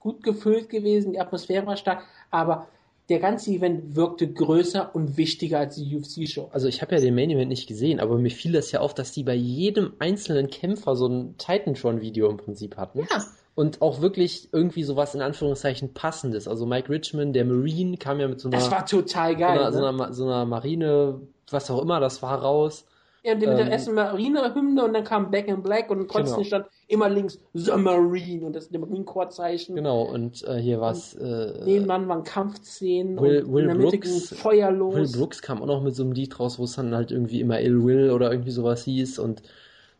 [0.00, 2.68] gut gefüllt gewesen, die Atmosphäre war stark, aber
[3.08, 6.50] der ganze Event wirkte größer und wichtiger als die UFC-Show.
[6.52, 8.94] Also ich habe ja den Main Event nicht gesehen, aber mir fiel das ja auf,
[8.94, 13.06] dass die bei jedem einzelnen Kämpfer so ein Titantron-Video im Prinzip hatten.
[13.08, 16.48] Ja, Und auch wirklich irgendwie sowas in Anführungszeichen passendes.
[16.48, 19.58] Also Mike Richmond, der Marine, kam ja mit so einer, das war total so geil.
[19.58, 19.88] einer, so ne?
[19.88, 22.86] einer, so einer Marine, was auch immer das war, raus.
[23.26, 26.44] Ja, mit der Ähm, ersten Marine-Hymne und dann kam Back in Black und trotzdem Genau.
[26.44, 29.74] stand immer links The Marine und das ist der Marine-Corps-Zeichen.
[29.74, 31.14] Genau, und äh, hier war es.
[31.14, 34.94] Äh, Nebenan waren Kampfszenen Will- und Will in der Mitte Brooks- ging Feuer los.
[34.94, 37.40] Will Brooks kam auch noch mit so einem Lied raus, wo es dann halt irgendwie
[37.40, 39.42] immer Ill Will oder irgendwie sowas hieß und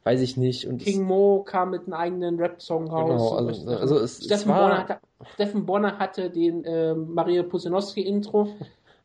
[0.04, 0.68] weiß ich nicht.
[0.68, 3.10] Und King Mo kam mit einem eigenen Rap-Song raus.
[3.10, 4.96] Genau, also- Steffen- also es- es Steffen, war- Bonner hatte,
[5.34, 8.50] Steffen Bonner hatte den ähm, Maria Pusinowski-Intro.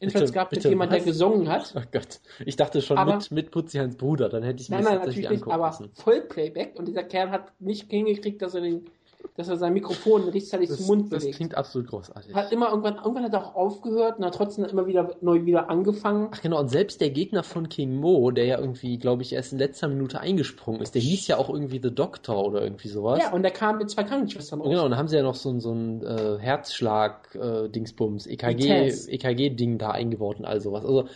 [0.02, 1.06] Bitte, gab es bitte, jemand, der was?
[1.06, 1.74] gesungen hat.
[1.78, 4.84] Oh Gott, ich dachte schon Aber- mit, mit Putzians Bruder, dann hätte ich mir Nein,
[4.84, 5.96] das nein, tatsächlich natürlich nicht, angucken aber müssen.
[5.96, 8.90] Vollplayback und dieser Kerl hat nicht hingekriegt, dass er, den,
[9.38, 11.36] dass er sein Mikrofon rechtzeitig Das, zum Mund das bewegt.
[11.38, 12.34] klingt absolut großartig.
[12.36, 15.70] Hat immer irgendwann, irgendwann hat er auch aufgehört und hat trotzdem immer wieder neu wieder
[15.70, 16.28] angefangen.
[16.32, 19.54] Ach genau, und selbst der Gegner von King Mo, der ja irgendwie, glaube ich, erst
[19.54, 23.20] in letzter Minute eingesprungen ist, der hieß ja auch irgendwie The Doctor oder irgendwie sowas.
[23.22, 24.70] Ja, und der kam mit zwei Krankenschwestern raus.
[24.70, 29.12] Genau, und dann haben sie ja noch so, ein- so ein äh, Herzschlag-Dingsbums, EKG, Intense.
[29.12, 30.84] EKG-Ding da eingebaut und all sowas.
[30.86, 31.08] Also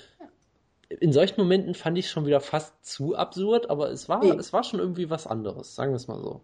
[0.90, 4.32] in solchen Momenten fand ich es schon wieder fast zu absurd, aber es war, Nee.
[4.38, 6.42] es war schon irgendwie was anderes, sagen wir es mal so.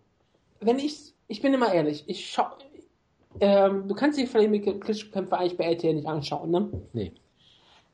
[0.59, 2.45] wenn ich, ich bin immer ehrlich, ich schau,
[3.39, 6.69] ähm, du kannst die Vladimir Klitschko-Kämpfe eigentlich bei RTL nicht anschauen, ne?
[6.91, 7.13] Nee.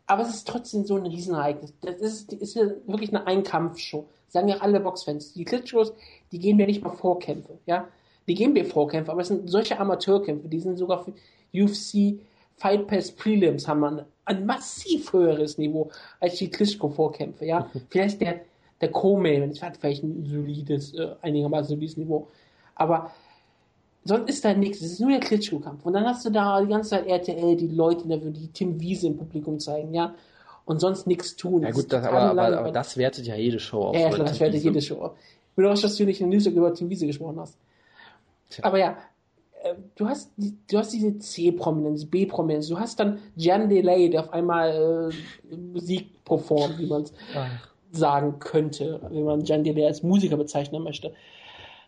[0.07, 1.73] Aber es ist trotzdem so ein Riesenereignis.
[1.81, 4.07] Das ist, ist wirklich eine Einkampfshow.
[4.27, 5.33] Sagen ja alle Boxfans.
[5.33, 5.93] Die Klitschkos,
[6.31, 7.88] die geben mir nicht mal Vorkämpfe, ja?
[8.27, 11.13] Die geben mir Vorkämpfe, aber es sind solche Amateurkämpfe, die sind sogar für
[11.53, 12.19] UFC
[12.55, 17.69] Fight Pass Prelims haben man ein massiv höheres Niveau als die Klitschko-Vorkämpfe, ja?
[17.89, 18.41] Vielleicht der,
[18.81, 22.27] der Co-Main, das hat vielleicht ein solides, äh, einigermaßen solides Niveau.
[22.73, 23.11] Aber
[24.08, 24.82] sonst ist da nichts.
[24.82, 25.86] Es ist nur der Klitschko-Kampf.
[25.86, 29.18] Und dann hast du da die ganze Zeit RTL, die Leute, die Tim Wiese im
[29.18, 30.14] Publikum zeigen, ja.
[30.66, 31.64] Und sonst nichts tun.
[31.64, 33.95] Ja gut, das, aber, aber, aber das wertet ja jede Show auf.
[33.95, 35.14] Ja, klar, das wertet jede Show auf.
[35.18, 37.58] Ich bin überrascht, dass du nicht in der News über Tim Wiese gesprochen hast.
[38.49, 38.66] Tja.
[38.66, 38.97] Aber ja,
[39.64, 44.34] äh, du hast, du hast diese C-Prominenz, B-Prominenz, du hast dann Jan Delay, der auf
[44.34, 45.12] einmal
[45.51, 47.14] äh, Musik performt, wie man es
[47.91, 51.14] sagen könnte, wenn man Jan Delay als Musiker bezeichnen möchte.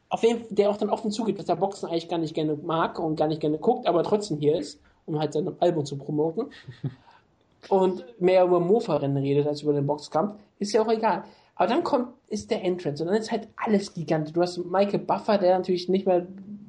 [0.09, 2.55] Auf jeden Fall, der auch dann offen zugibt, dass er Boxen eigentlich gar nicht gerne
[2.55, 5.97] mag und gar nicht gerne guckt, aber trotzdem hier ist, um halt sein Album zu
[5.97, 6.47] promoten.
[7.69, 11.23] und mehr über Mofa-Rennen redet als über den Boxkampf, ist ja auch egal.
[11.55, 14.33] Aber dann kommt, ist der Entrance und dann ist halt alles gigantisch.
[14.33, 16.25] Du hast Michael Buffer, der natürlich nicht mehr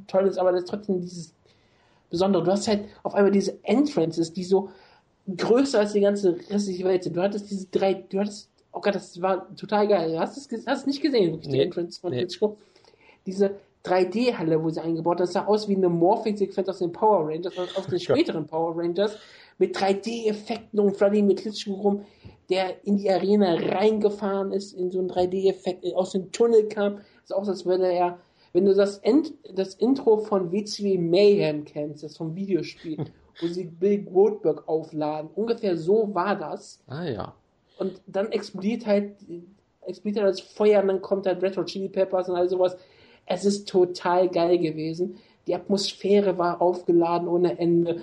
[0.08, 1.32] toll ist, aber das ist trotzdem dieses
[2.10, 2.42] Besondere.
[2.42, 4.70] Du hast halt auf einmal diese Entrances, die so
[5.36, 7.16] größer als die ganze restliche Welt sind.
[7.16, 10.10] Du hattest diese drei, du hattest, oh Gott, das war total geil.
[10.12, 12.26] Du hast es, ge- hast es nicht gesehen, wirklich, die Nee, Entrance von nee.
[13.26, 17.56] Diese 3D-Halle, wo sie eingebaut das sah aus wie eine Morphing-Sequenz aus den Power Rangers,
[17.58, 19.16] aus den späteren Power Rangers,
[19.58, 22.04] mit 3D-Effekten und Vladimir Klitschko rum,
[22.48, 26.98] der in die Arena reingefahren ist, in so einen 3D-Effekt, aus dem Tunnel kam.
[27.22, 28.18] Das aus, als würde er,
[28.52, 33.04] wenn du das, End, das Intro von WCW Mayhem kennst, das vom Videospiel,
[33.40, 36.82] wo sie Bill Goldberg aufladen, ungefähr so war das.
[36.86, 37.34] Ah ja.
[37.78, 39.16] Und dann explodiert halt,
[39.86, 42.76] explodiert halt das Feuer und dann kommt halt Red Hot Chili Peppers und all sowas.
[43.32, 45.14] Es ist total geil gewesen.
[45.46, 48.02] Die Atmosphäre war aufgeladen ohne Ende.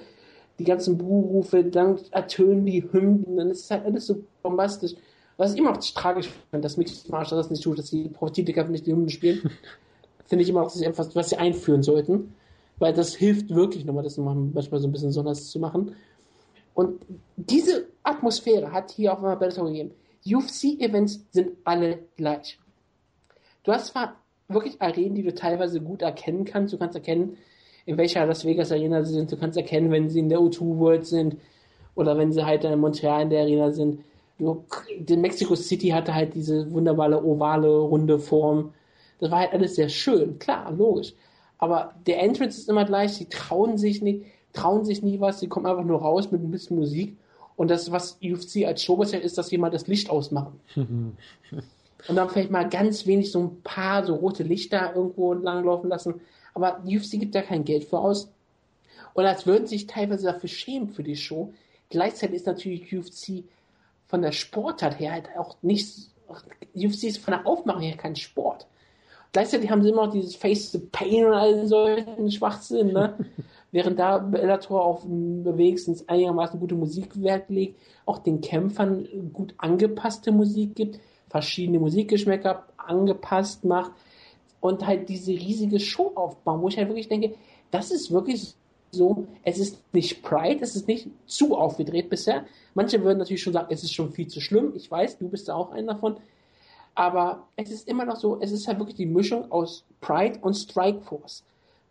[0.58, 4.94] Die ganzen Buhrufe, dann ertönen die Hymnen, dann ist es halt alles so bombastisch.
[5.36, 8.64] Was ich immer noch tragisch finde, dass Mixed Martial das nicht tut, dass die Politiker
[8.70, 9.52] nicht die Hymnen spielen.
[10.28, 12.34] finde ich immer noch, dass sie etwas, was sie einführen sollten.
[12.80, 15.94] Weil das hilft wirklich nochmal, das manchmal so ein bisschen besonders zu machen.
[16.74, 17.02] Und
[17.36, 19.92] diese Atmosphäre hat hier auf einmal Bellator gegeben.
[20.26, 22.58] UFC-Events sind alle gleich.
[23.64, 24.16] Du hast zwar
[24.48, 26.74] wirklich Arenen, die du teilweise gut erkennen kannst.
[26.74, 27.38] Du kannst erkennen,
[27.86, 29.32] in welcher Las Vegas Arena sie sind.
[29.32, 31.38] Du kannst erkennen, wenn sie in der O2 World sind
[31.96, 34.04] oder wenn sie halt in Montreal in der Arena sind.
[34.40, 34.66] Du,
[35.00, 38.74] die Mexico City hatte halt diese wunderbare ovale, runde Form.
[39.20, 41.14] Das war halt alles sehr schön, klar, logisch.
[41.58, 45.48] Aber der Entrance ist immer gleich, sie trauen sich nicht, trauen sich nie was, sie
[45.48, 47.18] kommen einfach nur raus mit ein bisschen Musik.
[47.56, 50.60] Und das, was UFC als Show bisher ist, dass jemand das Licht ausmachen.
[52.08, 56.22] Und dann vielleicht mal ganz wenig so ein paar so rote Lichter irgendwo langlaufen lassen.
[56.54, 58.32] Aber die UFC gibt da kein Geld für aus.
[59.14, 61.54] Und als würden sie sich teilweise dafür schämen für die Show.
[61.90, 63.44] Gleichzeitig ist natürlich UFC
[64.08, 66.12] von der Sportart her halt auch nicht.
[66.76, 68.68] UFC ist von der Aufmachung her kein Sport.
[69.34, 73.16] Gleichzeitig haben sie immer noch dieses Face the Pain und all solchen Schwachsinn, ne?
[73.72, 80.32] Während da Bellator auf wenigstens einigermaßen gute Musik Wert legt, auch den Kämpfern gut angepasste
[80.32, 83.92] Musik gibt, verschiedene Musikgeschmäcker angepasst macht
[84.62, 87.36] und halt diese riesige Show aufbauen, wo ich halt wirklich denke,
[87.72, 88.56] das ist wirklich
[88.92, 92.46] so, es ist nicht Pride, es ist nicht zu aufgedreht bisher.
[92.74, 94.72] Manche würden natürlich schon sagen, es ist schon viel zu schlimm.
[94.76, 96.18] Ich weiß, du bist da auch einer davon.
[96.96, 100.56] Aber es ist immer noch so, es ist halt wirklich die Mischung aus Pride und
[100.56, 101.44] Strikeforce.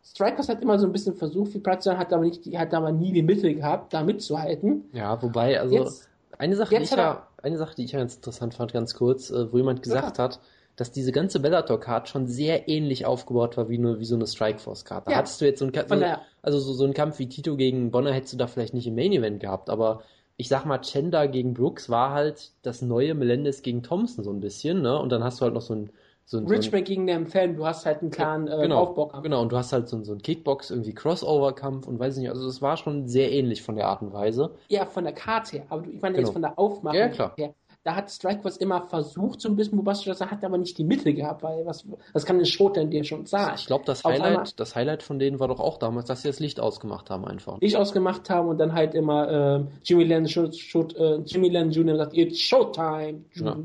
[0.02, 2.74] Strikeforce hat immer so ein bisschen versucht, viel Pride zu sein, hat aber nicht, hat
[2.74, 4.84] aber nie die Mittel gehabt, da mitzuhalten.
[4.92, 6.08] Ja, wobei, also Jetzt,
[6.38, 9.30] eine Sache, die ich ja, eine Sache, die ich ja ganz interessant fand, ganz kurz,
[9.30, 10.40] äh, wo jemand gesagt hat,
[10.76, 15.06] dass diese ganze Bellator-Card schon sehr ähnlich aufgebaut war wie, nur, wie so eine Strikeforce-Card.
[15.08, 15.18] Da Ja.
[15.18, 18.12] hattest du jetzt so einen, so, also so, so einen Kampf wie Tito gegen Bonner
[18.12, 20.02] hättest du da vielleicht nicht im Main-Event gehabt, aber
[20.36, 24.40] ich sag mal, Chenda gegen Brooks war halt das neue Melendez gegen Thompson so ein
[24.40, 24.98] bisschen, ne?
[24.98, 25.90] Und dann hast du halt noch so ein,
[26.28, 29.12] so ein, so gegen den Fan, du hast halt einen klaren äh, genau, Aufbau.
[29.22, 32.30] genau, und du hast halt so, so einen Kickbox, irgendwie Crossover-Kampf und weiß ich nicht,
[32.30, 34.50] also es war schon sehr ähnlich von der Art und Weise.
[34.68, 36.26] Ja, von der Karte her, aber du- ich meine Genau.
[36.26, 37.32] jetzt von der Aufmachung Ja, klar.
[37.36, 37.54] her.
[37.84, 41.14] Da hat Strikeforce immer versucht, so ein bisschen zu sein, hat aber nicht die Mittel
[41.14, 43.52] gehabt, weil was, was kann eine Show denn dir schon sagen?
[43.54, 46.22] Ich glaube, das Auf einmal- Highlight, das Highlight von denen war doch auch damals, dass
[46.22, 47.60] sie das Licht ausgemacht haben einfach.
[47.60, 51.70] Licht ausgemacht haben und dann halt immer ähm, Jimmy Lennon, shoot, shoot, äh, Jimmy Lennon
[51.70, 51.96] Jr.
[51.98, 53.20] sagt, it's Showtime.
[53.34, 53.56] Ja.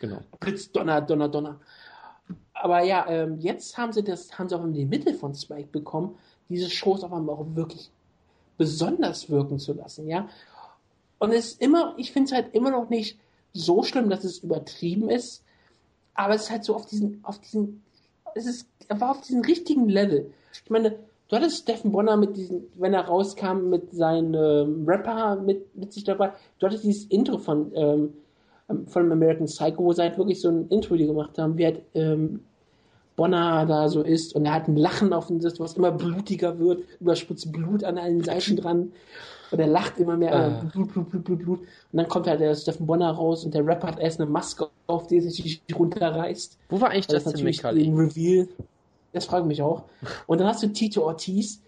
[0.00, 0.18] Genau.
[0.38, 1.58] Blitz, Donner, Donner, Donner.
[2.60, 5.68] Aber ja, ähm, jetzt haben sie das, haben sie auch in die Mitte von Spike
[5.70, 6.16] bekommen,
[6.48, 7.90] diese Shows auf einmal auch wirklich
[8.56, 10.28] besonders wirken zu lassen, ja.
[11.18, 13.18] Und es ist immer, ich finde es halt immer noch nicht
[13.52, 15.44] so schlimm, dass es übertrieben ist,
[16.14, 17.82] aber es ist halt so auf diesen, auf diesen,
[18.34, 20.32] es ist, er war auf diesem richtigen Level.
[20.52, 20.98] Ich meine,
[21.28, 25.92] du hattest Steffen Bonner mit diesen, wenn er rauskam mit seinem ähm, Rapper mit, mit
[25.92, 28.14] sich dabei, du hattest dieses Intro von, ähm,
[28.86, 31.82] von American Psycho, wo sie halt wirklich so ein Intro die gemacht haben, wie halt
[31.94, 32.40] ähm,
[33.18, 36.58] Bonner da so ist und er hat ein Lachen auf dem Gesicht, was immer blutiger
[36.58, 38.92] wird, überspritzt Blut an allen Seiten dran
[39.50, 41.66] und er lacht immer mehr, äh, Blut, Blut, Blut, Blut, Blut und
[41.98, 45.08] dann kommt halt der Steffen Bonner raus und der Rapper hat erst eine Maske auf,
[45.08, 46.58] die sich runterreißt.
[46.68, 48.48] Wo war eigentlich Das ist Justin natürlich ein Reveal.
[49.12, 49.82] Das frage ich mich auch.
[50.26, 51.62] Und dann hast du Tito Ortiz,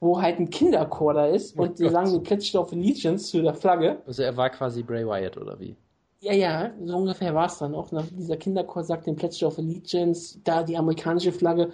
[0.00, 1.92] wo halt ein Kinderchor da ist Oh und die Gott.
[1.92, 3.98] sagen Pledge of Allegiance zu der Flagge.
[4.06, 5.76] Also er war quasi Bray Wyatt oder wie?
[6.20, 7.92] Ja, ja, so ungefähr war es dann auch.
[7.92, 11.70] Nach dieser Kinderchor sagt den Pledge of Allegiance, da die amerikanische Flagge.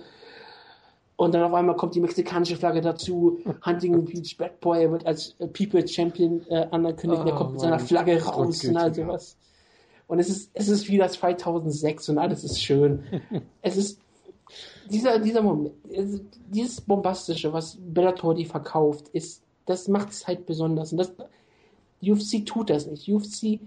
[1.17, 3.39] Und dann auf einmal kommt die mexikanische Flagge dazu.
[3.65, 7.23] Huntington Beach Bad Boy wird als äh, People Champion äh, anerkündigt.
[7.25, 7.79] Oh, er kommt mit seiner.
[7.79, 9.07] Flagge raus und all Gutgültiger.
[9.07, 9.37] sowas.
[10.09, 13.05] Und es ist, es ist wieder 2006 und alles ist schön.
[13.62, 14.01] es ist
[14.91, 20.47] dieser, dieser Moment, es- dieses Bombastische, was Bellator die verkauft, ist, das macht es halt
[20.47, 20.91] besonders.
[20.91, 21.12] Und das,
[22.03, 23.09] UFC tut das nicht.
[23.09, 23.61] UFC.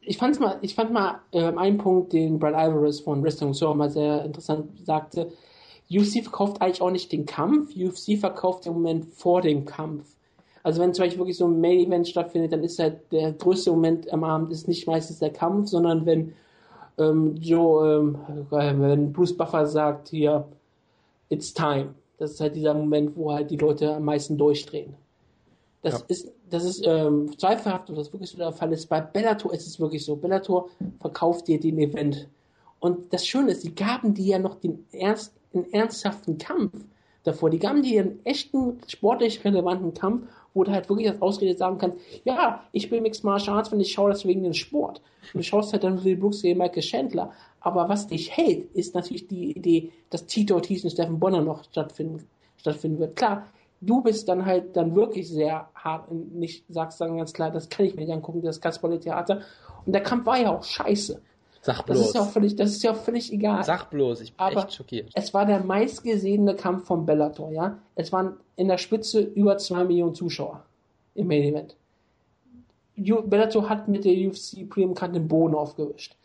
[0.00, 3.74] Ich fand's mal, ich fand mal ähm, einen Punkt, den Brad Alvarez von Wrestling Observer
[3.74, 5.32] mal sehr interessant sagte.
[5.90, 10.06] UFC verkauft eigentlich auch nicht den Kampf, UFC verkauft den Moment vor dem Kampf.
[10.62, 13.70] Also wenn zum Beispiel wirklich so ein Main Event stattfindet, dann ist halt der größte
[13.70, 16.34] Moment am Abend ist nicht meistens der Kampf, sondern wenn
[16.98, 18.18] ähm, Joe, ähm,
[18.50, 20.46] äh, wenn Bruce Buffer sagt hier,
[21.28, 21.94] it's time.
[22.18, 24.94] Das ist halt dieser Moment, wo halt die Leute am meisten durchdrehen.
[25.82, 26.04] Das Ja.
[26.08, 28.88] ist, das ist ähm, zweifelhaft, ob das wirklich so der Fall ist.
[28.88, 30.16] Bei Bellator ist es wirklich so.
[30.16, 30.68] Bellator
[31.00, 32.28] verkauft dir den Event.
[32.80, 36.72] Und das Schöne ist, die gaben dir ja noch den ernst, einen ernsthaften Kampf
[37.24, 37.50] davor.
[37.50, 41.78] Die gaben dir einen echten, sportlich relevanten Kampf, wo du halt wirklich als Ausrede sagen
[41.78, 45.00] kannst, ja, ich bin Mixed Martial Arts, wenn ich schaue das wegen dem Sport.
[45.32, 47.32] Und du schaust halt dann Will Brooks gegen Michael Chandler.
[47.60, 51.64] Aber was dich hält, ist natürlich die Idee, dass Tito Ortiz und Stephen Bonner noch
[51.64, 52.26] stattfinden,
[52.56, 53.16] stattfinden wird.
[53.16, 53.46] Klar,
[53.80, 57.68] du bist dann halt dann wirklich sehr hart und nicht sagst dann ganz klar, das
[57.68, 59.42] kann ich mir nicht angucken, das Kasperle-Theater.
[59.86, 61.20] Und der Kampf war ja auch scheiße.
[61.60, 62.06] Sag Das bloß.
[62.08, 63.64] ist ja auch völlig, das ist ja auch völlig egal.
[63.64, 65.10] Sag bloß, ich bin Aber echt schockiert.
[65.14, 67.78] Es war der meistgesehene Kampf von Bellator, ja.
[67.94, 70.64] Es waren in der Spitze über zwei Millionen Zuschauer
[71.14, 71.76] im Main Event.
[72.96, 76.16] Bellator hat mit der UFC Premium Card den Boden aufgewischt.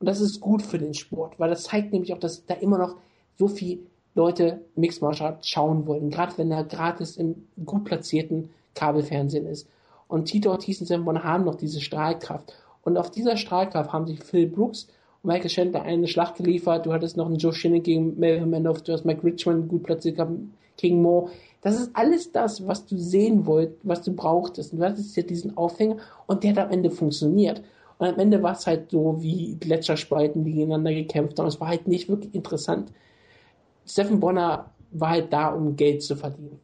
[0.00, 2.78] Und das ist gut für den Sport, weil das zeigt nämlich auch, dass da immer
[2.78, 2.96] noch
[3.36, 8.50] so viel Leute Mixed Martial Arts schauen wollen, gerade wenn er gratis im gut platzierten
[8.74, 9.68] Kabelfernsehen ist.
[10.08, 12.54] Und Tito Ortiz und Sam Bonner haben noch diese Strahlkraft.
[12.82, 14.88] Und auf dieser Strahlkraft haben sich Phil Brooks
[15.22, 16.86] und Michael Chandler eine Schlacht geliefert.
[16.86, 20.16] Du hattest noch einen Joe Shinnick gegen Melvin Manoff, du hast Mike Richmond gut platziert
[20.16, 20.32] gehabt
[20.78, 21.28] gegen Mo.
[21.60, 24.72] Das ist alles das, was du sehen wollt, was du brauchtest.
[24.72, 27.62] Und du hattest ja diesen Aufhänger und der hat am Ende funktioniert.
[27.98, 31.48] Und am Ende war es halt so wie Gletscherspalten, die gegeneinander gekämpft haben.
[31.48, 32.92] Es war halt nicht wirklich interessant.
[33.88, 36.60] Stephen Bonner war halt da, um Geld zu verdienen.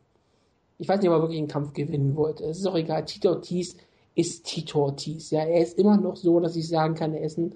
[0.79, 2.45] Ich weiß nicht, ob er wirklich einen Kampf gewinnen wollte.
[2.45, 3.05] Es ist auch egal.
[3.05, 3.77] Tito Ortiz
[4.15, 5.31] ist Tito Ortiz.
[5.31, 7.55] Ja, er ist immer noch so, dass ich sagen kann, er ist ein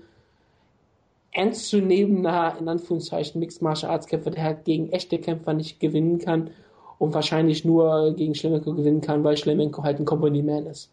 [1.32, 6.50] ernstzunehmender, in Anführungszeichen, Mixed Martial Arts Kämpfer, der halt gegen echte Kämpfer nicht gewinnen kann
[6.98, 10.90] und wahrscheinlich nur gegen Schlemenko gewinnen kann, weil Schlemenko halt ein Company Man ist.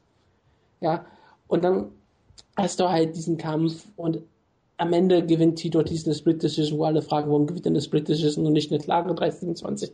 [0.82, 1.06] Ja,
[1.48, 1.92] und dann
[2.58, 4.20] hast du halt diesen Kampf und
[4.78, 7.82] am Ende gewinnt Tito Ortiz eine Split Decision, wo alle fragen, warum gewinnt er eine
[7.82, 9.92] Split Decision und nicht eine klare 327.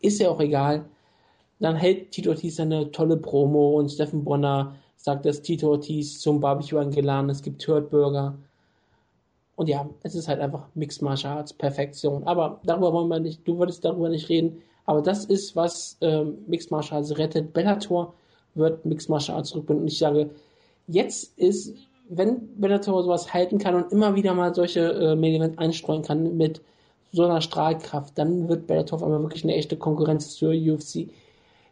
[0.00, 0.84] Ist ja auch egal.
[1.60, 6.40] Dann hält Tito Ortiz eine tolle Promo und Steffen Bonner sagt, dass Tito Ortiz zum
[6.40, 8.36] Barbecue eingeladen ist, es gibt Hurt Burger.
[9.56, 12.22] Und ja, es ist halt einfach Mixed Martial Arts Perfektion.
[12.24, 14.62] Aber darüber wollen wir nicht, du wolltest darüber nicht reden.
[14.86, 17.52] Aber das ist, was ähm, Mixed Martial Arts rettet.
[17.52, 18.14] Bellator
[18.54, 19.82] wird Mixed Martial Arts zurückbringen.
[19.82, 20.30] Und ich sage,
[20.86, 21.74] jetzt ist,
[22.08, 26.36] wenn Bellator sowas halten kann und immer wieder mal solche äh, Main Event einstreuen kann
[26.36, 26.60] mit
[27.12, 31.08] so einer Strahlkraft, dann wird Bellator auf einmal wirklich eine echte Konkurrenz zur UFC.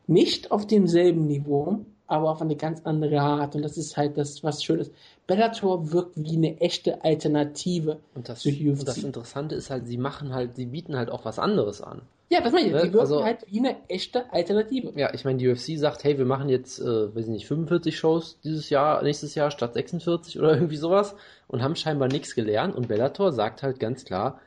[0.06, 3.54] Nicht auf demselben Niveau, aber auf eine ganz andere Art.
[3.54, 4.92] Und das ist halt das, was schön ist.
[5.26, 8.80] Bellator wirkt wie eine echte Alternative Und das, zur UFC.
[8.80, 12.02] und das Interessante ist halt, sie machen halt, sie bieten halt auch was anderes an.
[12.28, 12.72] Ja, das meine ich.
[12.72, 12.78] Ne?
[12.78, 14.92] Die wirken Also- halt wie eine echte Alternative.
[14.96, 17.96] Ja, ich meine, die UFC sagt, hey, wir machen jetzt, äh, weiß ich nicht, 45
[17.96, 21.14] Shows dieses Jahr, nächstes Jahr statt 46 oder irgendwie sowas
[21.48, 22.74] und haben scheinbar nichts gelernt.
[22.74, 24.40] Und Bellator sagt halt ganz klar,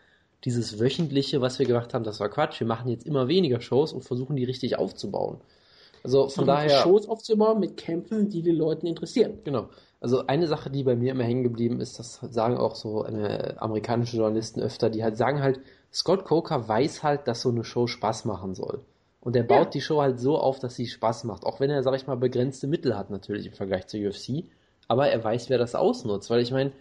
[0.45, 2.59] dieses wöchentliche, was wir gemacht haben, das war Quatsch.
[2.59, 5.41] Wir machen jetzt immer weniger Shows und versuchen die richtig aufzubauen.
[6.01, 6.69] Also von Um daher.
[6.81, 9.39] Shows aufzubauen mit Kämpfen, die die Leute interessieren.
[9.43, 9.67] Genau.
[9.99, 13.53] Also eine Sache, die bei mir immer hängen geblieben ist, das sagen auch so äh,
[13.57, 15.59] amerikanische Journalisten öfter, die halt sagen halt,
[15.91, 18.81] Scott Coker weiß halt, dass so eine Show Spaß machen soll.
[19.21, 19.71] Und er baut Ja.
[19.71, 21.43] die Show halt so auf, dass sie Spaß macht.
[21.43, 24.45] Auch wenn er, sag ich mal, begrenzte Mittel hat natürlich im Vergleich zur UFC.
[24.87, 26.29] Aber er weiß, wer das ausnutzt.
[26.29, 26.71] Weil ich meine,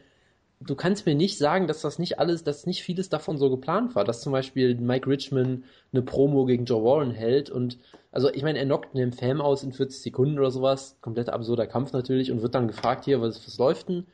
[0.61, 3.95] du kannst mir nicht sagen, dass das nicht alles, dass nicht vieles davon so geplant
[3.97, 4.05] war.
[4.05, 7.79] Dass zum Beispiel Mike Richmond eine Promo gegen Joe Warren hält und
[8.11, 11.67] also ich meine, er knockt einen Fam aus in 40 Sekunden oder sowas, komplett absurder
[11.67, 14.07] Kampf natürlich und wird dann gefragt hier, was, was läuft denn?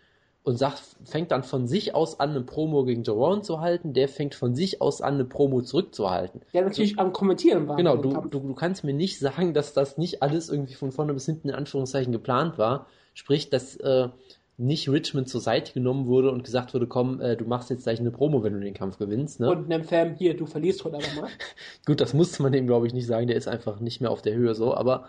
[0.44, 4.08] Und sagt, fängt dann von sich aus an, eine Promo gegen Warren zu halten, der
[4.08, 6.42] fängt von sich aus an, eine Promo zurückzuhalten.
[6.52, 7.76] Der natürlich am Kommentieren war.
[7.76, 11.14] Genau, du, du, du kannst mir nicht sagen, dass das nicht alles irgendwie von vorne
[11.14, 12.86] bis hinten in Anführungszeichen geplant war.
[13.14, 14.08] Sprich, dass äh,
[14.56, 17.98] nicht Richmond zur Seite genommen wurde und gesagt wurde, komm, äh, du machst jetzt gleich
[17.98, 19.40] eine Promo, wenn du den Kampf gewinnst.
[19.40, 19.50] Ne?
[19.50, 21.30] Und einem Fan, hier, du verlierst heute aber mal.
[21.86, 24.22] Gut, das musste man dem, glaube ich, nicht sagen, der ist einfach nicht mehr auf
[24.22, 25.06] der Höhe so, aber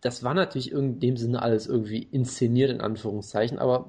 [0.00, 3.88] das war natürlich in dem Sinne alles irgendwie inszeniert, in Anführungszeichen, aber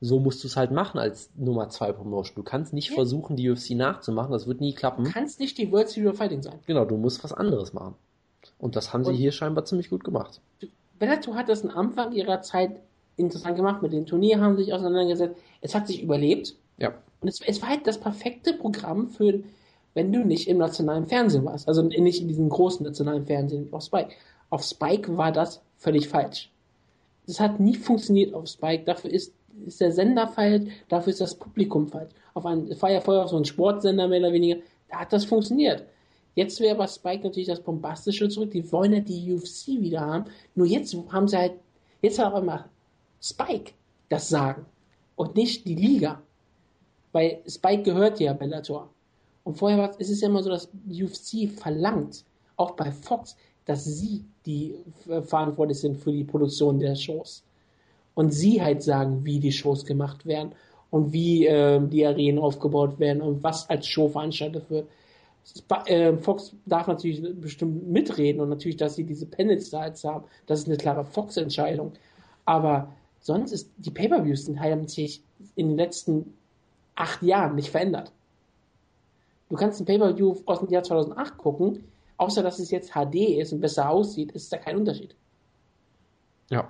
[0.00, 2.34] so musst du es halt machen als Nummer 2 Promotion.
[2.36, 2.94] Du kannst nicht Ja.
[2.96, 5.04] versuchen, die UFC nachzumachen, das wird nie klappen.
[5.04, 6.58] Du kannst nicht die World Series of Fighting sein.
[6.66, 7.94] Genau, du musst was anderes machen.
[8.58, 10.40] Und das haben sie Und- hier scheinbar ziemlich gut gemacht.
[10.98, 12.76] Bellator hat das am Anfang ihrer Zeit
[13.16, 13.82] interessant gemacht.
[13.82, 15.36] Mit dem Turnier haben sie sich auseinandergesetzt.
[15.60, 16.54] Es hat sich überlebt.
[16.78, 16.92] Ja.
[17.20, 19.40] Und es, es war halt das perfekte Programm für,
[19.94, 21.66] wenn du nicht im nationalen Fernsehen warst.
[21.68, 24.10] Also nicht in diesem großen nationalen Fernsehen auf Spike.
[24.50, 26.50] Auf Spike war das völlig falsch.
[27.26, 28.84] Das hat nie funktioniert auf Spike.
[28.84, 29.32] Dafür ist,
[29.64, 32.12] ist der Sender falsch, dafür ist das Publikum falsch.
[32.34, 34.60] Auf ein, es war ja vorher auf so ein Sportsender mehr oder weniger.
[34.88, 35.84] Da hat das funktioniert.
[36.34, 38.50] Jetzt wäre bei Spike natürlich das Bombastische zurück.
[38.50, 40.26] Die wollen ja die UFC wieder haben.
[40.54, 41.54] Nur jetzt haben sie halt,
[42.02, 42.68] jetzt hat auch immer
[43.22, 43.72] Spike
[44.10, 44.66] das Sagen
[45.16, 46.20] und nicht die Liga.
[47.12, 48.90] Weil Spike gehört ja Bellator.
[49.44, 52.24] Und vorher war es ist ja immer so, dass UFC verlangt,
[52.56, 54.74] auch bei Fox, dass sie die
[55.22, 57.45] verantwortlich sind für die Produktion der Shows.
[58.16, 60.52] Und sie halt sagen, wie die Shows gemacht werden
[60.90, 64.88] und wie ähm, die Arenen aufgebaut werden und was als Show veranstaltet wird.
[65.46, 70.60] Sp äh, Fox darf natürlich bestimmt mitreden und natürlich, dass sie diese Panel-Styles haben, das
[70.60, 71.92] ist eine klare Fox-Entscheidung.
[72.44, 75.22] Aber sonst ist die Pay-Per-Views haben sich
[75.54, 76.34] in den letzten
[76.96, 78.10] acht Jahren nicht verändert.
[79.48, 81.84] Du kannst ein Pay-Per-View aus dem Jahr 2008 gucken,
[82.16, 85.14] außer dass es jetzt HD ist und besser aussieht, ist da kein Unterschied.
[86.50, 86.68] Ja.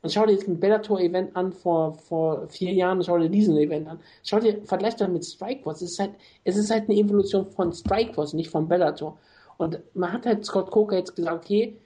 [0.00, 3.56] Und schau dir jetzt ein Bellator-Event an vor, vor vier Jahren und schau dir diesen
[3.56, 3.98] Event an.
[4.22, 5.82] Schau dir, vergleich das mit Strikeforce.
[5.82, 6.12] Es ist halt,
[6.44, 9.18] es ist halt eine Evolution von Strikeforce, nicht von Bellator.
[9.56, 11.76] Und man hat halt Scott Coker jetzt gesagt, okay,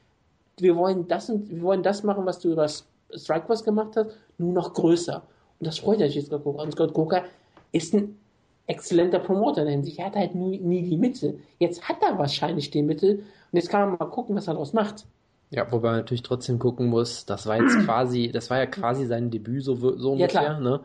[0.58, 4.52] wir wollen das und wir wollen das machen, was du über Strikeforce gemacht hast, nur
[4.52, 5.22] noch größer.
[5.58, 6.62] Und das freut natürlich Scott Coker.
[6.62, 7.24] Und Scott Coker
[7.72, 8.18] ist ein
[8.66, 9.98] exzellenter Promoter in der Hinsicht.
[9.98, 11.40] Er hat halt nie, nie die Mittel.
[11.58, 14.72] Jetzt hat er wahrscheinlich die Mittel und jetzt kann man mal gucken, was er daraus
[14.72, 15.06] macht.
[15.52, 19.06] Ja, wobei man natürlich trotzdem gucken muss, das war jetzt quasi, das war ja quasi
[19.06, 20.60] sein Debüt, so, so Ja, ungefähr, klar.
[20.60, 20.80] ne?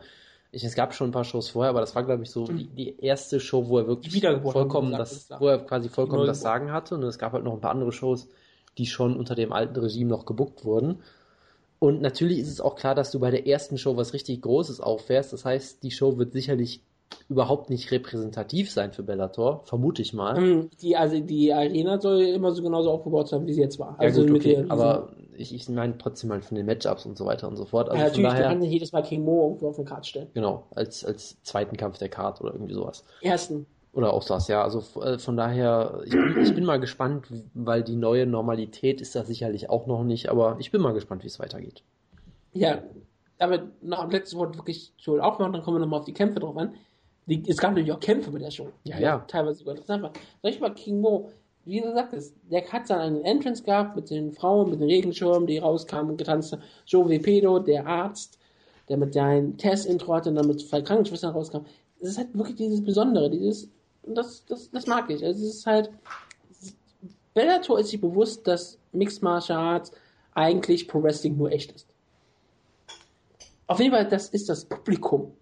[0.50, 2.68] Ich, es gab schon ein paar Shows vorher, aber das war, glaube ich, so die,
[2.68, 6.40] die erste Show, wo er wirklich vollkommen das, gesagt, ist wo er quasi vollkommen das.
[6.40, 6.94] Sagen hatte.
[6.94, 8.28] Und es gab halt noch ein paar andere Shows,
[8.78, 11.00] die schon unter dem alten Regime noch gebuckt wurden.
[11.80, 14.80] Und natürlich ist es auch klar, dass du bei der ersten Show was richtig Großes
[14.80, 15.34] auffährst.
[15.34, 16.80] Das heißt, die Show wird sicherlich
[17.28, 20.36] überhaupt nicht repräsentativ sein für Bellator, vermute ich mal.
[20.36, 23.96] Hm, Die, also die Arena soll immer so genauso aufgebaut sein, wie sie jetzt war.
[24.00, 24.64] Ja, Also gut, mit okay.
[24.68, 27.88] aber ich, ich meine trotzdem halt von den Matchups und so weiter und so fort.
[27.90, 30.06] Also ja, natürlich, du daher, kannst nicht jedes Mal King Mo irgendwo auf den Kart
[30.06, 30.28] stellen.
[30.34, 33.04] genau, als, als zweiten Kampf der Card oder irgendwie sowas.
[33.20, 33.66] Ersten.
[33.92, 34.62] Oder auch das, ja.
[34.62, 39.14] Also äh, von daher, ich bin, ich bin mal gespannt, weil die neue Normalität ist
[39.14, 41.82] das sicherlich auch noch nicht, aber ich bin mal gespannt, wie es weitergeht.
[42.52, 42.82] Ja,
[43.38, 46.56] aber noch letztes Wort wirklich zu aufmachen, dann kommen wir nochmal auf die Kämpfe drauf
[46.56, 46.74] an.
[47.28, 48.68] Die, es gab natürlich auch Kämpfe bei der Show.
[48.84, 49.18] Ja, ja.
[49.28, 50.12] Teilweise sogar interessant waren.
[50.42, 51.30] Soll ich mal King Mo,
[51.66, 55.46] wie du sagtest, der hat dann einen Entrance gehabt mit den Frauen, mit den Regenschirmen,
[55.46, 56.62] die rauskamen und getanzt haben.
[56.86, 58.38] Joe Vepedo, der Arzt,
[58.88, 61.58] der mit seinem Test-Intro hatte und dann mit zwei Krankenschwestern rauskam.
[62.00, 63.68] Es ist halt wirklich dieses Besondere, dieses,
[64.06, 65.22] das, das, das mag ich.
[65.22, 65.90] Also es ist halt,
[67.34, 69.92] Bellator ist sich bewusst, dass Mixed Martial Arts
[70.34, 71.86] eigentlich Pro Wrestling nur echt ist.
[73.66, 75.32] Auf jeden Fall, das ist das Publikum,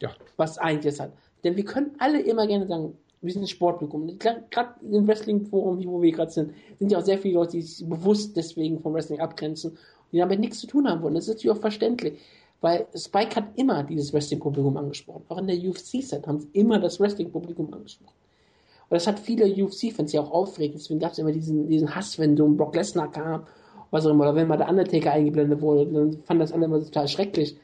[0.00, 0.10] Ja.
[0.36, 1.12] was eigentlich das hat.
[1.44, 4.18] Denn wir können alle immer gerne sagen, wir sind ein Sportpublikum.
[4.18, 7.88] Gerade im Wrestling-Forum, wo wir gerade sind, sind ja auch sehr viele Leute, die sich
[7.88, 11.14] bewusst deswegen vom Wrestling abgrenzen und die damit nichts zu tun haben wollen.
[11.14, 12.18] Das ist natürlich auch verständlich.
[12.60, 15.24] Weil Spike hat immer dieses Wrestling-Publikum angesprochen.
[15.28, 18.14] Auch in der UFC-Set haben sie immer das Wrestling-Publikum angesprochen.
[18.88, 20.74] Und das hat viele UFC-Fans ja auch aufgeregt.
[20.74, 23.46] Deswegen gab es immer diesen, diesen Hass, wenn so ein Brock Lesnar kam,
[23.90, 26.80] was auch immer, oder wenn mal der Undertaker eingeblendet wurde, dann fand das alle immer
[26.80, 27.56] total schrecklich.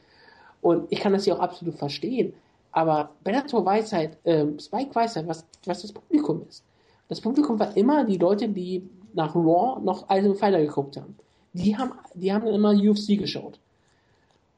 [0.61, 2.33] Und ich kann das ja auch absolut verstehen.
[2.75, 6.61] Aber Bellator weiß halt, ähm, Spike weiß halt, was, was das Publikum ist.
[7.07, 8.83] Das Publikum war immer die Leute, die
[9.13, 11.15] nach Raw noch Ultimate Fighter geguckt haben.
[11.53, 13.59] Die haben, die haben dann immer UFC geschaut.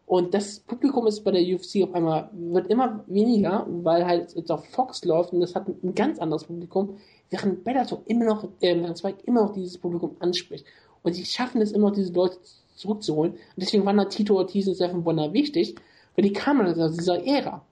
[0.07, 4.51] Und das Publikum ist bei der UFC auf einmal, wird immer weniger, weil halt jetzt
[4.51, 6.97] auf Fox läuft und das hat ein ganz anderes Publikum,
[7.29, 10.65] während Bellator immer noch, äh, Spike immer noch dieses Publikum anspricht.
[11.03, 12.39] Und sie schaffen es immer noch, diese Leute
[12.73, 13.33] zurückzuholen.
[13.33, 15.75] Und deswegen waren da Tito Ortiz und Stephen Bonner wichtig,
[16.15, 17.63] weil die kamen aus dieser Ära.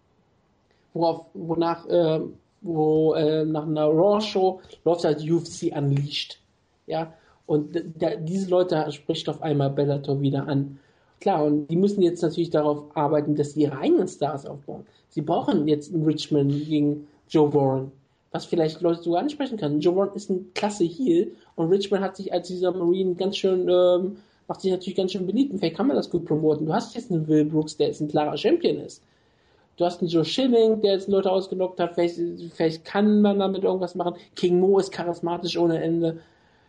[0.96, 2.22] Worauf, wonach, äh,
[2.62, 6.40] wo, äh, nach einer Raw-Show läuft halt UFC Unleashed.
[6.88, 7.14] Ja,
[7.46, 10.80] und da, diese Leute spricht auf einmal Bellator wieder an.
[11.20, 14.86] Klar, und die müssen jetzt natürlich darauf arbeiten, dass sie ihre eigenen Stars aufbauen.
[15.10, 17.92] Sie brauchen jetzt einen Richmond gegen Joe Warren,
[18.32, 19.82] was vielleicht Leute sogar ansprechen kann.
[19.82, 23.68] Joe Warren ist ein klasse Heel und Richmond hat sich als dieser Marine ganz schön,
[23.68, 24.18] ähm,
[24.48, 25.52] macht sich natürlich ganz schön beliebt.
[25.52, 26.66] Und vielleicht kann man das gut promoten.
[26.66, 29.02] Du hast jetzt einen Will Brooks, der jetzt ein klarer Champion ist.
[29.78, 31.96] Du hast einen Joe Schilling, der jetzt Leute ausgelockt hat.
[31.96, 32.18] Vielleicht,
[32.54, 34.16] vielleicht kann man damit irgendwas machen.
[34.36, 36.22] King Mo ist charismatisch ohne Ende.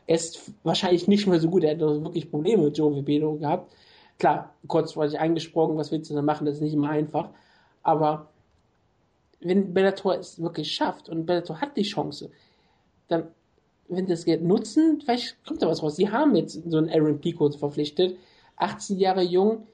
[0.07, 1.65] Er ist wahrscheinlich nicht mehr so gut.
[1.65, 3.73] Er hat wirklich Probleme mit Joe Vibedo gehabt.
[4.19, 6.47] Klar, kurzfristig eingesprochen, was willst du denn machen?
[6.47, 7.31] Das ist nicht immer einfach.
[7.83, 8.29] Aber
[9.41, 12.31] wenn Bellator es wirklich schafft und Bellator hat die Chance,
[13.09, 13.29] dann,
[13.89, 15.97] wenn das Geld nutzen, vielleicht kommt da was raus.
[15.97, 18.17] Sie haben jetzt so einen Aaron Pico verpflichtet,
[18.57, 19.67] 18 Jahre jung,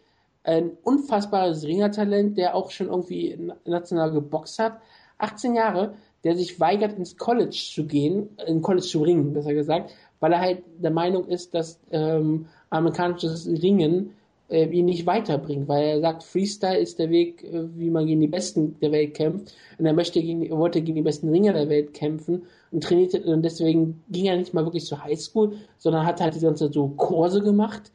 [0.44, 4.78] ein unfassbares Ringertalent, der auch schon irgendwie national geboxt hat.
[5.18, 5.94] 18 Jahre,
[6.24, 10.40] der sich weigert, ins College zu gehen, in College zu ringen, besser gesagt, weil er
[10.40, 14.14] halt der Meinung ist, dass ähm, amerikanisches Ringen
[14.52, 18.20] äh, ihn nicht weiterbringt, weil er sagt, Freestyle ist der Weg, äh, wie man gegen
[18.20, 19.54] die Besten der Welt kämpft.
[19.78, 23.22] Und er möchte gegen, er wollte gegen die besten Ringer der Welt kämpfen und trainierte,
[23.22, 26.74] und deswegen ging er nicht mal wirklich zur Highschool, sondern hat halt die ganze Zeit
[26.74, 27.90] so Kurse gemacht,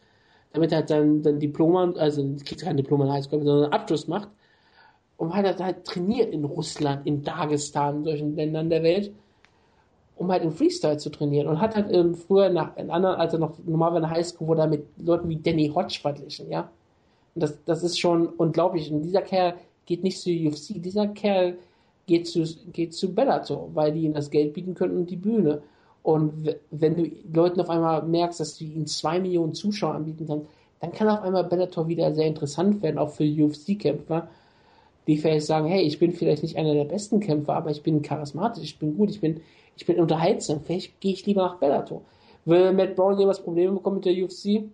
[0.57, 4.29] damit er dann, dann Diploma, also kriegt kein Diploma in Highschool, sondern einen Abschluss macht.
[5.17, 9.11] Und hat er halt trainiert in Russland, in Dagestan, solchen Ländern der Welt
[10.17, 13.33] um halt im Freestyle zu trainieren und hat halt ähm, früher nach, in anderen, als
[13.33, 16.69] er noch normal war in Highschool, wurde er mit Leuten wie Danny Hodge verglichen, ja.
[17.35, 18.91] Und das, das ist schon unglaublich.
[18.91, 19.55] Und dieser Kerl
[19.85, 21.57] geht nicht zu UFC, dieser Kerl
[22.07, 22.43] geht zu,
[22.73, 25.61] geht zu Bellator, weil die ihm das Geld bieten können und die Bühne.
[26.07, 30.47] Und wenn du Leuten auf einmal merkst, dass du ihnen zwei Millionen Zuschauer anbieten kannst,
[30.79, 34.29] dann kann auf einmal Bellator wieder sehr interessant werden, auch für UFC-Kämpfer,
[35.05, 38.03] die vielleicht sagen, hey, ich bin vielleicht nicht einer der besten Kämpfer, aber ich bin
[38.03, 39.41] charismatisch, ich bin gut, ich bin,
[39.75, 42.03] ich bin unterhaltsam, vielleicht gehe ich lieber nach Bellator.
[42.45, 44.45] Würde Matt Brown jemals Probleme bekommen mit der UFC?
[44.45, 44.71] Ich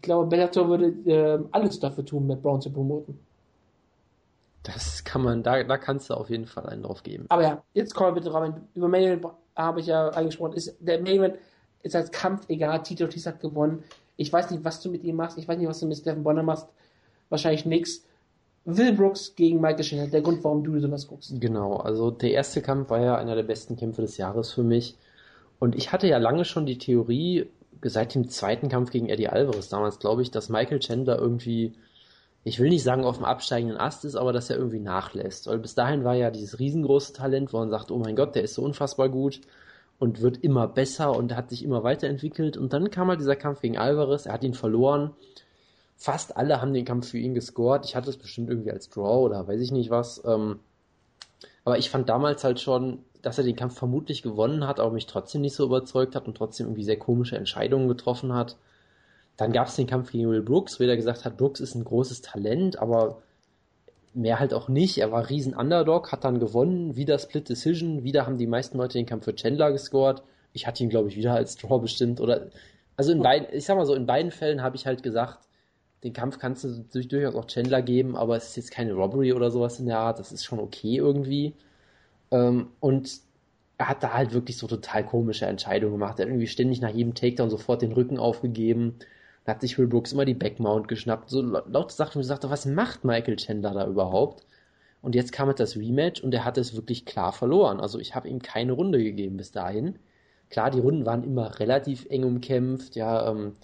[0.00, 3.16] glaube, Bellator würde äh, alles dafür tun, Matt Brown zu promoten.
[4.64, 7.26] Das kann man, da, da kannst du auf jeden Fall einen drauf geben.
[7.28, 8.62] Aber ja, jetzt kommen wir bitte rein.
[8.74, 9.22] Über Event
[9.56, 10.54] habe ich ja angesprochen.
[10.54, 11.34] Ist, der Main
[11.82, 12.82] ist als Kampf egal.
[12.82, 13.84] Tito Ortiz hat gewonnen.
[14.16, 15.38] Ich weiß nicht, was du mit ihm machst.
[15.38, 16.68] Ich weiß nicht, was du mit Stephen Bonner machst.
[17.28, 18.04] Wahrscheinlich nichts.
[18.64, 21.40] Will Brooks gegen Michael Chandler, der Grund, warum du sowas guckst.
[21.40, 24.96] Genau, also der erste Kampf war ja einer der besten Kämpfe des Jahres für mich.
[25.58, 27.48] Und ich hatte ja lange schon die Theorie,
[27.84, 31.72] seit dem zweiten Kampf gegen Eddie Alvarez damals, glaube ich, dass Michael Chandler irgendwie,
[32.44, 35.46] ich will nicht sagen auf dem absteigenden Ast ist, aber dass er irgendwie nachlässt.
[35.46, 38.42] Weil bis dahin war ja dieses riesengroße Talent, wo man sagt, oh mein Gott, der
[38.42, 39.40] ist so unfassbar gut
[39.98, 42.56] und wird immer besser und hat sich immer weiterentwickelt.
[42.56, 45.12] Und dann kam halt dieser Kampf gegen Alvarez, er hat ihn verloren
[46.02, 47.84] fast alle haben den Kampf für ihn gescored.
[47.84, 50.22] Ich hatte es bestimmt irgendwie als Draw oder weiß ich nicht was.
[50.24, 50.58] Ähm,
[51.64, 55.06] aber ich fand damals halt schon, dass er den Kampf vermutlich gewonnen hat, aber mich
[55.06, 58.56] trotzdem nicht so überzeugt hat und trotzdem irgendwie sehr komische Entscheidungen getroffen hat.
[59.36, 61.84] Dann gab es den Kampf gegen Will Brooks, wo er gesagt hat, Brooks ist ein
[61.84, 63.22] großes Talent, aber
[64.14, 64.98] mehr halt auch nicht.
[64.98, 68.98] Er war riesen Underdog, hat dann gewonnen, wieder Split Decision, wieder haben die meisten Leute
[68.98, 70.22] den Kampf für Chandler gescored.
[70.52, 72.48] Ich hatte ihn, glaube ich, wieder als Draw bestimmt oder
[72.96, 75.38] also in beiden, ich sag mal so, in beiden Fällen habe ich halt gesagt,
[76.04, 79.32] den Kampf kannst du durch, durchaus auch Chandler geben, aber es ist jetzt keine Robbery
[79.32, 80.18] oder sowas in der Art.
[80.18, 81.54] Das ist schon okay irgendwie.
[82.30, 83.20] Ähm, und
[83.78, 86.18] er hat da halt wirklich so total komische Entscheidungen gemacht.
[86.18, 88.96] Er hat irgendwie ständig nach jedem Takedown sofort den Rücken aufgegeben.
[89.44, 91.28] Da hat sich Will Brooks immer die Backmount geschnappt.
[91.30, 94.46] So laute Sachen, wo ich sagte, was macht Michael Chandler da überhaupt?
[95.00, 97.80] Und jetzt kam halt das Rematch und er hat es wirklich klar verloren.
[97.80, 99.98] Also ich habe ihm keine Runde gegeben bis dahin.
[100.48, 102.94] Klar, die Runden waren immer relativ eng umkämpft.
[102.94, 103.56] Ja, ähm,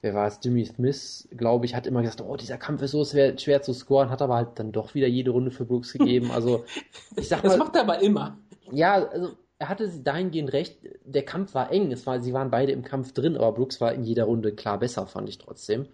[0.00, 3.04] wer war es, Jimmy Smith, glaube ich, hat immer gesagt, oh, dieser Kampf ist so
[3.04, 6.30] schwer, schwer zu scoren, hat aber halt dann doch wieder jede Runde für Brooks gegeben.
[6.30, 6.64] Also,
[7.16, 7.50] ich sag mal.
[7.50, 8.38] Das macht er aber immer.
[8.72, 12.72] Ja, also, er hatte dahingehend recht, der Kampf war eng, es war, sie waren beide
[12.72, 15.86] im Kampf drin, aber Brooks war in jeder Runde klar besser, fand ich trotzdem.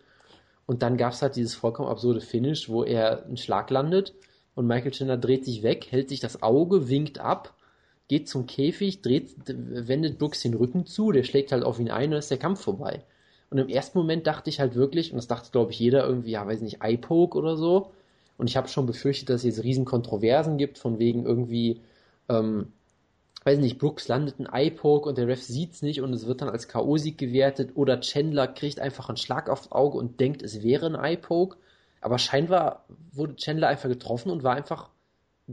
[0.66, 4.14] Und dann gab es halt dieses vollkommen absurde Finish, wo er einen Schlag landet
[4.54, 7.54] und Michael Chandler dreht sich weg, hält sich das Auge, winkt ab,
[8.06, 12.12] geht zum Käfig, dreht, wendet Brooks den Rücken zu, der schlägt halt auf ihn ein
[12.12, 13.02] und ist der Kampf vorbei.
[13.50, 16.30] Und im ersten Moment dachte ich halt wirklich, und das dachte glaube ich jeder irgendwie,
[16.30, 17.90] ja, weiß nicht, iPoke oder so.
[18.38, 21.80] Und ich habe schon befürchtet, dass es jetzt riesen Kontroversen gibt, von wegen irgendwie,
[22.28, 22.72] ähm,
[23.46, 26.48] weiß nicht, Brooks landet ein iPoke und der Ref sieht's nicht und es wird dann
[26.48, 30.86] als K.O.-Sieg gewertet oder Chandler kriegt einfach einen Schlag aufs Auge und denkt, es wäre
[30.86, 31.56] ein iPoke.
[32.00, 34.90] Aber scheinbar wurde Chandler einfach getroffen und war einfach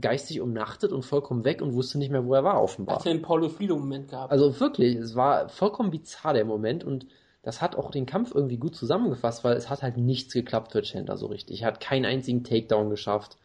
[0.00, 2.96] geistig umnachtet und vollkommen weg und wusste nicht mehr, wo er war, offenbar.
[2.96, 4.32] Hat er einen Paulo Frido-Moment gehabt.
[4.32, 7.06] Also wirklich, es war vollkommen bizarr, der Moment und
[7.42, 10.82] das hat auch den Kampf irgendwie gut zusammengefasst, weil es hat halt nichts geklappt für
[10.82, 11.62] Chandler so richtig.
[11.62, 13.36] Er hat keinen einzigen Takedown geschafft,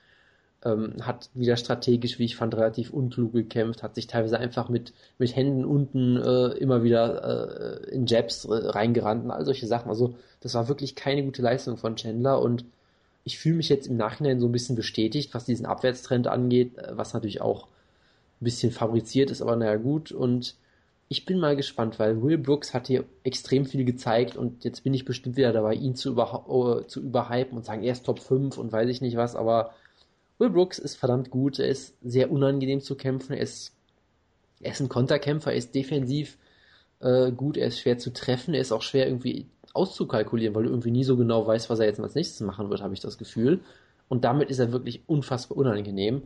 [0.65, 4.93] ähm, hat wieder strategisch, wie ich fand, relativ unklug gekämpft, hat sich teilweise einfach mit,
[5.17, 9.89] mit Händen unten äh, immer wieder äh, in Jabs äh, reingerannt und all solche Sachen.
[9.89, 12.65] Also das war wirklich keine gute Leistung von Chandler und
[13.23, 16.97] ich fühle mich jetzt im Nachhinein so ein bisschen bestätigt, was diesen Abwärtstrend angeht, äh,
[16.97, 17.67] was natürlich auch
[18.41, 20.55] ein bisschen fabriziert ist, aber naja gut und
[21.11, 24.93] ich bin mal gespannt, weil Will Brooks hat hier extrem viel gezeigt und jetzt bin
[24.93, 28.57] ich bestimmt wieder dabei, ihn zu, über, zu überhypen und sagen, er ist Top 5
[28.59, 29.71] und weiß ich nicht was, aber
[30.39, 33.73] Will Brooks ist verdammt gut, er ist sehr unangenehm zu kämpfen, er ist,
[34.61, 36.37] er ist ein Konterkämpfer, er ist defensiv
[37.01, 40.69] äh, gut, er ist schwer zu treffen, er ist auch schwer irgendwie auszukalkulieren, weil du
[40.69, 43.17] irgendwie nie so genau weißt, was er jetzt als nächstes machen wird, habe ich das
[43.17, 43.59] Gefühl.
[44.07, 46.23] Und damit ist er wirklich unfassbar unangenehm.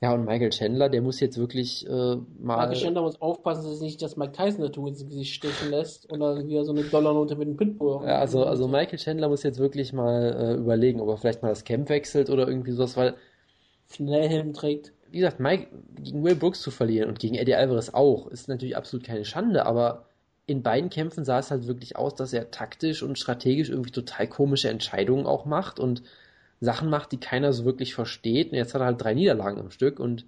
[0.00, 2.66] Ja, und Michael Chandler, der muss jetzt wirklich äh, mal.
[2.66, 6.12] Michael Chandler muss aufpassen, dass er nicht das Mike Tyson dazu ins Gesicht stechen lässt
[6.12, 8.04] oder wieder so eine Dollarnote mit dem Pitbull.
[8.04, 11.48] Ja, also, also Michael Chandler muss jetzt wirklich mal äh, überlegen, ob er vielleicht mal
[11.50, 13.14] das Camp wechselt oder irgendwie sowas, weil.
[13.90, 14.92] Schnellhelm trägt.
[15.10, 15.68] Wie gesagt, Mike
[16.02, 19.64] gegen Will Brooks zu verlieren und gegen Eddie Alvarez auch, ist natürlich absolut keine Schande,
[19.66, 20.06] aber
[20.46, 24.26] in beiden Kämpfen sah es halt wirklich aus, dass er taktisch und strategisch irgendwie total
[24.26, 26.02] komische Entscheidungen auch macht und
[26.60, 28.52] Sachen macht, die keiner so wirklich versteht.
[28.52, 30.26] Und jetzt hat er halt drei Niederlagen im Stück und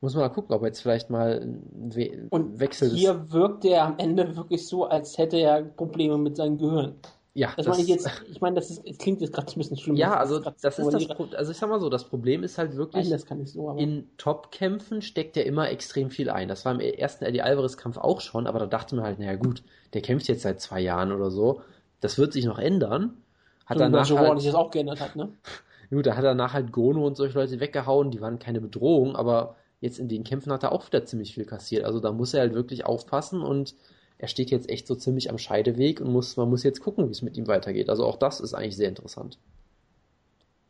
[0.00, 2.92] muss man mal gucken, ob er jetzt vielleicht mal We und wechselt.
[2.92, 6.94] Hier wirkt er am Ende wirklich so, als hätte er Probleme mit seinem Gehirn.
[7.32, 9.58] Ja, das, das meine ich jetzt, ich meine, das, ist, das klingt jetzt gerade ein
[9.58, 9.94] bisschen schlimm.
[9.94, 12.58] Ja, also das, das ist das Problem, also ich sag mal so, das Problem ist
[12.58, 16.48] halt wirklich, Nein, das kann ich so, in Top-Kämpfen steckt er immer extrem viel ein.
[16.48, 19.62] Das war im ersten Eddie Alvarez-Kampf auch schon, aber da dachte man halt, naja gut,
[19.94, 21.62] der kämpft jetzt seit zwei Jahren oder so,
[22.00, 23.22] das wird sich noch ändern.
[23.64, 25.32] Hat so, danach halt, sich das auch geändert hat, ne?
[25.90, 29.16] Gut, da hat er danach halt Gono und solche Leute weggehauen, die waren keine Bedrohung,
[29.16, 31.84] aber jetzt in den Kämpfen hat er auch wieder ziemlich viel kassiert.
[31.84, 33.74] Also da muss er halt wirklich aufpassen und
[34.20, 37.12] er steht jetzt echt so ziemlich am Scheideweg und muss, man muss jetzt gucken, wie
[37.12, 37.88] es mit ihm weitergeht.
[37.88, 39.38] Also auch das ist eigentlich sehr interessant.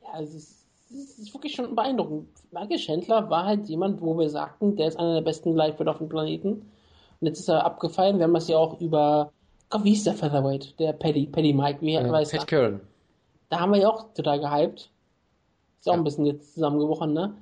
[0.02, 2.28] Ja, es ist, es ist wirklich schon beeindruckend.
[2.52, 5.98] Michael Chandler war halt jemand, wo wir sagten, der ist einer der besten Lightweight auf
[5.98, 6.70] dem Planeten.
[7.20, 8.18] Und jetzt ist er abgefallen.
[8.18, 9.32] Wir haben das ja auch über,
[9.68, 10.78] Gott, wie ist der Featherweight?
[10.78, 12.81] Der Paddy, Paddy Mike, wie ja, weiß Pat Curran.
[13.48, 14.90] Da haben wir ja auch total gehypt.
[15.81, 15.98] Ist auch ja.
[15.98, 17.35] ein bisschen jetzt zusammengebrochen, ne?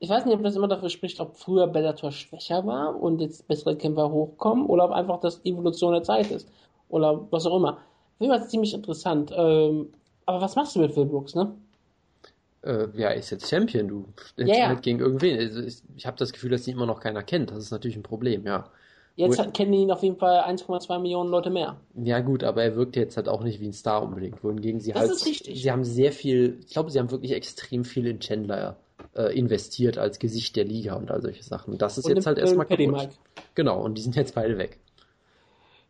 [0.00, 3.46] Ich weiß nicht, ob das immer dafür spricht, ob früher Bellator schwächer war und jetzt
[3.46, 6.48] bessere Kämpfer hochkommen oder ob einfach das Evolution der Zeit ist.
[6.88, 7.74] Oder was auch immer.
[7.74, 9.30] Auf jeden Fall ziemlich interessant.
[9.36, 9.90] Ähm,
[10.24, 11.54] aber was machst du mit Phil Brooks, ne?
[12.62, 14.04] Äh, ja, er ist jetzt Champion, du.
[14.36, 14.68] Jetzt ja, ja.
[14.68, 15.38] halt gegen irgendwen.
[15.38, 17.50] Also ich, ich habe das Gefühl, dass ihn immer noch keiner kennt.
[17.50, 18.70] Das ist natürlich ein Problem, ja.
[19.16, 21.76] Jetzt hat, kennen ihn auf jeden Fall 1,2 Millionen Leute mehr.
[21.94, 24.42] Ja gut, aber er wirkt jetzt halt auch nicht wie ein Star unbedingt.
[24.42, 25.62] Wohingegen sie das halt, ist richtig.
[25.62, 28.78] sie haben sehr viel, ich glaube, sie haben wirklich extrem viel in Chandler
[29.14, 31.78] äh, investiert als Gesicht der Liga und all solche Sachen.
[31.78, 33.10] Das ist und jetzt halt erstmal kaputt.
[33.54, 34.78] Genau, und die sind jetzt beide weg.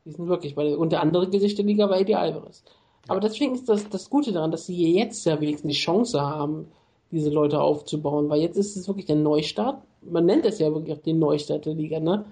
[0.05, 0.79] Die sind wirklich beide.
[0.79, 2.63] Und der andere Gesicht der Liga war Eddie Alvarez.
[2.67, 3.13] Ja.
[3.13, 6.69] Aber deswegen ist das, das Gute daran, dass sie jetzt ja wenigstens die Chance haben,
[7.11, 9.83] diese Leute aufzubauen, weil jetzt ist es wirklich der Neustart.
[10.03, 12.25] Man nennt es ja wirklich auch den Neustart der Liga, ne?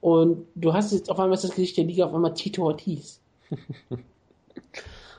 [0.00, 3.20] Und du hast jetzt auf einmal das Gesicht der Liga auf einmal Tito Ortiz.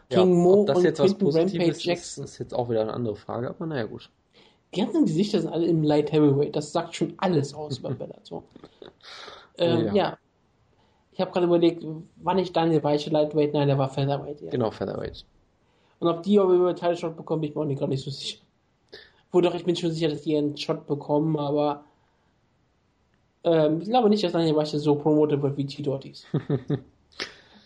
[0.10, 2.24] King ja, Mo das und jetzt was Positives Jackson.
[2.24, 4.10] Ist, ist jetzt auch wieder eine andere Frage, aber naja, gut.
[4.74, 6.56] Die ganzen Gesichter sind alle im Light Heavyweight.
[6.56, 8.44] Das sagt schon alles aus über Bellator.
[9.58, 9.94] Ähm, ja.
[9.94, 10.18] ja.
[11.12, 11.84] Ich habe gerade überlegt,
[12.18, 13.54] war nicht Daniel Weiche Lightweight?
[13.54, 14.42] Nein, der war Featherweight.
[14.42, 14.50] Ja.
[14.52, 15.26] Genau, Featherweight.
[16.00, 18.04] Und ob die aber über Title Shot bekommen, bin ich mir auch nicht, gar nicht
[18.04, 18.40] so sicher.
[19.32, 21.84] Wo doch, ich bin schon sicher, dass die einen Shot bekommen, aber
[23.44, 26.26] ähm, ich glaube nicht, dass Daniel Weiche so promotet wird wie Tito Ortiz.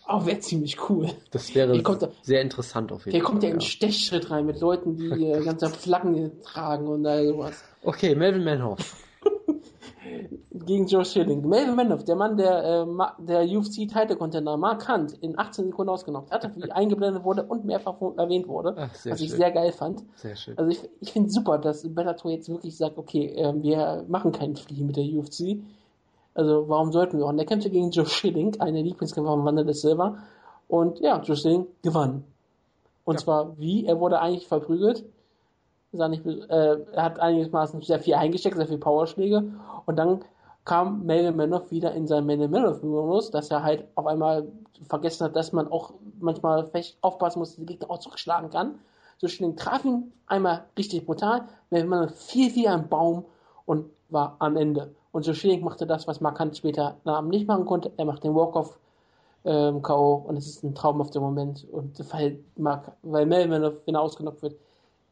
[0.05, 1.09] Auch wäre ziemlich cool.
[1.31, 3.19] Das wäre kommt, sehr interessant auf jeden Fall.
[3.19, 7.27] Der kommt ja in Stechschritt rein mit Leuten, die äh, ganze Flaggen tragen und all
[7.27, 7.63] sowas.
[7.83, 8.97] Okay, Melvin Manhoff.
[10.51, 11.47] Gegen Joe Schilling.
[11.47, 16.53] Melvin Manhoff, der Mann, der, äh, der UFC-Title-Contender Mark Hunt in 18 Sekunden ausgenommen hat,
[16.55, 18.75] wie eingeblendet wurde und mehrfach erwähnt wurde.
[18.77, 19.13] Ach, was schön.
[19.13, 20.03] ich sehr geil fand.
[20.15, 20.57] Sehr schön.
[20.57, 24.57] Also ich, ich finde super, dass Bellator jetzt wirklich sagt, okay, äh, wir machen keinen
[24.57, 25.63] Flieh mit der UFC
[26.33, 27.29] also warum sollten wir auch?
[27.29, 30.17] Und der kämpfte gegen Joe Schilling, eine Lieblingskämpfer von Wanderlei Silver.
[30.67, 32.23] Und ja, Joe Schilling gewann.
[33.05, 33.23] Und ja.
[33.23, 33.85] zwar wie?
[33.85, 35.05] Er wurde eigentlich verprügelt.
[35.91, 39.43] Nicht, äh, er hat einigermaßen sehr viel eingesteckt, sehr viel Powerschläge.
[39.85, 40.21] Und dann
[40.65, 44.47] kam Melvin Manoff wieder in seinen Melvin Manoff-Modus, dass er halt auf einmal
[44.89, 48.79] vergessen hat, dass man auch manchmal aufpassen muss, dass der Gegner auch zurückschlagen kann.
[49.17, 51.47] So Schilling traf ihn einmal richtig brutal.
[51.69, 53.25] Melvin Manoff fiel wie ein Baum
[53.65, 54.95] und war am Ende.
[55.13, 57.91] Und so Schilling machte das, was Markant später Namen nicht machen konnte.
[57.97, 58.79] Er macht den Walk-Off
[59.45, 60.15] ähm, K.O.
[60.15, 61.67] und es ist ein Traum auf dem Moment.
[61.71, 64.55] Und weil, Mark, weil Melvin, wenn er ausgenockt wird,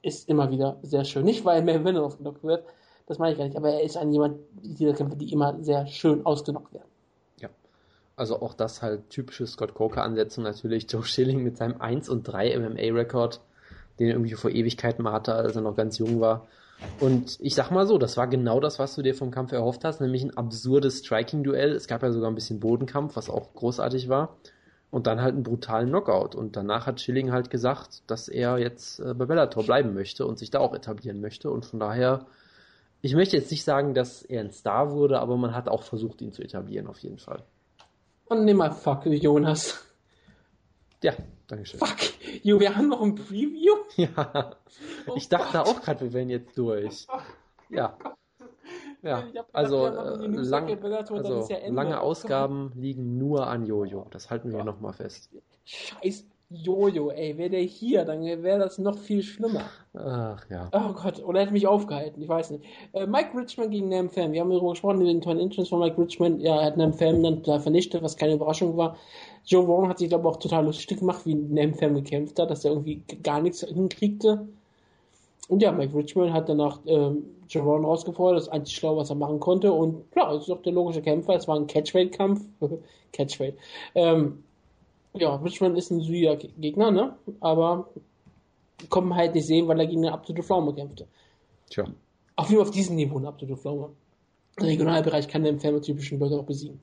[0.02, 1.24] ist immer wieder sehr schön.
[1.24, 2.66] Nicht, weil Melvin ausgenockt wird,
[3.06, 5.86] das meine ich gar nicht, aber er ist ein jemand, dieser Kämpfer, die immer sehr
[5.86, 6.90] schön ausgenockt werden.
[7.40, 7.50] Ja.
[8.16, 10.92] Also auch das halt typische Scott Coker-Ansetzung natürlich.
[10.92, 13.40] Joe Schilling mit seinem 1 und 3 MMA-Rekord,
[14.00, 16.48] den er irgendwie vor Ewigkeiten mal hatte, als er noch ganz jung war.
[17.00, 19.84] Und ich sag mal so, das war genau das, was du dir vom Kampf erhofft
[19.84, 21.72] hast, nämlich ein absurdes Striking-Duell.
[21.72, 24.38] Es gab ja sogar ein bisschen Bodenkampf, was auch großartig war.
[24.92, 26.36] Und dann halt einen brutalen Knockout.
[26.36, 30.38] Und danach hat Schilling halt gesagt, dass er jetzt äh, bei Bellator bleiben möchte und
[30.38, 31.50] sich da auch etablieren möchte.
[31.50, 32.28] Und von daher,
[33.02, 36.22] ich möchte jetzt nicht sagen, dass er ein Star wurde, aber man hat auch versucht,
[36.22, 37.42] ihn zu etablieren, auf jeden Fall.
[38.26, 39.84] Und nimm mal fuck, Jonas.
[41.04, 41.14] Ja,
[41.52, 41.82] Dankeschön.
[41.82, 41.98] Fuck,
[42.44, 43.76] Jo, wir haben noch ein Preview?
[43.98, 44.56] Ja.
[45.06, 45.68] Oh ich dachte Gott.
[45.68, 47.08] auch gerade, wir wären jetzt durch.
[47.70, 47.98] Ja.
[49.02, 49.24] Ja,
[49.54, 50.70] also, äh, lang,
[51.10, 54.08] also ja lange Ausgaben liegen nur an Jojo.
[54.12, 54.64] Das halten wir ja.
[54.66, 55.30] nochmal fest.
[55.64, 59.64] Scheiß Jojo, ey, wäre der hier, dann wäre das noch viel schlimmer.
[59.94, 60.70] Ach ja.
[60.74, 62.66] Oh Gott, oder hätte mich aufgehalten, ich weiß nicht.
[62.92, 64.34] Äh, Mike Richmond gegen Nam Pham.
[64.34, 66.42] Wir haben darüber gesprochen, über den tollen Entrance von Mike Richmond.
[66.42, 68.98] Ja, er hat Nam Pham dann vernichtet, was keine Überraschung war.
[69.46, 72.50] Joe Warren hat sich, glaube ich, auch total lustig gemacht, wie Nam Pham gekämpft hat,
[72.50, 74.48] dass er irgendwie gar nichts hinkriegte.
[75.48, 79.16] Und ja, Mike Richmond hat danach ähm, Joe Warren rausgefordert, das einzig schlau, was er
[79.16, 79.74] machen konnte.
[79.74, 81.36] Und klar, es ist doch der logische Kämpfer.
[81.36, 82.46] Es war ein Catchweight-Kampf.
[83.12, 83.58] Catchweight.
[83.96, 84.44] Ähm,
[85.14, 87.16] ja, Richmond ist ein solider Gegner, ne?
[87.42, 87.90] Aber
[88.90, 91.08] kommen halt nicht sehen, weil er gegen eine absolute Pflaume kämpfte.
[91.70, 91.86] Tja.
[92.36, 93.90] Auch nur auf diesem Niveau eine absolute Pflaume.
[94.58, 96.80] Im Regionalbereich kann der phenotypischen Leute auch besiegen.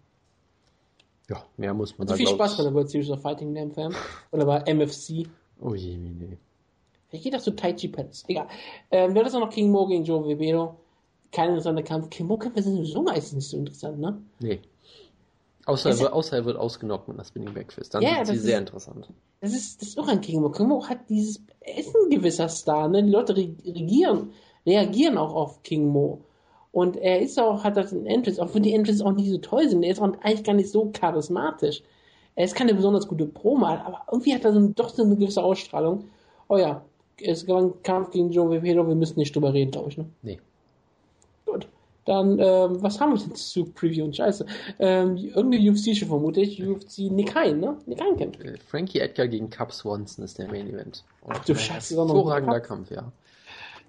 [1.30, 3.70] Ja, mehr muss man Also da, viel Spaß bei der World Series of Fighting in
[3.72, 3.94] Fan
[4.32, 5.26] oder bei MFC.
[5.60, 6.38] Oh je, nee.
[7.08, 8.24] Vielleicht geht das zu Tai Chi Palace.
[8.28, 8.48] Egal.
[8.90, 10.76] Ähm, wir hatten noch King Mo gegen Joe Ribeiro.
[11.32, 12.08] Kein interessanter Kampf.
[12.08, 14.18] King Mo-Kämpfe sind sowieso meistens nicht so interessant, ne?
[14.40, 14.60] Nee.
[15.66, 17.92] Außer, er wird, außer er wird ausgenockt mit einer Spinning Backfist.
[17.94, 19.08] Dann Ja, sind sie sehr ist- interessant.
[19.40, 20.48] Das ist, das ist auch ein King Mo.
[20.48, 23.02] King Mo hat dieses, er ist ein gewisser Star, ne?
[23.02, 24.32] Die Leute re- regieren,
[24.64, 26.22] reagieren auch auf King Mo.
[26.72, 29.38] Und er ist auch, hat das ein Entrance, auch wenn die Entrance auch nicht so
[29.38, 29.82] toll sind.
[29.82, 31.82] Er ist auch eigentlich gar nicht so charismatisch.
[32.34, 35.42] Er ist keine besonders gute Promo, aber irgendwie hat er so, doch so eine gewisse
[35.42, 36.04] Ausstrahlung.
[36.48, 36.82] Oh ja,
[37.20, 40.06] es war ein Kampf gegen Joe Ribeiro, wir müssen nicht drüber reden, glaube ich, ne?
[40.22, 40.38] Nee.
[41.46, 41.66] Gut.
[42.04, 44.14] Dann, ähm, was haben wir denn zu previewen?
[44.14, 44.46] Scheiße.
[44.78, 46.64] Ähm, irgendeine UFC schon vermute ich.
[46.66, 47.76] UFC Nick Hein, ne?
[47.84, 48.40] Nick Hein kämpft.
[48.40, 51.04] Äh, Frankie Edgar gegen Cap Swanson ist der Main Event.
[51.20, 52.60] Und Ach du Scheiße, Hervorragender.
[52.60, 53.12] Kampf, ja.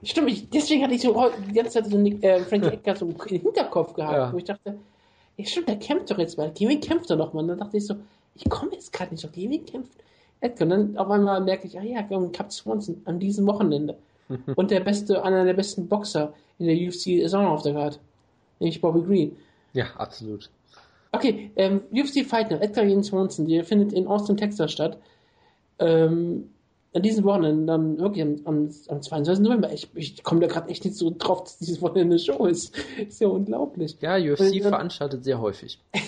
[0.03, 3.05] Stimmt, ich, deswegen hatte ich so die ganze Zeit so Nick, äh, Frankie Edgar so
[3.05, 4.33] im Hinterkopf gehabt, Ja.
[4.33, 4.77] wo ich dachte,
[5.37, 6.37] ja stimmt, der kämpft doch jetzt.
[6.55, 7.41] Gegen wen kämpft er noch mal?
[7.41, 7.95] Und dann dachte ich so,
[8.35, 9.91] ich komme jetzt gerade nicht auf wen kämpft
[10.41, 10.65] Edgar.
[10.65, 13.97] Und dann auf einmal merke ich, ah ja, gegen Cap Swanson an diesem Wochenende.
[14.55, 17.73] Und der beste, einer der besten Boxer in der UFC ist auch noch auf der
[17.73, 17.99] Karte.
[18.59, 19.35] Nämlich Bobby Green.
[19.73, 20.49] Ja, absolut.
[21.11, 24.97] Okay, ähm, UFC Fight Night, Edgar gegen Swanson, die findet in Austin, Texas statt.
[25.79, 26.49] Ähm,
[26.93, 29.43] an diesem Wochenende, dann wirklich am, am, am 22.
[29.43, 29.71] November.
[29.71, 32.75] Ich, ich komme da gerade echt nicht so drauf, dass dieses Wochenende eine Show ist.
[33.07, 33.97] Ist ja unglaublich.
[34.01, 35.79] Ja, UFC dann- veranstaltet sehr häufig.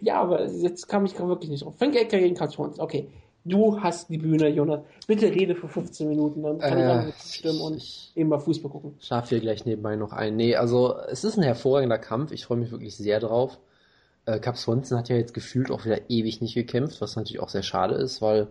[0.00, 1.74] Ja, aber jetzt kam ich gerade wirklich nicht drauf.
[1.78, 2.50] Frank Edgar gegen Carl.
[2.78, 3.06] Okay,
[3.44, 4.80] du hast die Bühne, Jonas.
[5.06, 8.38] Bitte rede für 15 Minuten, dann kann ich Äh, einfach stimmen und ich eben mal
[8.38, 8.94] Fußball gucken.
[9.00, 10.36] schlaf hier gleich nebenbei noch ein.
[10.36, 12.32] Nee, also es ist ein hervorragender Kampf.
[12.32, 13.58] Ich freue mich wirklich sehr drauf.
[14.26, 17.48] Äh, Cap Swanson hat ja jetzt gefühlt auch wieder ewig nicht gekämpft, was natürlich auch
[17.50, 18.48] sehr schade ist, weil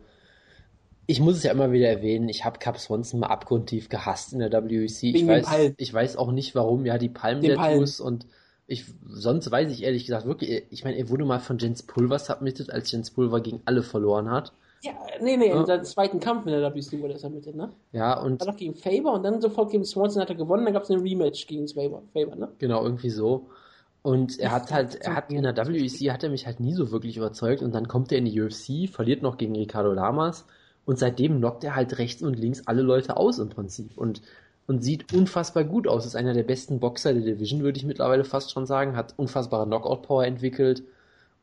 [1.06, 4.40] ich muss es ja immer wieder erwähnen, ich habe Cap Swanson mal abgrundtief gehasst in
[4.40, 5.04] der WEC.
[5.04, 6.86] Ich weiß, ich weiß auch nicht warum.
[6.86, 8.26] Ja, die Den Palm-Tattoos und
[8.66, 12.18] ich, sonst weiß ich ehrlich gesagt wirklich, ich meine, er wurde mal von Jens Pulver
[12.18, 14.54] submitted, als Jens Pulver gegen alle verloren hat.
[14.82, 15.60] Ja, nee, nee, Ja.
[15.60, 17.70] in seinem zweiten Kampf in der WC wurde er submitted, ne?
[17.92, 20.74] Ja, und War noch gegen Faber und dann sofort gegen Swanson hat er gewonnen, dann
[20.74, 22.50] gab es ein Rematch gegen Faber, Faber ne?
[22.60, 23.48] Genau, irgendwie so.
[24.02, 26.92] Und er hat halt, er hat in der WEC hat er mich halt nie so
[26.92, 30.46] wirklich überzeugt und dann kommt er in die UFC, verliert noch gegen Ricardo Lamas
[30.86, 34.22] und seitdem knockt er halt rechts und links alle Leute aus im Prinzip und,
[34.68, 36.06] und sieht unfassbar gut aus.
[36.06, 39.66] Ist einer der besten Boxer der Division, würde ich mittlerweile fast schon sagen, hat unfassbare
[39.66, 40.84] Knockout-Power entwickelt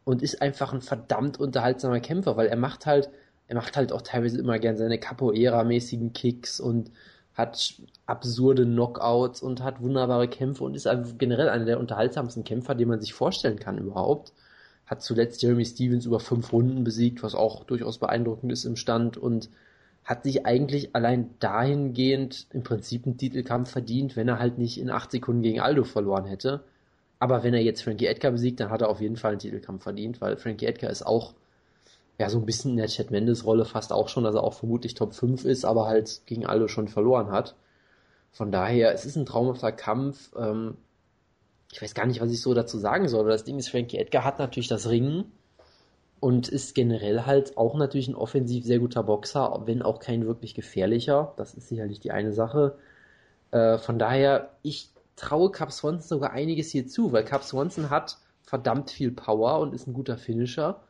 [0.04, 3.10] und ist einfach ein verdammt unterhaltsamer Kämpfer, weil er macht halt,
[3.48, 6.90] er macht halt auch teilweise immer gern seine Capoeira-mäßigen Kicks und
[7.34, 7.74] hat
[8.06, 12.88] absurde Knockouts und hat wunderbare Kämpfe und ist einfach generell einer der unterhaltsamsten Kämpfer, den
[12.88, 14.32] man sich vorstellen kann überhaupt.
[14.90, 19.16] Hat zuletzt Jeremy Stevens über fünf Runden besiegt, was auch durchaus beeindruckend ist im Stand
[19.16, 19.48] und
[20.04, 24.90] hat sich eigentlich allein dahingehend im Prinzip einen Titelkampf verdient, wenn er halt nicht in
[24.90, 26.64] acht Sekunden gegen Aldo verloren hätte.
[27.20, 29.84] Aber wenn er jetzt Frankie Edgar besiegt, dann hat er auf jeden Fall einen Titelkampf
[29.84, 31.34] verdient, weil Frankie Edgar ist auch
[32.18, 34.54] ja so ein bisschen in der Chad Mendes Rolle fast auch schon, dass er auch
[34.54, 37.54] vermutlich Top 5 ist, aber halt gegen Aldo schon verloren hat.
[38.32, 40.32] Von daher, es ist ein traumhafter Kampf.
[40.36, 40.76] Ähm,
[41.72, 43.20] ich weiß gar nicht, was ich so dazu sagen soll.
[43.20, 45.32] aber Das Ding ist, Frankie Edgar hat natürlich das Ringen
[46.18, 50.55] und ist generell halt auch natürlich ein offensiv sehr guter Boxer, wenn auch kein wirklich
[50.55, 51.32] gefährlicher.
[51.36, 52.76] Das ist sicherlich die eine Sache.
[53.52, 58.18] Äh, von daher, ich traue Cap Swanson sogar einiges hier zu, weil Cap Swanson hat
[58.42, 60.80] verdammt viel Power und ist ein guter Finisher.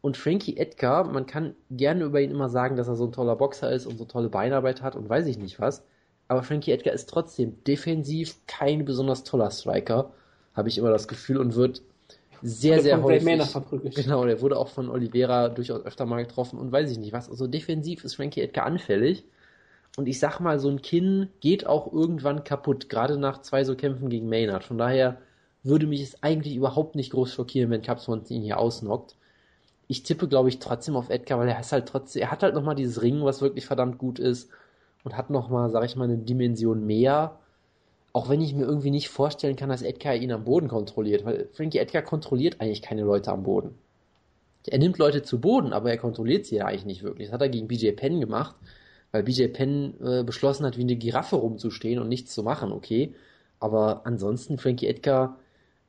[0.00, 3.36] Und Frankie Edgar, man kann gerne über ihn immer sagen, dass er so ein toller
[3.36, 5.84] Boxer ist und so tolle Beinarbeit hat und weiß ich nicht was.
[6.28, 10.12] Aber Frankie Edgar ist trotzdem defensiv kein besonders toller Striker,
[10.54, 11.82] habe ich immer das Gefühl, und wird
[12.42, 13.42] sehr, sehr von häufig.
[13.50, 13.94] Verprügelt.
[13.94, 17.30] Genau, der wurde auch von Oliveira durchaus öfter mal getroffen und weiß ich nicht was.
[17.30, 19.24] Also defensiv ist Frankie Edgar anfällig.
[19.96, 23.74] Und ich sag mal, so ein Kinn geht auch irgendwann kaputt, gerade nach zwei so
[23.74, 24.64] Kämpfen gegen Maynard.
[24.64, 25.18] Von daher
[25.62, 29.16] würde mich es eigentlich überhaupt nicht groß schockieren, wenn Cap Swanson ihn hier ausnockt.
[29.88, 32.54] Ich tippe, glaube ich, trotzdem auf Edgar, weil er ist halt trotzdem, er hat halt
[32.54, 34.48] nochmal dieses Ringen, was wirklich verdammt gut ist
[35.02, 37.39] und hat nochmal, sag ich mal, eine Dimension mehr.
[38.12, 41.48] Auch wenn ich mir irgendwie nicht vorstellen kann, dass Edgar ihn am Boden kontrolliert, weil
[41.52, 43.78] Frankie Edgar kontrolliert eigentlich keine Leute am Boden.
[44.66, 47.28] er nimmt Leute zu Boden, aber er kontrolliert sie ja eigentlich nicht wirklich.
[47.28, 48.56] Das hat er gegen BJ Penn gemacht,
[49.12, 53.14] weil BJ Penn äh, beschlossen hat, wie eine Giraffe rumzustehen und nichts zu machen, okay.
[53.60, 55.38] Aber ansonsten, Frankie Edgar,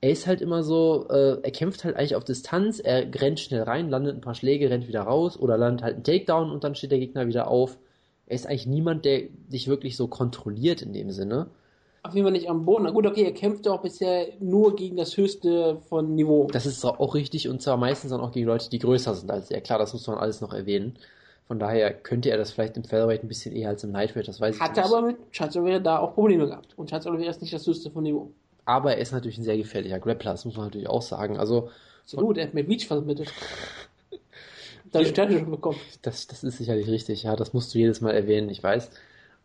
[0.01, 3.61] er ist halt immer so, äh, er kämpft halt eigentlich auf Distanz, er rennt schnell
[3.61, 6.75] rein, landet ein paar Schläge, rennt wieder raus oder landet halt einen Takedown und dann
[6.75, 7.77] steht der Gegner wieder auf.
[8.25, 11.47] Er ist eigentlich niemand, der dich wirklich so kontrolliert in dem Sinne.
[12.03, 12.83] Auf jeden Fall nicht am Boden.
[12.85, 16.47] Na gut, okay, er kämpft auch bisher nur gegen das höchste von Niveau.
[16.51, 19.51] Das ist auch richtig und zwar meistens dann auch gegen Leute, die größer sind als
[19.51, 19.61] er.
[19.61, 20.97] Klar, das muss man alles noch erwähnen.
[21.47, 24.39] Von daher könnte er das vielleicht im Featherweight ein bisschen eher als im Lightweight, das
[24.39, 24.79] weiß ich Hat nicht.
[24.79, 26.73] er aber mit Charles Oliveira da auch Probleme gehabt.
[26.77, 28.31] Und Charles Oliveira ist nicht das höchste von Niveau.
[28.65, 31.37] Aber er ist natürlich ein sehr gefährlicher Grappler, das muss man natürlich auch sagen.
[31.37, 31.69] Also,
[32.03, 33.31] Absolut, er hat mit Beach vermittelt.
[34.91, 35.77] Dann Sterne schon bekommen.
[36.01, 38.89] das, das ist sicherlich richtig, ja, das musst du jedes Mal erwähnen, ich weiß.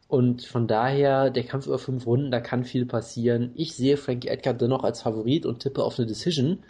[0.09, 3.51] Und von daher, der Kampf über fünf Runden, da kann viel passieren.
[3.55, 6.62] Ich sehe Frankie Edgar dennoch als Favorit und tippe auf eine Decision.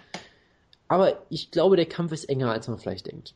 [0.89, 3.35] Aber ich glaube, der Kampf ist enger, als man vielleicht denkt.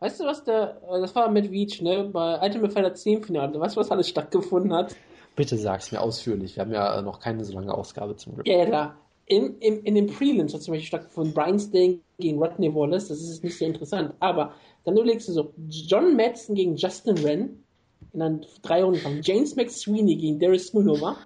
[0.00, 3.58] Weißt du, was der, äh, das war mit Beach, ne, bei Ultimate Fighter 10 Finale.
[3.58, 4.94] Weißt du, was alles stattgefunden hat?
[5.36, 6.56] Bitte sag's mir ausführlich.
[6.56, 8.46] Wir haben ja äh, noch keine so lange Ausgabe zum Glück.
[8.46, 8.96] Ja, ja, klar.
[9.26, 13.08] In, in, in den Prelims hat zum Beispiel stattgefunden Brian Sting gegen Rodney Wallace.
[13.08, 14.14] Das ist nicht so interessant.
[14.20, 14.54] Aber
[14.84, 17.64] dann überlegst du so, John Madsen gegen Justin Wren
[18.12, 19.26] in einem drei Runden Kampf.
[19.26, 21.16] James McSweeney gegen Darius Smulova.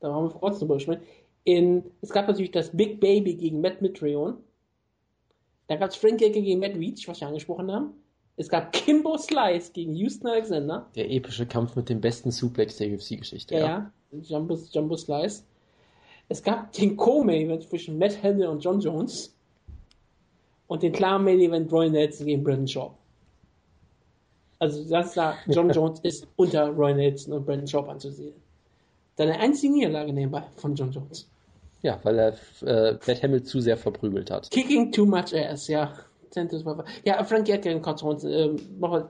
[0.00, 1.00] Da haben wir vor kurzem drüber gesprochen.
[1.44, 4.36] In, es gab natürlich das Big Baby gegen Matt Mitrione.
[5.66, 7.94] Dann gab es Frank Edgar gegen Matt Reach, was wir angesprochen haben.
[8.36, 10.90] Es gab Kimbo Slice gegen Houston Alexander.
[10.96, 13.54] Der epische Kampf mit dem besten Suplex der UFC-Geschichte.
[13.54, 13.92] Ja, ja.
[14.10, 15.44] Jumbo, Jumbo Slice.
[16.28, 19.36] Es gab den Co-Main-Event zwischen Matt Handel und John Jones.
[20.66, 22.98] Und den klaren Main-Event Roy Nelson gegen Brandon Schaub.
[24.58, 28.34] Also ganz klar, John Jones ist unter Roy Nelson und Brandon Schaub anzusehen.
[29.16, 31.28] Seine einzige Niederlage nebenbei von John Jones.
[31.82, 34.50] Ja, weil er äh, Matt Hamill zu sehr verprügelt hat.
[34.50, 35.92] Kicking too much ass, ja.
[37.04, 38.56] Ja, Frank Edgar in Conference, ähm,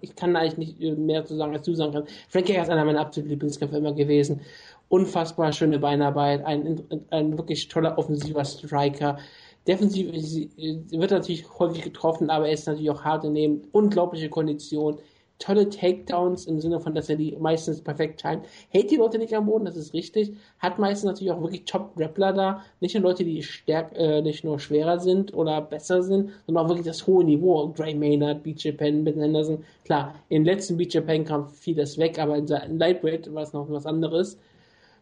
[0.03, 2.13] ich kann eigentlich nicht äh, mehr zu sagen, als du sagen kannst.
[2.29, 4.43] Frank Edgar ist einer meiner absoluten Lieblingskämpfer immer gewesen.
[4.91, 9.19] Unfassbar schöne Beinarbeit, ein, ein wirklich toller offensiver Striker.
[9.67, 10.13] Defensiv
[10.59, 14.99] äh, wird natürlich häufig getroffen, aber er ist natürlich auch hart in dem, unglaubliche Kondition,
[15.39, 18.45] tolle Takedowns im Sinne von, dass er die meistens perfekt timet.
[18.71, 20.33] Hält die Leute nicht am Boden, das ist richtig.
[20.59, 22.63] Hat meistens natürlich auch wirklich Top-Grappler da.
[22.81, 26.69] Nicht nur Leute, die stärk, äh, nicht nur schwerer sind oder besser sind, sondern auch
[26.69, 27.69] wirklich das hohe Niveau.
[27.69, 29.65] Gray Maynard, BJ Penn, Ben Henderson.
[29.85, 32.47] Klar, im letzten BJ Penn-Kampf fiel das weg, aber in
[32.79, 34.39] Lightweight war es noch was anderes.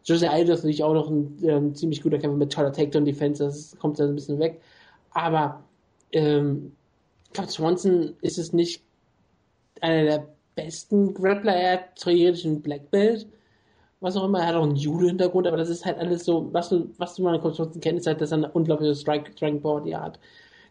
[0.04, 3.76] Jose Aldo ist natürlich auch noch ein ähm, ziemlich guter Kämpfer mit toller Takedown-Defense, das
[3.78, 4.60] kommt dann ein bisschen weg.
[5.12, 5.62] Aber
[6.10, 6.72] ähm,
[7.32, 8.82] Club Swanson ist es nicht
[9.82, 11.54] einer der besten Grappler.
[11.54, 13.26] Er hat theoretisch ein Black Belt,
[14.00, 14.40] was auch immer.
[14.40, 17.22] Er hat auch einen Judo-Hintergrund, aber das ist halt alles so, was du, was du
[17.22, 20.18] mal in Konstruktion kennst, halt, dass er eine unglaubliche Strike, die er hat.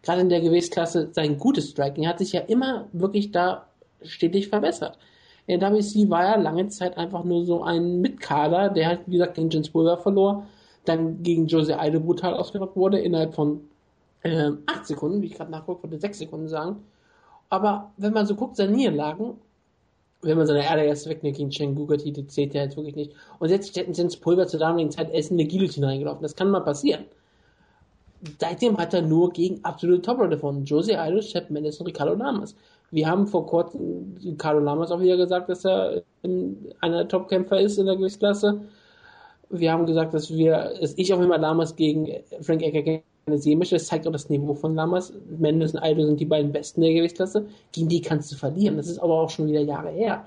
[0.02, 3.68] Gerade in der Gewichtsklasse, sein gutes Striking hat sich ja immer wirklich da
[4.02, 4.98] stetig verbessert.
[5.46, 9.12] In der WC war er lange Zeit einfach nur so ein Mitkader, der halt, wie
[9.12, 10.46] gesagt, gegen Jens Pulver verlor,
[10.84, 13.60] dann gegen Jose Aldo brutal ausgenockt wurde, innerhalb von
[14.24, 16.76] ähm, 8 Sekunden, wie ich gerade nachgucke, wollte 6 Sekunden sagen.
[17.52, 19.34] Aber wenn man so guckt, seine Niederlagen,
[20.22, 23.12] wenn man seine allererste wegnimmt gegen Chen Gugati, die zählt ja jetzt wirklich nicht.
[23.40, 26.22] Und jetzt hätten sie ins Pulver zur damaligen Zeit in eine Guillotine reingelaufen.
[26.22, 27.04] Das kann mal passieren.
[28.40, 32.56] Seitdem hat er nur gegen absolute Top-Leute von Jose Aldo, Shep Mendes und Ricardo Lamas.
[32.90, 37.76] Wir haben vor kurzem Ricardo Lamas auch wieder gesagt, dass er einer der Top-Kämpfer ist
[37.76, 38.62] in der Gewichtsklasse.
[39.50, 42.08] Wir haben gesagt, dass wir, dass ich auch immer Lamas gegen
[42.40, 43.76] Frank Ecker gerne sehen möchte.
[43.76, 45.12] Das zeigt auch das Niveau von Lamas.
[45.38, 47.46] Mendes und Aldo sind die beiden Besten der Gewichtsklasse.
[47.72, 48.76] Gegen die kannst du verlieren.
[48.76, 50.26] Das ist aber auch schon wieder Jahre her.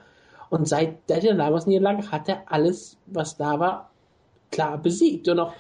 [0.50, 3.92] Und seit der Lamas-Niederlage hat er alles, was da war,
[4.52, 5.28] klar besiegt.
[5.28, 5.54] Und auch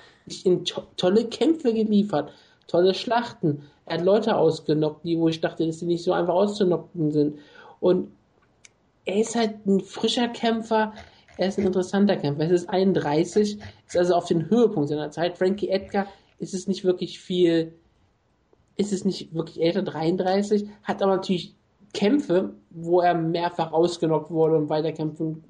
[0.44, 2.32] in to tolle Kämpfe geliefert.
[2.68, 3.64] Tolle Schlachten.
[3.86, 7.40] Er hat Leute ausgenockt, die, wo ich dachte, dass sie nicht so einfach auszunocken sind.
[7.80, 8.12] Und
[9.06, 10.94] er ist halt ein frischer Kämpfer.
[11.38, 12.45] Er ist ein interessanter Kämpfer.
[12.45, 15.38] Er ist 31, ist also auf den Höhepunkt seiner Zeit.
[15.38, 16.07] Frankie Edgar
[16.40, 17.74] ist es nicht wirklich viel,
[18.76, 21.56] ist es nicht wirklich älter, 33, hat aber natürlich
[21.94, 25.44] Kämpfe, wo er mehrfach ausgenockt wurde und weiterkämpfen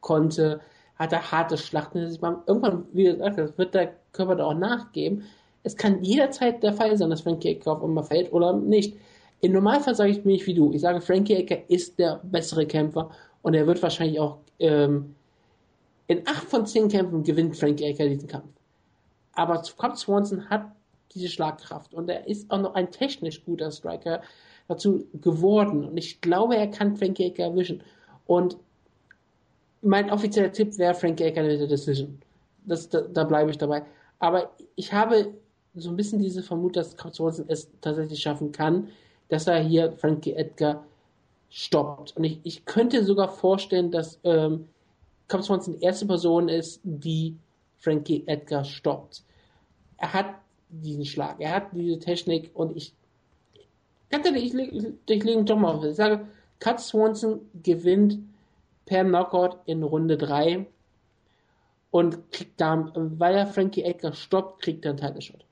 [0.00, 0.60] konnte,
[0.96, 1.98] hat er harte Schlachten.
[1.98, 5.22] Irgendwann, wie gesagt, wird der Körper da auch nachgeben.
[5.62, 8.96] Es kann jederzeit der Fall sein, dass Frankie Edgar auf einmal fällt oder nicht.
[9.40, 10.72] Im Normalfall sage ich mir nicht wie du.
[10.72, 13.10] Ich sage, Frankie Edgar ist der bessere Kämpfer
[13.42, 15.14] und er wird wahrscheinlich auch ähm,
[16.06, 18.46] in acht von zehn Kämpfen gewinnt Frankie Edgar diesen Kampf.
[19.34, 20.70] Aber Cobb Swanson hat
[21.14, 24.22] diese Schlagkraft und er ist auch noch ein technisch guter Striker
[24.68, 25.84] dazu geworden.
[25.84, 27.82] Und ich glaube, er kann Frankie Edgar erwischen.
[28.26, 28.56] Und
[29.82, 32.18] mein offizieller Tipp wäre Frankie Edgar mit der Decision.
[32.64, 33.84] Das, da, da bleibe ich dabei.
[34.18, 35.34] Aber ich habe
[35.74, 38.88] so ein bisschen diese Vermutung, dass Cobb Swanson es tatsächlich schaffen kann.
[39.28, 40.84] dass er hier Frankie Edgar
[41.50, 42.16] stoppt.
[42.16, 44.68] Und ich, ich könnte sogar vorstellen, dass ähm,
[45.28, 47.36] Cobb Swanson die erste Person ist, die
[47.78, 49.22] Frankie Edgar stoppt.
[49.98, 50.34] Er hat
[50.68, 52.94] diesen Schlag, er hat diese Technik und ich
[54.10, 55.84] ganz ehrlich, ich, ich, ich lege ihn doch mal auf.
[55.84, 56.26] Ich sage,
[56.60, 58.18] Cut Swanson gewinnt
[58.86, 60.66] per Knockout in Runde 3
[61.90, 65.44] und kriegt da, weil er Frankie Edgar stoppt, kriegt er einen Title Shot.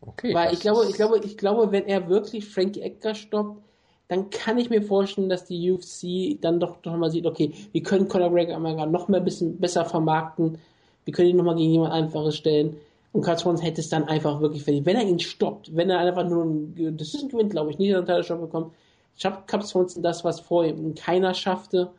[0.00, 0.34] Okay.
[0.34, 3.62] Weil ich glaube, ich glaube, ich glaube, wenn er wirklich Frankie Edgar stoppt,
[4.08, 7.82] dann kann ich mir vorstellen, dass die UFC dann doch noch mal sieht, okay, wir
[7.82, 10.58] können Conor McGregor noch mal ein bisschen besser vermarkten,
[11.04, 12.76] wir können ihn noch mal gegen jemand Einfaches stellen.
[13.12, 14.86] Und Carl Swans hätte es dann einfach wirklich verdient.
[14.86, 18.22] Wenn er ihn stoppt, wenn er einfach nur ein Decision gewinnt, glaube ich, nicht einen
[18.22, 18.72] Shot bekommt,
[19.16, 21.90] schafft Cap Swanson das, was vor ihm keiner schaffte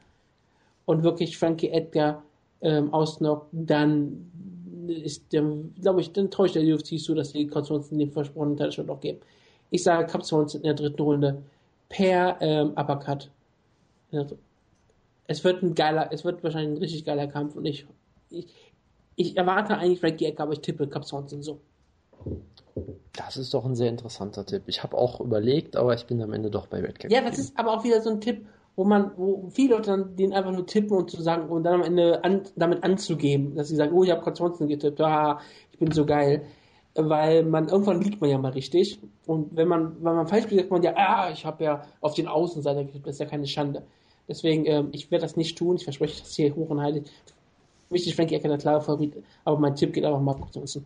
[0.86, 2.23] und wirklich Frankie Edgar
[2.61, 4.31] ähm, ausnockt, dann
[4.88, 5.44] ist der,
[5.81, 8.99] glaube ich, dann täuscht der UFC zu, dass die Cap Swanson den versprochenen Shot noch
[8.99, 9.19] geben.
[9.69, 11.44] Ich sage Cap Swanson in der dritten Runde
[11.90, 13.30] per ähm, Uppercut.
[15.28, 17.86] Es wird ein geiler, es wird wahrscheinlich ein richtig geiler Kampf und ich,
[18.30, 18.48] ich,
[19.16, 21.60] ich erwarte eigentlich Frankie Edgar, aber ich tippe Cap Swanson so.
[23.14, 24.64] Das ist doch ein sehr interessanter Tipp.
[24.68, 27.11] Ich habe auch überlegt, aber ich bin am Ende doch bei Redcap.
[27.11, 28.45] Ja, das ist aber auch wieder so ein Tipp,
[28.76, 31.76] wo man, wo viele Leute dann den einfach nur tippen und zu sagen und dann
[31.76, 35.40] am Ende an, damit anzugeben, dass sie sagen, oh, ich habe Swanson getippt, ah,
[35.72, 36.44] ich bin so geil
[37.08, 40.62] weil man irgendwann liegt man ja mal richtig und wenn man wenn man falsch liegt,
[40.62, 43.48] sagt man ja, ah, ich habe ja auf den Außenseiter getippt, das ist ja keine
[43.48, 43.84] Schande.
[44.28, 47.04] Deswegen, ähm, ich werde das nicht tun, ich verspreche das hier hoch und heilig.
[47.90, 49.14] Wichtig, Frankie Ecker, der klare Favorit,
[49.46, 50.86] aber mein Tipp geht einfach mal auf Johnson.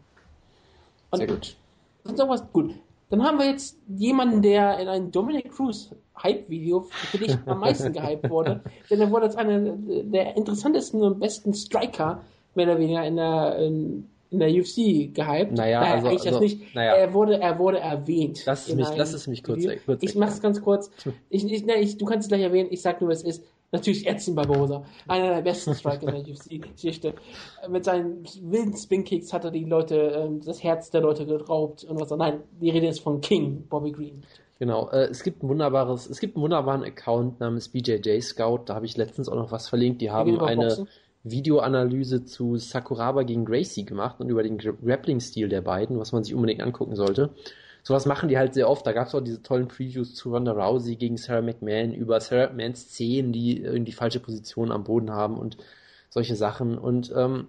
[1.12, 1.56] Und Sehr gut.
[2.04, 2.74] Sonst irgendwas gut.
[3.10, 5.92] Dann haben wir jetzt jemanden, der in einem Dominic Cruz
[6.22, 8.62] Hype-Video für dich am meisten gehypt wurde.
[8.90, 12.22] Denn er wurde als einer der interessantesten und besten Striker,
[12.56, 15.52] mehr oder weniger, in der, in in der UFC gehypt.
[15.54, 16.76] Naja, naja also, eigentlich also, nicht.
[16.76, 16.96] Naja.
[16.96, 18.44] Er wurde, er wurde erwähnt.
[18.46, 20.92] Lass es mich, lass es mich kurz, kurz Ich mach's ganz kurz.
[21.30, 22.70] Ich, ich, ne, ich, du kannst es gleich erwähnen.
[22.72, 24.84] Ich sag nur, es ist natürlich Edson Barbosa.
[25.08, 27.14] Einer der besten Striker in der UFC-Geschichte.
[27.70, 32.00] Mit seinen wilden Spin-Kicks hat er die Leute, ähm, das Herz der Leute geraubt und
[32.00, 32.10] was.
[32.12, 34.24] Nein, die Rede ist von King, Bobby Green.
[34.60, 38.76] Genau, äh, es gibt ein wunderbares, es gibt einen wunderbaren Account namens BJJ Scout, da
[38.76, 40.02] habe ich letztens auch noch was verlinkt.
[40.02, 40.88] Die haben eine, Boxen?
[41.24, 46.36] Videoanalyse zu Sakuraba gegen Gracie gemacht und über den Grappling-Stil der beiden, was man sich
[46.36, 47.30] unbedingt angucken sollte.
[47.84, 48.88] Sowas machen die halt sehr oft.
[48.88, 52.48] Da gab es auch diese tollen Previews zu Ronda Rousey gegen Sarah McMahon über Sarah
[52.48, 55.58] McMahons Zehen, die irgendwie falsche Position am Boden haben und
[56.10, 56.78] solche Sachen.
[56.78, 57.48] Und ähm,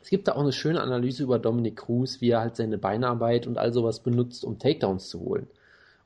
[0.00, 3.46] es gibt da auch eine schöne Analyse über Dominic Cruz, wie er halt seine Beinarbeit
[3.46, 5.46] und all sowas benutzt, um Takedowns zu holen.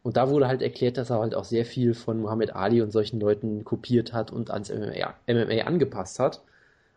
[0.03, 2.93] Und da wurde halt erklärt, dass er halt auch sehr viel von Muhammad Ali und
[2.93, 6.43] solchen Leuten kopiert hat und ans MMA, MMA angepasst hat.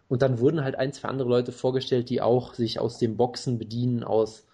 [0.09, 3.59] Und dann wurden halt ein, zwei andere Leute vorgestellt, die auch sich aus dem Boxen
[3.59, 4.47] bedienen, aus,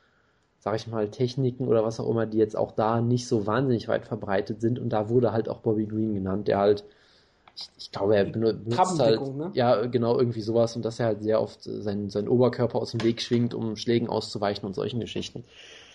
[0.59, 3.87] sag ich mal, Techniken oder was auch immer, die jetzt auch da nicht so wahnsinnig
[3.87, 4.77] weit verbreitet sind.
[4.77, 6.83] Und da wurde halt auch Bobby Green genannt, der halt,
[7.55, 9.51] ich, ich glaube, er benutzt halt, ne?
[9.53, 13.01] ja, genau, irgendwie sowas und dass er halt sehr oft seinen, seinen Oberkörper aus dem
[13.03, 15.45] Weg schwingt, um Schlägen auszuweichen und solchen Geschichten.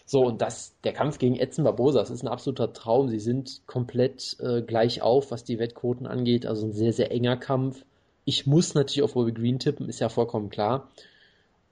[0.06, 3.10] So, und das, der Kampf gegen Edson Barbosa, das ist ein absoluter Traum.
[3.10, 6.46] Sie sind komplett äh, gleich auf, was die Wettquoten angeht.
[6.46, 7.84] Also ein sehr, sehr enger Kampf.
[8.24, 10.88] Ich muss natürlich auf Bobby Green tippen, ist ja vollkommen klar.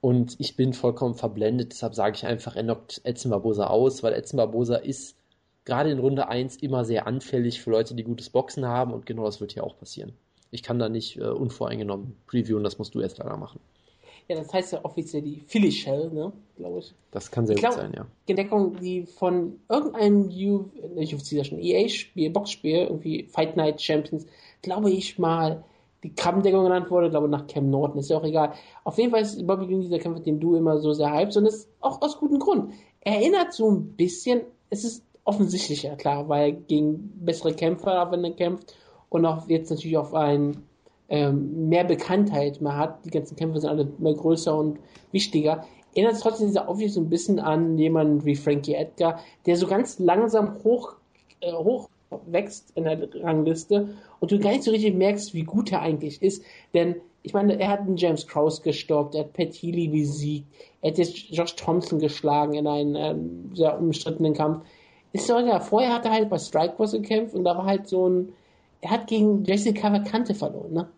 [0.01, 4.13] Und ich bin vollkommen verblendet, deshalb sage ich einfach, er knockt Edson Barbosa aus, weil
[4.13, 5.17] Edson Barbosa ist
[5.65, 9.25] gerade in Runde 1 immer sehr anfällig für Leute, die gutes Boxen haben und genau
[9.25, 10.13] das wird hier auch passieren.
[10.51, 13.59] Ich kann da nicht äh, unvoreingenommen previewen, das musst du erst leider machen.
[14.29, 16.93] Ja, das heißt ja offiziell die Philly Shell, ne, glaube ich.
[17.11, 18.05] Das kann sehr ich gut glaub, sein, ja.
[18.27, 24.27] Entdeckung, die von irgendeinem UFC, das schon EA-Spiel, Boxspiel, irgendwie Fight Night Champions,
[24.61, 25.63] glaube ich mal,
[26.03, 28.53] die Krabbendeckung genannt wurde, glaube nach Cam Norton, ist ja auch egal.
[28.83, 31.45] Auf jeden Fall ist Bobby Green dieser Kämpfer, den du immer so sehr hypst, und
[31.45, 32.71] ist auch aus gutem Grund.
[33.01, 38.23] Er erinnert so ein bisschen, es ist offensichtlich ja klar, weil gegen bessere Kämpfer, wenn
[38.23, 38.75] er kämpft,
[39.09, 40.63] und auch jetzt natürlich auf einen
[41.09, 43.03] ähm, mehr Bekanntheit man hat.
[43.05, 44.79] Die ganzen Kämpfer sind alle mehr größer und
[45.11, 45.65] wichtiger.
[45.93, 49.67] Erinnert es trotzdem dieser Aufwärts so ein bisschen an jemanden wie Frankie Edgar, der so
[49.67, 50.93] ganz langsam hoch,
[51.41, 51.89] äh, hoch
[52.25, 56.21] wächst in der Rangliste und du gar nicht so richtig merkst, wie gut er eigentlich
[56.21, 56.43] ist.
[56.73, 60.47] Denn ich meine, er hat einen James Krause gestoppt, er hat Pat Healy besiegt,
[60.81, 64.65] er hat jetzt Josh Thompson geschlagen in einem ähm, sehr umstrittenen Kampf.
[65.11, 68.07] Ist so, ja, vorher hat er halt bei Strikeforce gekämpft und da war halt so
[68.07, 68.33] ein,
[68.81, 70.89] er hat gegen Jesse Cavalcante verloren, ne?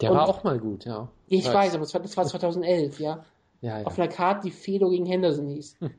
[0.00, 1.08] Der und, war auch mal gut, ja.
[1.28, 3.24] Ich weiß, weiß aber das war, das war 2011, ja.
[3.60, 3.86] ja, ja.
[3.86, 5.76] Auf einer Karte, die Fedor gegen Henderson hieß.
[5.80, 5.90] Hm.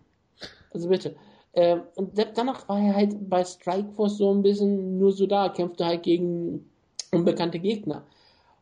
[0.72, 1.16] Also bitte.
[1.58, 5.88] Ähm, und danach war er halt bei Strikeforce so ein bisschen nur so da, kämpfte
[5.88, 6.70] halt gegen
[7.12, 8.04] unbekannte Gegner.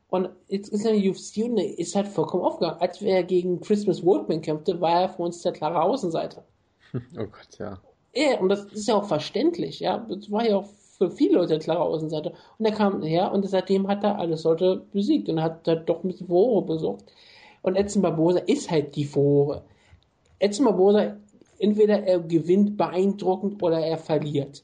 [0.09, 2.80] Und jetzt ist er der UFC und ist halt vollkommen aufgegangen.
[2.80, 6.43] Als er gegen Christmas Workman kämpfte, war er für uns der klare Außenseiter.
[7.19, 7.77] Oh Gott, ja.
[8.15, 9.97] Ja, und das ist ja auch verständlich, ja.
[10.07, 12.31] Das war ja auch für viele Leute eine klare Außenseite.
[12.57, 16.01] Und er kam her und seitdem hat er alles Leute besiegt und hat da doch
[16.01, 17.11] ein bisschen Furore besorgt.
[17.61, 19.63] Und Edson Barbosa ist halt die Furore.
[20.39, 21.17] Edson Barbosa,
[21.60, 24.64] entweder er gewinnt beeindruckend oder er verliert.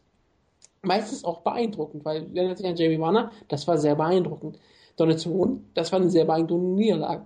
[0.82, 4.58] Meistens auch beeindruckend, weil, wenn er sich an Jerry Warner, das war sehr beeindruckend.
[4.98, 7.26] Donaldson, das war eine sehr beeindruckende Niederlage.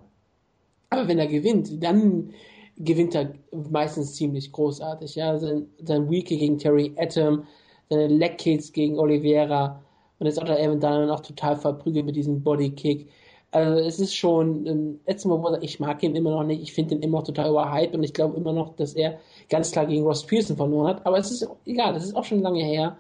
[0.90, 2.32] Aber wenn er gewinnt, dann
[2.78, 3.34] gewinnt er
[3.72, 5.16] meistens ziemlich großartig.
[5.16, 7.46] Ja, sein, sein Weekly gegen Terry Atom,
[7.90, 9.82] seine Leg Kicks gegen Oliveira
[10.20, 13.10] und jetzt hat er Evan dann auch total verprügelt mit diesem Bodykick.
[13.52, 16.96] Also es ist schon, ähm, letztes Mal, ich mag ihn immer noch nicht, ich finde
[16.96, 19.20] ihn immer noch total überhyped und ich glaube immer noch, dass er
[19.50, 22.42] ganz klar gegen Ross Pearson verloren hat, aber es ist egal, das ist auch schon
[22.42, 22.98] lange her.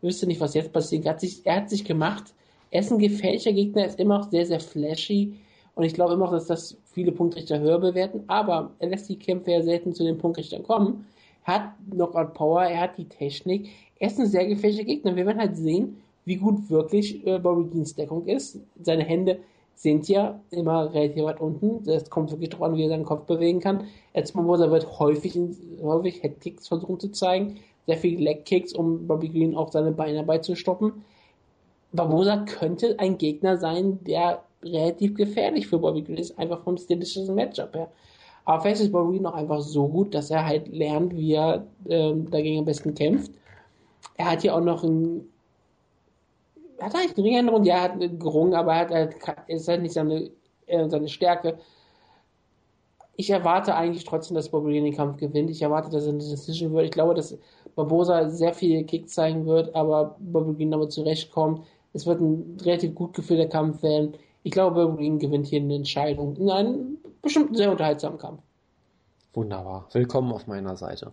[0.00, 1.04] Wüsste nicht, was jetzt passiert.
[1.04, 2.32] Er hat sich, er hat sich gemacht.
[2.70, 5.34] Er ist ein gefährlicher Gegner, ist immer noch sehr, sehr flashy.
[5.74, 8.24] Und ich glaube immer noch, dass das viele Punktrichter höher bewerten.
[8.28, 11.06] Aber er lässt die Kämpfe ja selten zu den Punktrichtern kommen.
[11.44, 13.68] Er hat Knockout Power, er hat die Technik.
[13.98, 15.16] Er ist ein sehr gefährlicher Gegner.
[15.16, 18.60] Wir werden halt sehen, wie gut wirklich äh, Bobby Deans Deckung ist.
[18.82, 19.40] Seine Hände
[19.80, 21.84] sind ja immer relativ weit unten.
[21.84, 23.84] Das kommt wirklich darauf an, wie er seinen Kopf bewegen kann.
[24.12, 25.38] Erzmobosa wird häufig,
[25.82, 31.04] häufig Headkicks versuchen zu zeigen sehr viele Legkicks, um Bobby Green auch seine Beine beizustoppen.
[31.92, 37.34] Barbosa könnte ein Gegner sein, der relativ gefährlich für Bobby Green ist, einfach vom stilistischen
[37.34, 37.88] Matchup her.
[38.44, 41.66] Aber vielleicht ist Bobby Green auch einfach so gut, dass er halt lernt, wie er
[41.88, 43.32] ähm, dagegen am besten kämpft.
[44.18, 45.26] Er hat hier auch noch ein
[46.80, 47.64] hat er eigentlich eine Ringänderung?
[47.64, 49.16] Ja, er hat gerungen, aber er hat halt,
[49.48, 50.30] ist halt nicht seine,
[50.66, 51.58] äh, seine Stärke
[53.18, 55.50] ich erwarte eigentlich trotzdem, dass Bobby den Kampf gewinnt.
[55.50, 56.84] Ich erwarte, dass er eine Decision wird.
[56.84, 57.36] Ich glaube, dass
[57.74, 61.66] Barbosa sehr viele Kicks zeigen wird, aber Bobby Green damit zurechtkommt.
[61.92, 64.14] Es wird ein relativ gut gefühlter Kampf werden.
[64.44, 68.40] Ich glaube, Bobby Green gewinnt hier eine Entscheidung in einem bestimmt sehr unterhaltsamen Kampf.
[69.34, 69.88] Wunderbar.
[69.90, 71.10] Willkommen auf meiner Seite.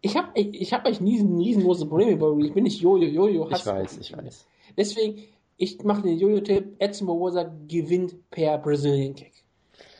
[0.00, 2.80] Ich habe ich, ich hab eigentlich nie ein riesengroßes Problem mit Bobby Ich bin nicht
[2.80, 3.04] Jojo.
[3.04, 4.46] Jojo Ich weiß, ich weiß.
[4.78, 5.24] Deswegen,
[5.58, 6.76] ich mache den Jojo-Tipp.
[6.78, 9.32] Edson Barbosa gewinnt per Brazilian Kick.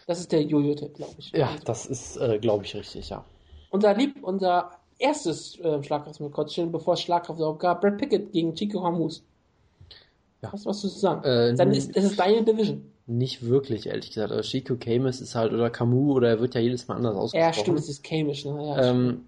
[0.07, 1.33] Das ist der Jojo-Tipp, glaube ich.
[1.33, 3.25] Ja, das ist, äh, glaube ich, richtig, ja.
[3.71, 8.83] Unser Lieb, unser erstes äh, Schlagkraftmatch, bevor es Schlagkraft überhaupt gab, Brad Pickett gegen Chico
[8.83, 9.23] Hamus.
[10.43, 10.53] Ja.
[10.53, 11.25] Was was du zu sagen?
[11.25, 12.93] Äh, Dann ist, es ist deine Division.
[13.07, 14.31] Nicht wirklich, ehrlich gesagt.
[14.31, 17.47] Also Chico Camus ist halt, oder Camus, oder er wird ja jedes Mal anders ausgesprochen.
[17.47, 18.67] Ja, stimmt, es ist Camus, ne?
[18.67, 19.25] Ja, ähm,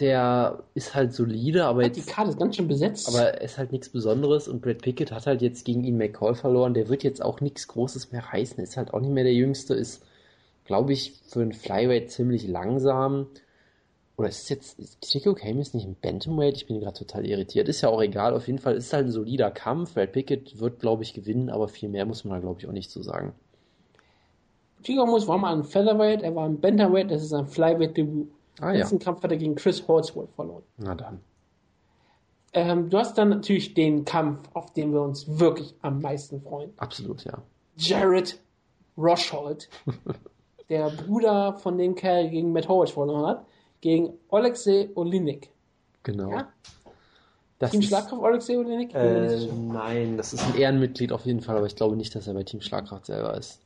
[0.00, 1.96] der ist halt solide, aber jetzt.
[1.96, 3.08] Die Karte ist ganz schön besetzt.
[3.08, 6.72] Aber ist halt nichts Besonderes und Brad Pickett hat halt jetzt gegen ihn McCall verloren.
[6.72, 8.62] Der wird jetzt auch nichts Großes mehr reißen.
[8.62, 9.74] Ist halt auch nicht mehr der Jüngste.
[9.74, 10.02] Ist,
[10.64, 13.26] glaube ich, für einen Flyweight ziemlich langsam.
[14.16, 16.56] Oder ist es jetzt, ist Chico Camus nicht ein Bantamweight?
[16.56, 17.68] Ich bin gerade total irritiert.
[17.68, 18.34] Ist ja auch egal.
[18.34, 19.92] Auf jeden Fall ist es halt ein solider Kampf.
[19.92, 22.72] Brad Pickett wird, glaube ich, gewinnen, aber viel mehr muss man da, glaube ich, auch
[22.72, 23.34] nicht zu so sagen.
[24.82, 28.28] Chico Camus war mal ein Featherweight, er war ein Bantamweight, das ist ein Flyweight-Debüt.
[28.60, 28.86] Ah, ja.
[28.86, 30.62] Kampf hat er gegen Chris Horsworth verloren.
[30.76, 31.20] Na dann.
[32.52, 36.70] Ähm, du hast dann natürlich den Kampf, auf den wir uns wirklich am meisten freuen.
[36.76, 37.42] Absolut, ja.
[37.76, 38.38] Jared
[38.98, 39.70] Roshold,
[40.68, 43.46] der Bruder von dem Kerl gegen Matt Howard verloren hat,
[43.80, 45.50] gegen Alexei Olinik.
[46.02, 46.30] Genau.
[46.30, 46.52] Ja?
[47.58, 48.94] Das Team Schlagkraft Alexei Olinik?
[48.94, 52.34] Äh, nein, das ist ein Ehrenmitglied auf jeden Fall, aber ich glaube nicht, dass er
[52.34, 53.60] bei Team Schlagkraft selber ist.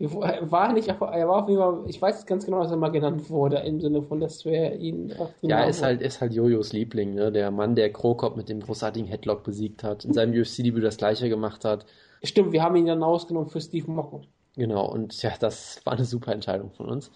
[0.00, 3.28] War nicht, er war auf jeden Fall, ich weiß ganz genau, dass er mal genannt
[3.30, 5.12] wurde, im Sinne von, dass wir ihn.
[5.42, 7.32] Ja, ist halt, ist halt Jojos Liebling, ne?
[7.32, 11.28] Der Mann, der Krokop mit dem großartigen Headlock besiegt hat, in seinem UFC-Debüt das gleiche
[11.28, 11.84] gemacht hat.
[12.22, 14.22] Stimmt, wir haben ihn dann ausgenommen für Steve Mocco.
[14.54, 17.10] Genau, und ja, das war eine super Entscheidung von uns.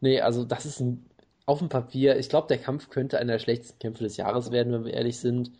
[0.00, 1.04] Nee, also das ist ein,
[1.44, 4.72] auf dem Papier, ich glaube, der Kampf könnte einer der schlechtesten Kämpfe des Jahres werden,
[4.72, 5.52] wenn wir ehrlich sind.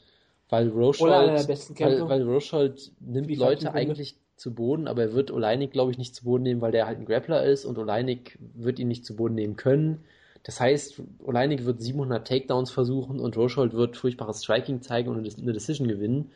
[0.48, 5.72] Weil Rochold, weil, weil Rochold nimmt Wie Leute eigentlich zu Boden, aber er wird Oleinik,
[5.72, 8.78] glaube ich, nicht zu Boden nehmen, weil der halt ein Grappler ist und Oleinik wird
[8.78, 10.04] ihn nicht zu Boden nehmen können.
[10.42, 15.52] Das heißt, Oleinik wird 700 Takedowns versuchen und Rochold wird furchtbares Striking zeigen und eine
[15.52, 16.32] Decision gewinnen.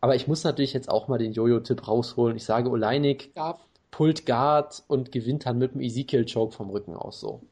[0.00, 2.36] Aber ich muss natürlich jetzt auch mal den Jojo-Tipp rausholen.
[2.36, 3.58] Ich sage, Oleinik ja.
[3.90, 7.42] pullt Guard und gewinnt dann mit dem Ezekiel-Choke vom Rücken aus so.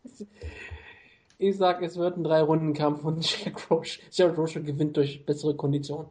[1.37, 6.07] Ich sage, es wird ein Drei-Runden-Kampf und Jack Roche, Jared Roche gewinnt durch bessere Konditionen.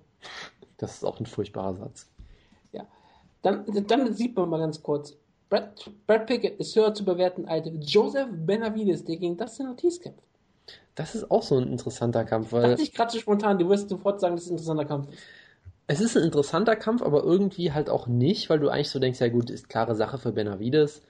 [0.77, 2.07] Das ist auch ein furchtbarer Satz.
[3.41, 5.15] Dann, dann sieht man mal ganz kurz.
[5.49, 10.23] Brad, Brad Pickett ist höher zu bewerten als Joseph Benavides, der gegen Dustin Ortiz kämpft.
[10.95, 12.71] Das ist auch so ein interessanter Kampf, weil.
[12.71, 15.19] Dachte ich gerade so spontan, du wirst sofort sagen, dass es ein interessanter Kampf ist.
[15.89, 19.21] Es ist ein interessanter Kampf, aber irgendwie halt auch nicht, weil du eigentlich so denkst,
[19.21, 21.01] ja gut, ist klare Sache für Benavides.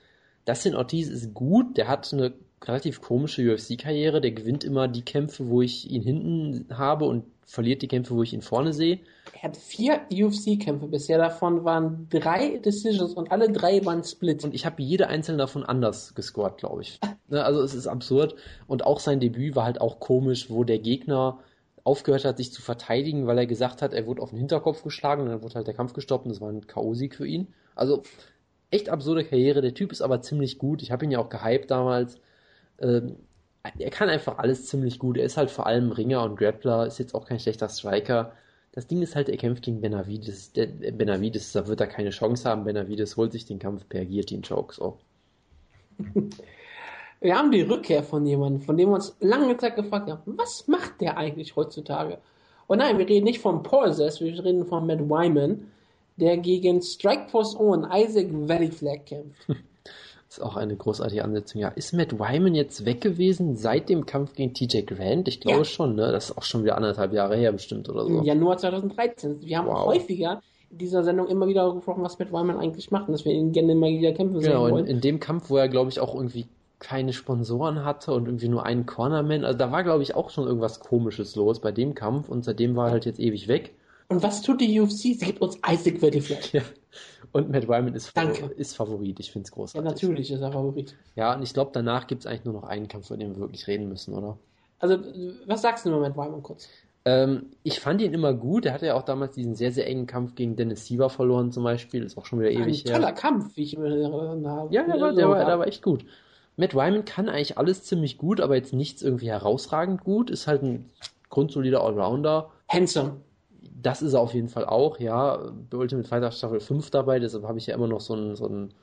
[0.44, 2.32] Dustin Ortiz ist gut, der hat eine
[2.64, 7.80] relativ komische UFC-Karriere, der gewinnt immer die Kämpfe, wo ich ihn hinten habe und verliert
[7.80, 9.00] die Kämpfe, wo ich ihn vorne sehe.
[9.32, 14.44] Er hat vier UFC-Kämpfe bisher, davon waren drei Decisions und alle drei waren Split.
[14.44, 17.00] Und ich habe jede einzelne davon anders gescored, glaube ich.
[17.30, 18.36] Ne, also es ist absurd.
[18.68, 21.40] Und auch sein Debüt war halt auch komisch, wo der Gegner
[21.84, 25.24] aufgehört hat, sich zu verteidigen, weil er gesagt hat, er wurde auf den Hinterkopf geschlagen
[25.24, 27.48] und dann wurde halt der Kampf gestoppt und das war ein K.O.-Sieg für ihn.
[27.74, 28.02] Also
[28.70, 29.60] echt absurde Karriere.
[29.60, 30.82] Der Typ ist aber ziemlich gut.
[30.82, 32.18] Ich habe ihn ja auch gehypt damals.
[32.80, 33.16] Ähm,
[33.78, 35.16] er kann einfach alles ziemlich gut.
[35.16, 38.32] Er ist halt vor allem Ringer und Grappler, ist jetzt auch kein schlechter Striker.
[38.72, 40.52] Das Ding ist halt, er kämpft gegen Benavides.
[40.52, 42.64] Der, Benavides, da wird er keine Chance haben.
[42.64, 44.74] Benavides holt sich den Kampf per Guillotine-Choke.
[44.74, 44.98] So.
[47.20, 50.68] Wir haben die Rückkehr von jemandem, von dem wir uns lange Zeit gefragt haben, was
[50.68, 52.18] macht der eigentlich heutzutage?
[52.68, 55.66] Und nein, wir reden nicht von Paul Sess, wir reden von Matt Wyman,
[56.16, 59.48] der gegen Strikeforce Owen Isaac Valley Flag kämpft.
[60.28, 61.60] Das ist auch eine großartige Ansetzung.
[61.60, 65.26] Ja, ist Matt Wyman jetzt weg gewesen seit dem Kampf gegen TJ Grant?
[65.26, 65.64] Ich glaube ja.
[65.64, 66.12] schon, ne?
[66.12, 68.18] Das ist auch schon wieder anderthalb Jahre her bestimmt oder so.
[68.18, 69.40] Im Januar 2013.
[69.40, 69.86] Wir haben wow.
[69.86, 73.32] häufiger in dieser Sendung immer wieder gesprochen, was Matt Wyman eigentlich macht und dass wir
[73.32, 74.84] ihn gerne immer wieder kämpfen genau, sehen wollen.
[74.84, 76.46] In, in dem Kampf, wo er, glaube ich, auch irgendwie
[76.78, 79.44] keine Sponsoren hatte und irgendwie nur einen Cornerman.
[79.44, 82.76] Also da war, glaube ich, auch schon irgendwas Komisches los bei dem Kampf und seitdem
[82.76, 83.74] war er halt jetzt ewig weg.
[84.08, 84.90] Und was tut die UFC?
[84.90, 86.52] Sie gibt uns Isaac Vertifleck.
[86.52, 86.62] Ja.
[87.32, 88.46] Und Matt Wyman ist, Danke.
[88.56, 89.20] ist Favorit.
[89.20, 89.84] Ich finde es großartig.
[89.84, 90.96] Ja, natürlich ist er Favorit.
[91.14, 93.40] Ja, und ich glaube, danach gibt es eigentlich nur noch einen Kampf, von dem wir
[93.40, 94.38] wirklich reden müssen, oder?
[94.78, 94.98] Also,
[95.46, 96.68] was sagst du über Matt Wyman kurz?
[97.04, 98.64] Ähm, ich fand ihn immer gut.
[98.64, 101.64] Er hatte ja auch damals diesen sehr, sehr engen Kampf gegen Dennis Siever verloren, zum
[101.64, 102.02] Beispiel.
[102.02, 102.94] Ist auch schon wieder ewig her.
[102.94, 104.68] Ein toller Kampf, wie ich mir erinnere.
[104.70, 106.04] Ja, der war, der, war, der war echt gut.
[106.56, 110.30] Matt Wyman kann eigentlich alles ziemlich gut, aber jetzt nichts irgendwie herausragend gut.
[110.30, 110.90] Ist halt ein
[111.28, 112.50] grundsolider Allrounder.
[112.68, 113.18] Handsome.
[113.80, 115.52] Das ist er auf jeden Fall auch, ja.
[115.70, 118.46] Bei Ultimate Fighter Staffel 5 dabei, deshalb habe ich ja immer noch so einen, so
[118.46, 118.74] einen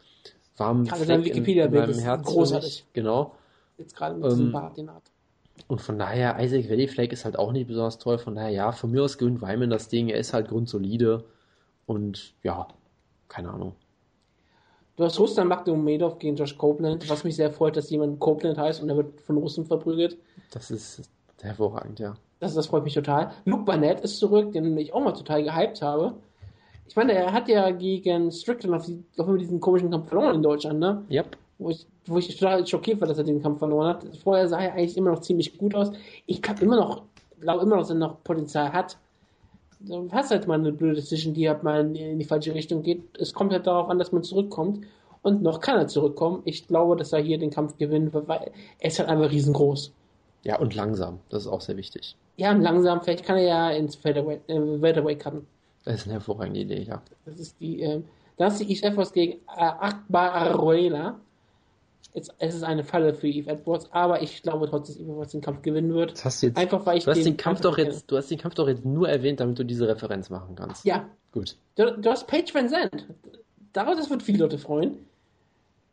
[0.58, 2.26] warmen gerade Fleck Wikipedia in, in meinem Herzen.
[2.26, 2.86] Großartig.
[2.94, 3.36] Genau.
[3.78, 5.04] Jetzt gerade mit diesem ähm, Bart, den hat.
[5.68, 8.18] Und von daher, Isaac Valley Flake ist halt auch nicht besonders toll.
[8.18, 10.10] Von daher, ja, von mir aus gewinnt Wyman das Ding.
[10.10, 11.24] Er ist halt grundsolide.
[11.86, 12.68] Und ja,
[13.28, 13.76] keine Ahnung.
[14.96, 18.82] Du hast Ruslan Magdomedov gegen Josh Copeland, was mich sehr freut, dass jemand Copeland heißt
[18.82, 20.18] und er wird von Russen verprügelt.
[20.52, 21.10] Das ist
[21.42, 22.16] hervorragend, ja.
[22.46, 23.32] Das, das freut mich total.
[23.46, 26.14] Luke Barnett ist zurück, den ich auch mal total gehypt habe.
[26.88, 30.44] Ich meine, er hat ja gegen Strickland auf, die, auf diesen komischen Kampf verloren in
[30.44, 31.04] Deutschland, ne?
[31.10, 31.38] Yep.
[31.58, 34.06] Wo ich, wo ich total schockiert war, dass er den Kampf verloren hat.
[34.24, 35.92] Vorher sah er eigentlich immer noch ziemlich gut aus.
[36.28, 37.04] Ich glaube immer noch,
[37.40, 38.98] glaube immer noch, dass er noch Potenzial hat
[39.80, 43.04] du hast halt mal eine blöde Decision, die halt mal in die falsche Richtung geht.
[43.18, 44.86] Es kommt halt darauf an, dass man zurückkommt.
[45.22, 46.42] Und noch kann er zurückkommen.
[46.46, 49.92] Ich glaube, dass er hier den Kampf gewinnt, weil er ist halt einfach riesengroß.
[50.46, 51.20] Ja, und langsam.
[51.30, 52.16] Das ist auch sehr wichtig.
[52.38, 53.02] Ja, und langsam.
[53.02, 55.48] Vielleicht kann er ja ins Featherweight, äh, Featherweight cutten.
[55.84, 57.02] Das ist eine hervorragende Idee, ja.
[57.26, 58.02] Das ist die, äh,
[58.38, 61.20] da ist die East Edwards gegen Akbar Aruela.
[62.14, 65.32] Jetzt, es ist eine Falle für Eve Edwards, aber ich glaube trotzdem, dass Eve Edwards
[65.32, 66.14] den Kampf gewinnen wird.
[66.14, 68.18] Das hast du jetzt, Einfach weil ich du hast den, den Kampf doch jetzt, du
[68.18, 70.86] hast den Kampf doch jetzt nur erwähnt, damit du diese Referenz machen kannst.
[70.86, 71.10] Ja.
[71.32, 71.58] Gut.
[71.76, 73.08] Du, du hast Paige Van Zandt.
[73.74, 75.06] Daraus, das wird viele Leute freuen.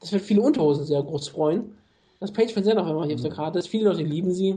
[0.01, 1.77] Das wird viele Unterhosen sehr groß freuen.
[2.23, 3.25] Das Paige Van Zandt auch immer hier mhm.
[3.25, 3.67] auf der Karte ist.
[3.67, 4.57] Viele Leute lieben sie.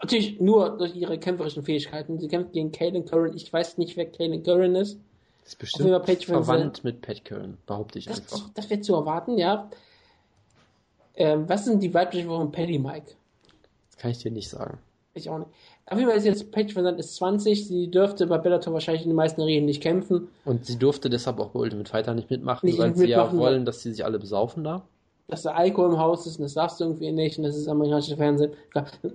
[0.00, 2.20] Natürlich nur durch ihre kämpferischen Fähigkeiten.
[2.20, 3.34] Sie kämpft gegen Kaylin Curran.
[3.34, 5.00] Ich weiß nicht, wer Kaylin Curran ist.
[5.42, 8.50] Das ist bestimmt verwandt mit Pat Curran, behaupte ich das, einfach.
[8.54, 9.68] Das wird zu erwarten, ja.
[11.16, 13.12] Ähm, was sind die weiblichen von Paddy Mike?
[13.90, 14.78] Das kann ich dir nicht sagen.
[15.12, 15.50] Ich auch nicht.
[15.86, 17.66] Auf jeden Fall ist jetzt Paige Van ist 20.
[17.66, 20.28] Sie dürfte bei Bellator wahrscheinlich in den meisten Arenen nicht kämpfen.
[20.44, 23.36] Und sie durfte deshalb auch bei Ultimate Fighter nicht mitmachen, nicht weil mitmachen, sie ja
[23.36, 24.86] wollen, dass sie sich alle besaufen da.
[25.26, 27.66] Dass da Alkohol im Haus ist und das darfst du irgendwie nicht und das ist
[27.66, 28.52] amerikanisches Fernsehen.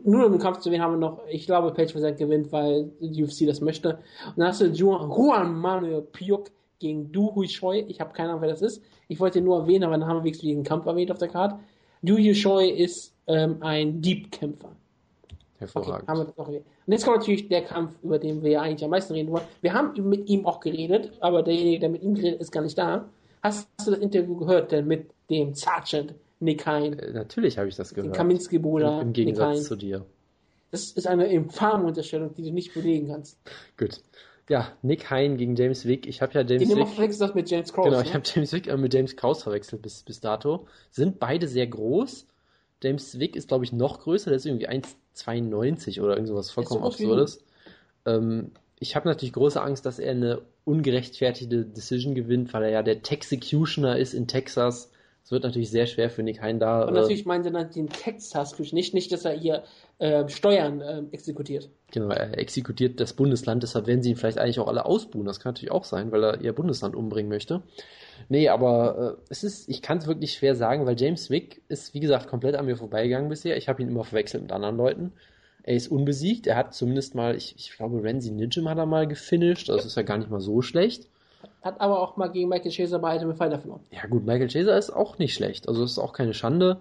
[0.03, 2.89] Nur um den Kampf zu wen haben wir noch, ich glaube, Paige Van gewinnt, weil
[2.99, 3.99] die UFC das möchte.
[4.25, 6.49] Und dann hast du Juan Manuel Piuk
[6.79, 7.85] gegen Du Hui Choi.
[7.87, 8.81] Ich habe keine Ahnung, wer das ist.
[9.07, 11.27] Ich wollte ihn nur erwähnen, aber dann haben wir wenigstens diesen Kampf erwähnt auf der
[11.27, 11.59] Karte.
[12.01, 14.71] Yu Choi ist ähm, ein Deep-Kämpfer.
[15.57, 16.03] Hervorragend.
[16.03, 18.61] Okay, haben wir das auch Und jetzt kommt natürlich der Kampf, über den wir ja
[18.61, 19.43] eigentlich am meisten reden wollen.
[19.61, 22.77] Wir haben mit ihm auch geredet, aber derjenige, der mit ihm geredet ist gar nicht
[22.77, 23.09] da.
[23.43, 26.97] Hast, du das Interview gehört denn mit dem Sergeant Nick Hein?
[26.99, 28.15] Äh, natürlich habe ich das gehört.
[28.15, 29.01] Kaminski-Bruder.
[29.01, 30.05] Im Gegensatz zu dir.
[30.71, 33.37] Das ist eine infame Unterstellung, die du nicht belegen kannst.
[33.77, 34.01] Gut.
[34.47, 36.07] Ja, Nick Hein gegen James Wick.
[36.07, 36.87] Ich habe ja James Den Wick.
[36.87, 37.89] verwechselt das mit James Krause.
[37.89, 38.07] Genau, ne?
[38.07, 40.67] ich habe James Wick mit James Krause verwechselt bis, bis dato.
[40.91, 42.25] Sind beide sehr groß.
[42.81, 44.29] James Wick ist, glaube ich, noch größer.
[44.29, 47.43] Der ist irgendwie 1,92 oder irgendwas vollkommen absurdes.
[48.05, 52.83] Ähm, ich habe natürlich große Angst, dass er eine ungerechtfertigte Decision gewinnt, weil er ja
[52.83, 54.91] der Texecutioner ist in Texas.
[55.23, 56.85] Es wird natürlich sehr schwer für Nick Hein da.
[56.85, 59.63] Und natürlich meinen sie dann den Texas, nicht, nicht, dass er hier
[59.99, 61.69] äh, Steuern äh, exekutiert.
[61.91, 65.25] Genau, er exekutiert das Bundesland, deshalb werden sie ihn vielleicht eigentlich auch alle ausbuhen.
[65.25, 67.61] Das kann natürlich auch sein, weil er ihr Bundesland umbringen möchte.
[68.27, 71.93] Nee, aber äh, es ist, ich kann es wirklich schwer sagen, weil James Wick ist,
[71.93, 73.57] wie gesagt, komplett an mir vorbeigegangen bisher.
[73.57, 75.13] Ich habe ihn immer verwechselt mit anderen Leuten.
[75.63, 76.47] Er ist unbesiegt.
[76.47, 79.69] Er hat zumindest mal, ich, ich glaube, Renzi Nijim hat er mal gefinisht.
[79.69, 81.07] Das ist ja gar nicht mal so schlecht.
[81.61, 83.81] Hat aber auch mal gegen Michael Chaser bei Ultimate Fighter verloren.
[83.91, 85.67] Ja gut, Michael Chaser ist auch nicht schlecht.
[85.67, 86.79] Also ist auch keine Schande.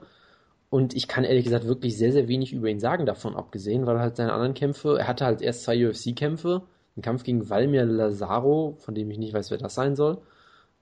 [0.70, 3.98] Und ich kann ehrlich gesagt wirklich sehr, sehr wenig über ihn sagen, davon abgesehen, weil
[4.00, 6.62] halt seine anderen Kämpfe, er hatte halt erst zwei UFC-Kämpfe,
[6.94, 10.18] einen Kampf gegen Valmir Lazaro, von dem ich nicht weiß, wer das sein soll.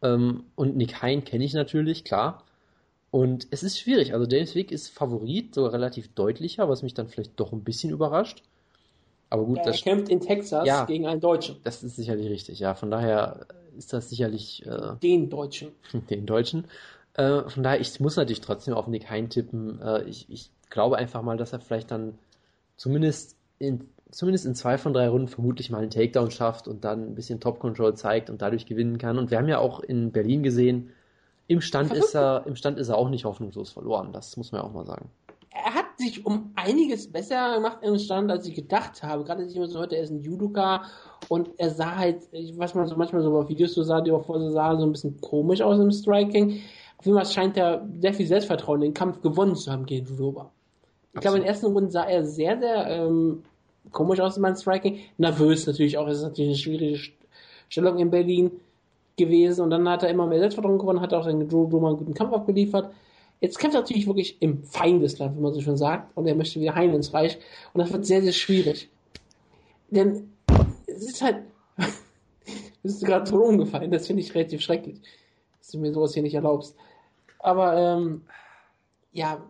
[0.02, 2.42] Ähm, und Nick Hein kenne ich natürlich, klar.
[3.12, 4.12] Und es ist schwierig.
[4.12, 7.90] Also Dennis Wick ist Favorit, sogar relativ deutlicher, was mich dann vielleicht doch ein bisschen
[7.90, 8.42] überrascht.
[9.30, 10.84] Aber gut, Ja, er kämpft in Texas Ja.
[10.84, 11.56] gegen einen Deutschen.
[11.64, 12.74] das ist sicherlich richtig, ja.
[12.74, 13.46] Von daher
[13.76, 15.72] ist das sicherlich äh, Den Deutschen.
[16.10, 16.64] den Deutschen.
[17.14, 19.80] Äh, von daher, ich muss natürlich trotzdem auf Nick Hein tippen.
[19.80, 22.18] Äh, ich, ich glaube einfach mal, dass er vielleicht dann
[22.76, 27.08] zumindest in, zumindest in zwei von drei Runden vermutlich mal einen Takedown schafft und dann
[27.10, 29.18] ein bisschen Top Control zeigt und dadurch gewinnen kann.
[29.18, 30.90] Und wir haben ja auch in Berlin gesehen,
[31.48, 34.12] im Stand ist er, im Stand ist er auch nicht hoffnungslos verloren.
[34.12, 35.10] Das muss man ja auch mal sagen.
[35.64, 39.24] Er hat sich um einiges besser gemacht im Stand, als ich gedacht habe.
[39.24, 40.82] Gerade als ich immer so hörte, er ist ein Judoka
[41.28, 44.12] und er sah halt, ich weiß man so manchmal so auf Videos so sah, die
[44.12, 46.60] auch vorher so sah, so ein bisschen komisch aus im Striking.
[46.98, 50.50] Auf jeden Fall scheint er sehr viel Selbstvertrauen, den Kampf gewonnen zu haben gegen Rudoba.
[51.14, 53.42] Ich glaube, in den ersten Runden sah er sehr, sehr ähm,
[53.90, 54.98] komisch aus in meinem Striking.
[55.16, 56.06] Nervös natürlich auch.
[56.08, 57.12] Es ist natürlich eine schwierige St-
[57.68, 58.50] Stellung in Berlin
[59.16, 59.62] gewesen.
[59.62, 62.32] Und dann hat er immer mehr Selbstvertrauen gewonnen, hat auch seinen Roma einen guten Kampf
[62.32, 62.92] abgeliefert.
[63.40, 66.16] Jetzt kämpft er natürlich wirklich im Feindesland, wie man so schon sagt.
[66.16, 67.38] Und er möchte wieder heim ins Reich.
[67.72, 68.88] Und das wird sehr, sehr schwierig.
[69.90, 70.32] Denn
[70.86, 71.42] es ist halt.
[71.76, 73.90] Du bist gerade tot umgefallen.
[73.90, 75.00] Das finde ich relativ schrecklich.
[75.58, 76.76] Dass du mir sowas hier nicht erlaubst.
[77.40, 78.22] Aber, ähm,
[79.10, 79.42] ja,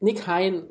[0.00, 0.64] Nick Hein,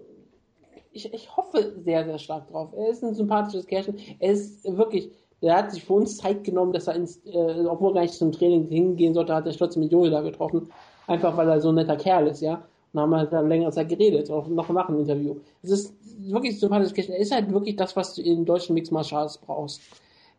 [0.92, 2.70] ich, ich hoffe sehr, sehr stark drauf.
[2.76, 3.98] Er ist ein sympathisches Kerlchen.
[4.20, 5.12] Er ist wirklich,
[5.42, 8.14] der hat sich für uns Zeit genommen, dass er ins, äh, obwohl er gar nicht
[8.14, 10.70] zum Training hingehen sollte, hat er trotzdem mit Joel da getroffen.
[11.08, 12.64] Einfach weil er so ein netter Kerl ist, ja.
[12.94, 15.38] Und haben halt dann längere Zeit geredet, auch noch nach dem Interview.
[15.64, 17.14] Es ist wirklich Kerlchen.
[17.14, 19.82] Er ist halt wirklich das, was du in deutschen Mixed Martial Arts brauchst.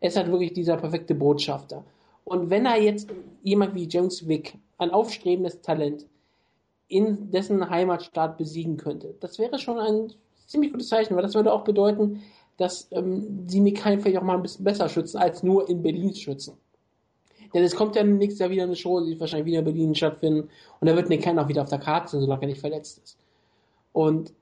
[0.00, 1.84] Er ist halt wirklich dieser perfekte Botschafter.
[2.24, 3.10] Und wenn er jetzt
[3.42, 6.06] jemand wie James Wick, ein aufstrebendes Talent,
[6.88, 9.14] in dessen Heimatstaat besiegen könnte.
[9.20, 10.12] Das wäre schon ein
[10.46, 12.22] ziemlich gutes Zeichen, weil das würde auch bedeuten,
[12.56, 15.82] dass ähm, sie Nick Hein vielleicht auch mal ein bisschen besser schützen, als nur in
[15.82, 16.56] Berlin schützen.
[17.54, 20.48] Denn es kommt ja nächstes Jahr wieder eine Show, die wahrscheinlich wieder in Berlin stattfinden
[20.80, 23.00] und da wird Nick Hein auch wieder auf der Karte sein, solange er nicht verletzt
[23.02, 23.16] ist.
[23.92, 24.32] Und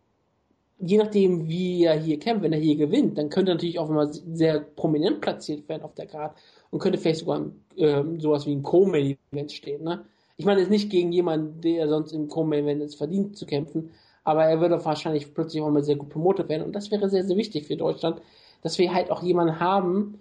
[0.79, 3.89] je nachdem, wie er hier kämpft, wenn er hier gewinnt, dann könnte er natürlich auch
[3.89, 6.35] immer sehr prominent platziert werden auf der Karte
[6.71, 7.45] und könnte vielleicht sogar
[7.77, 9.85] ähm, sowas wie ein Co-Main-Event stehen.
[9.85, 10.05] Ne?
[10.37, 13.91] Ich meine, jetzt nicht gegen jemanden, der sonst im Co-Main-Event es verdient zu kämpfen,
[14.25, 17.25] aber er würde wahrscheinlich plötzlich auch mal sehr gut promotet werden und das wäre sehr,
[17.25, 18.21] sehr wichtig für Deutschland,
[18.63, 20.19] dass wir halt auch jemanden haben,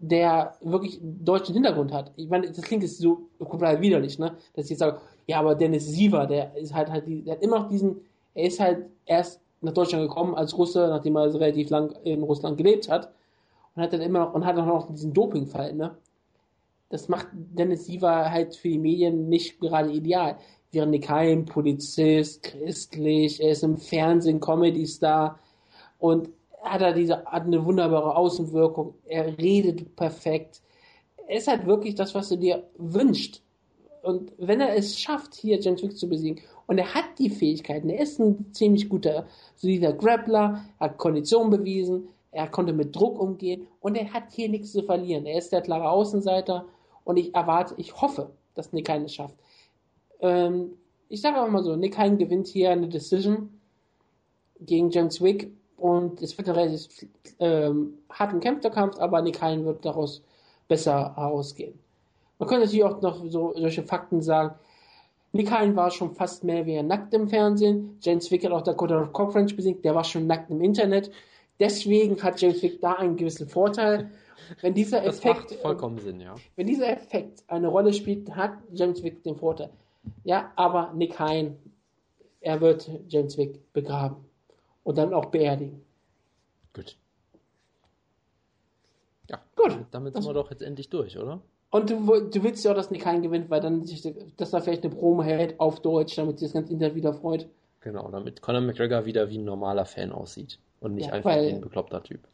[0.00, 2.10] der wirklich deutschen Hintergrund hat.
[2.16, 4.34] Ich meine, das klingt jetzt so komplett widerlich, ne?
[4.54, 7.60] Dass ich jetzt sage, ja, aber Dennis Siever, der ist halt halt, der hat immer
[7.60, 8.00] noch diesen,
[8.34, 12.56] er ist halt erst nach Deutschland gekommen als Russe, nachdem er relativ lang in Russland
[12.56, 13.12] gelebt hat
[13.76, 15.94] und hat dann immer noch und hat auch noch diesen Dopingfall, ne?
[16.88, 20.38] Das macht Dennis Siever halt für die Medien nicht gerade ideal.
[20.72, 25.38] Während Nick Hein, Polizist, christlich, er ist im Fernsehen Comedy-Star
[25.98, 26.30] und
[26.62, 30.60] hat er diese, hat eine wunderbare Außenwirkung, er redet perfekt.
[31.26, 33.42] Er ist halt wirklich das, was du dir wünschst.
[34.02, 37.90] Und wenn er es schafft, hier James Wick zu besiegen, und er hat die Fähigkeiten,
[37.90, 39.26] er ist ein ziemlich guter,
[39.56, 44.72] solider Grappler, hat Kondition bewiesen, er konnte mit Druck umgehen und er hat hier nichts
[44.72, 45.26] zu verlieren.
[45.26, 46.66] Er ist der klare Außenseiter
[47.04, 49.34] und ich erwarte, ich hoffe, dass Nick Hein es schafft.
[50.20, 50.72] Ähm,
[51.08, 53.60] ich sage einfach mal so, Nick Hein gewinnt hier eine Decision
[54.60, 55.50] gegen James Wick
[55.80, 57.06] und es wird ein relativ
[57.38, 60.22] ähm, hart umkämpfter Kampf, aber Nick Hein wird daraus
[60.68, 61.78] besser herausgehen.
[62.38, 64.54] Man könnte natürlich auch noch so solche Fakten sagen.
[65.32, 67.96] Nick Hein war schon fast mehr wie nackt im Fernsehen.
[68.02, 71.10] James Wick hat auch Dakota Cockrange besiegt, der war schon nackt im Internet.
[71.58, 74.10] Deswegen hat James Wick da einen gewissen Vorteil.
[74.60, 76.34] Wenn dieser Das Effekt, macht vollkommen Sinn, ja.
[76.56, 79.70] wenn dieser Effekt eine Rolle spielt, hat James Wick den Vorteil.
[80.24, 81.56] Ja, aber Nick Hein,
[82.40, 84.29] er wird James Wick begraben
[84.84, 85.82] und dann auch beerdigen.
[86.74, 86.96] Gut.
[89.28, 89.78] Ja, Gut.
[89.90, 91.40] damit, sind wir doch jetzt endlich durch, oder?
[91.70, 94.02] Und du, du willst ja auch, dass Nick Hein gewinnt, weil dann, sich,
[94.36, 97.48] dass er vielleicht eine Promo hält auf Deutsch, damit sich das ganze Internet wieder freut.
[97.80, 101.48] Genau, damit Conor McGregor wieder wie ein normaler Fan aussieht und nicht Ja, einfach weil-
[101.48, 102.26] ein bekloppter Typ.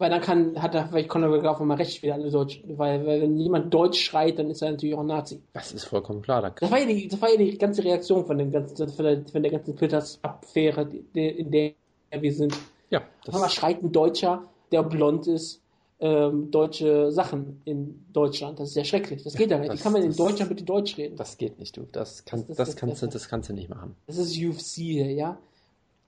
[0.00, 3.22] Weil dann kann, hat er vielleicht Conor McGregor mal recht wieder alle Deutsch, weil, weil
[3.22, 5.42] wenn jemand Deutsch schreit, dann ist er natürlich auch ein Nazi.
[5.52, 6.40] Das ist vollkommen klar.
[6.40, 9.04] Da Das war ja die, das war ja die ganze Reaktion von dem ganzen, von
[9.04, 11.72] der, von der ganzen Twitter-Affäre, in der
[12.12, 12.56] wir sind.
[12.90, 15.60] ja, das, schreit ein Deutscher, der blond ist,
[16.00, 18.60] ähm, deutsche Sachen in Deutschland.
[18.60, 19.24] Das ist ja schrecklich.
[19.24, 19.72] Das geht ja nicht.
[19.72, 21.16] Wie kann man in das- Deutschland bitte Deutsch reden?
[21.16, 21.88] das geht nicht, du.
[21.90, 23.96] Das, kann, Das- das, das- kannst, du, das- das kannst du nicht machen.
[24.06, 25.38] Das ist UFC hier, ja?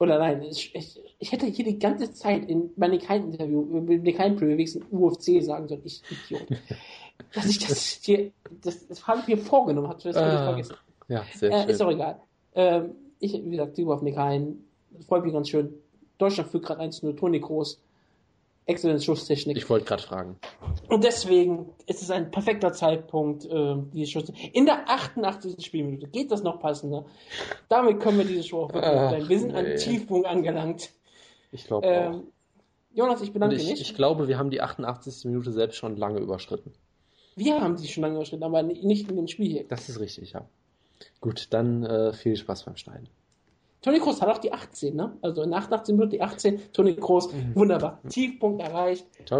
[0.01, 4.35] Oder nein, ich, ich, ich hätte hier die ganze Zeit in meinem Interview, mit kein
[4.35, 5.83] Preview wenigstens UFC sagen sollen.
[5.85, 6.49] Ich Idiot.
[7.35, 8.33] Dass ich das hier,
[8.63, 10.75] das, das habe ich mir vorgenommen, habe das Ah, vergessen.
[11.09, 11.69] Ja, sehr Äh, schön.
[11.71, 12.21] ist auch egal.
[12.55, 14.65] Ähm, ich, wie gesagt, Dubrovnik ein.
[14.93, 15.75] Das freut mich ganz schön.
[16.17, 17.79] Deutschland führt gerade 1-0, Toni Groß.
[18.71, 19.57] Exzellente Schusstechnik.
[19.57, 20.37] Ich wollte gerade fragen.
[20.89, 24.33] Und deswegen ist es ein perfekter Zeitpunkt, äh, die Schuss.
[24.53, 25.65] In der 88.
[25.65, 27.05] Spielminute geht das noch passender.
[27.69, 29.29] Damit können wir diese Show auch wirklich Ach.
[29.29, 29.59] Wir sind nee.
[29.59, 30.91] an Tiefpunkt angelangt.
[31.53, 32.15] Ich glaube auch.
[32.15, 32.23] Ähm,
[32.93, 33.81] Jonas, ich bedanke ich, mich.
[33.81, 35.25] ich glaube, wir haben die 88.
[35.27, 36.73] Minute selbst schon lange überschritten.
[37.37, 39.65] wir haben sie schon lange überschritten, aber nicht in dem Spiel hier.
[39.69, 40.45] Das ist richtig, ja.
[41.21, 43.09] Gut, dann äh, viel Spaß beim Schneiden.
[43.83, 45.17] Toni Kroos hat auch die 18, ne?
[45.23, 46.73] Also in der 88 Minute die 18.
[46.73, 48.01] Toni Kroos, wunderbar.
[48.09, 49.07] Tiefpunkt erreicht.
[49.27, 49.39] Ciao.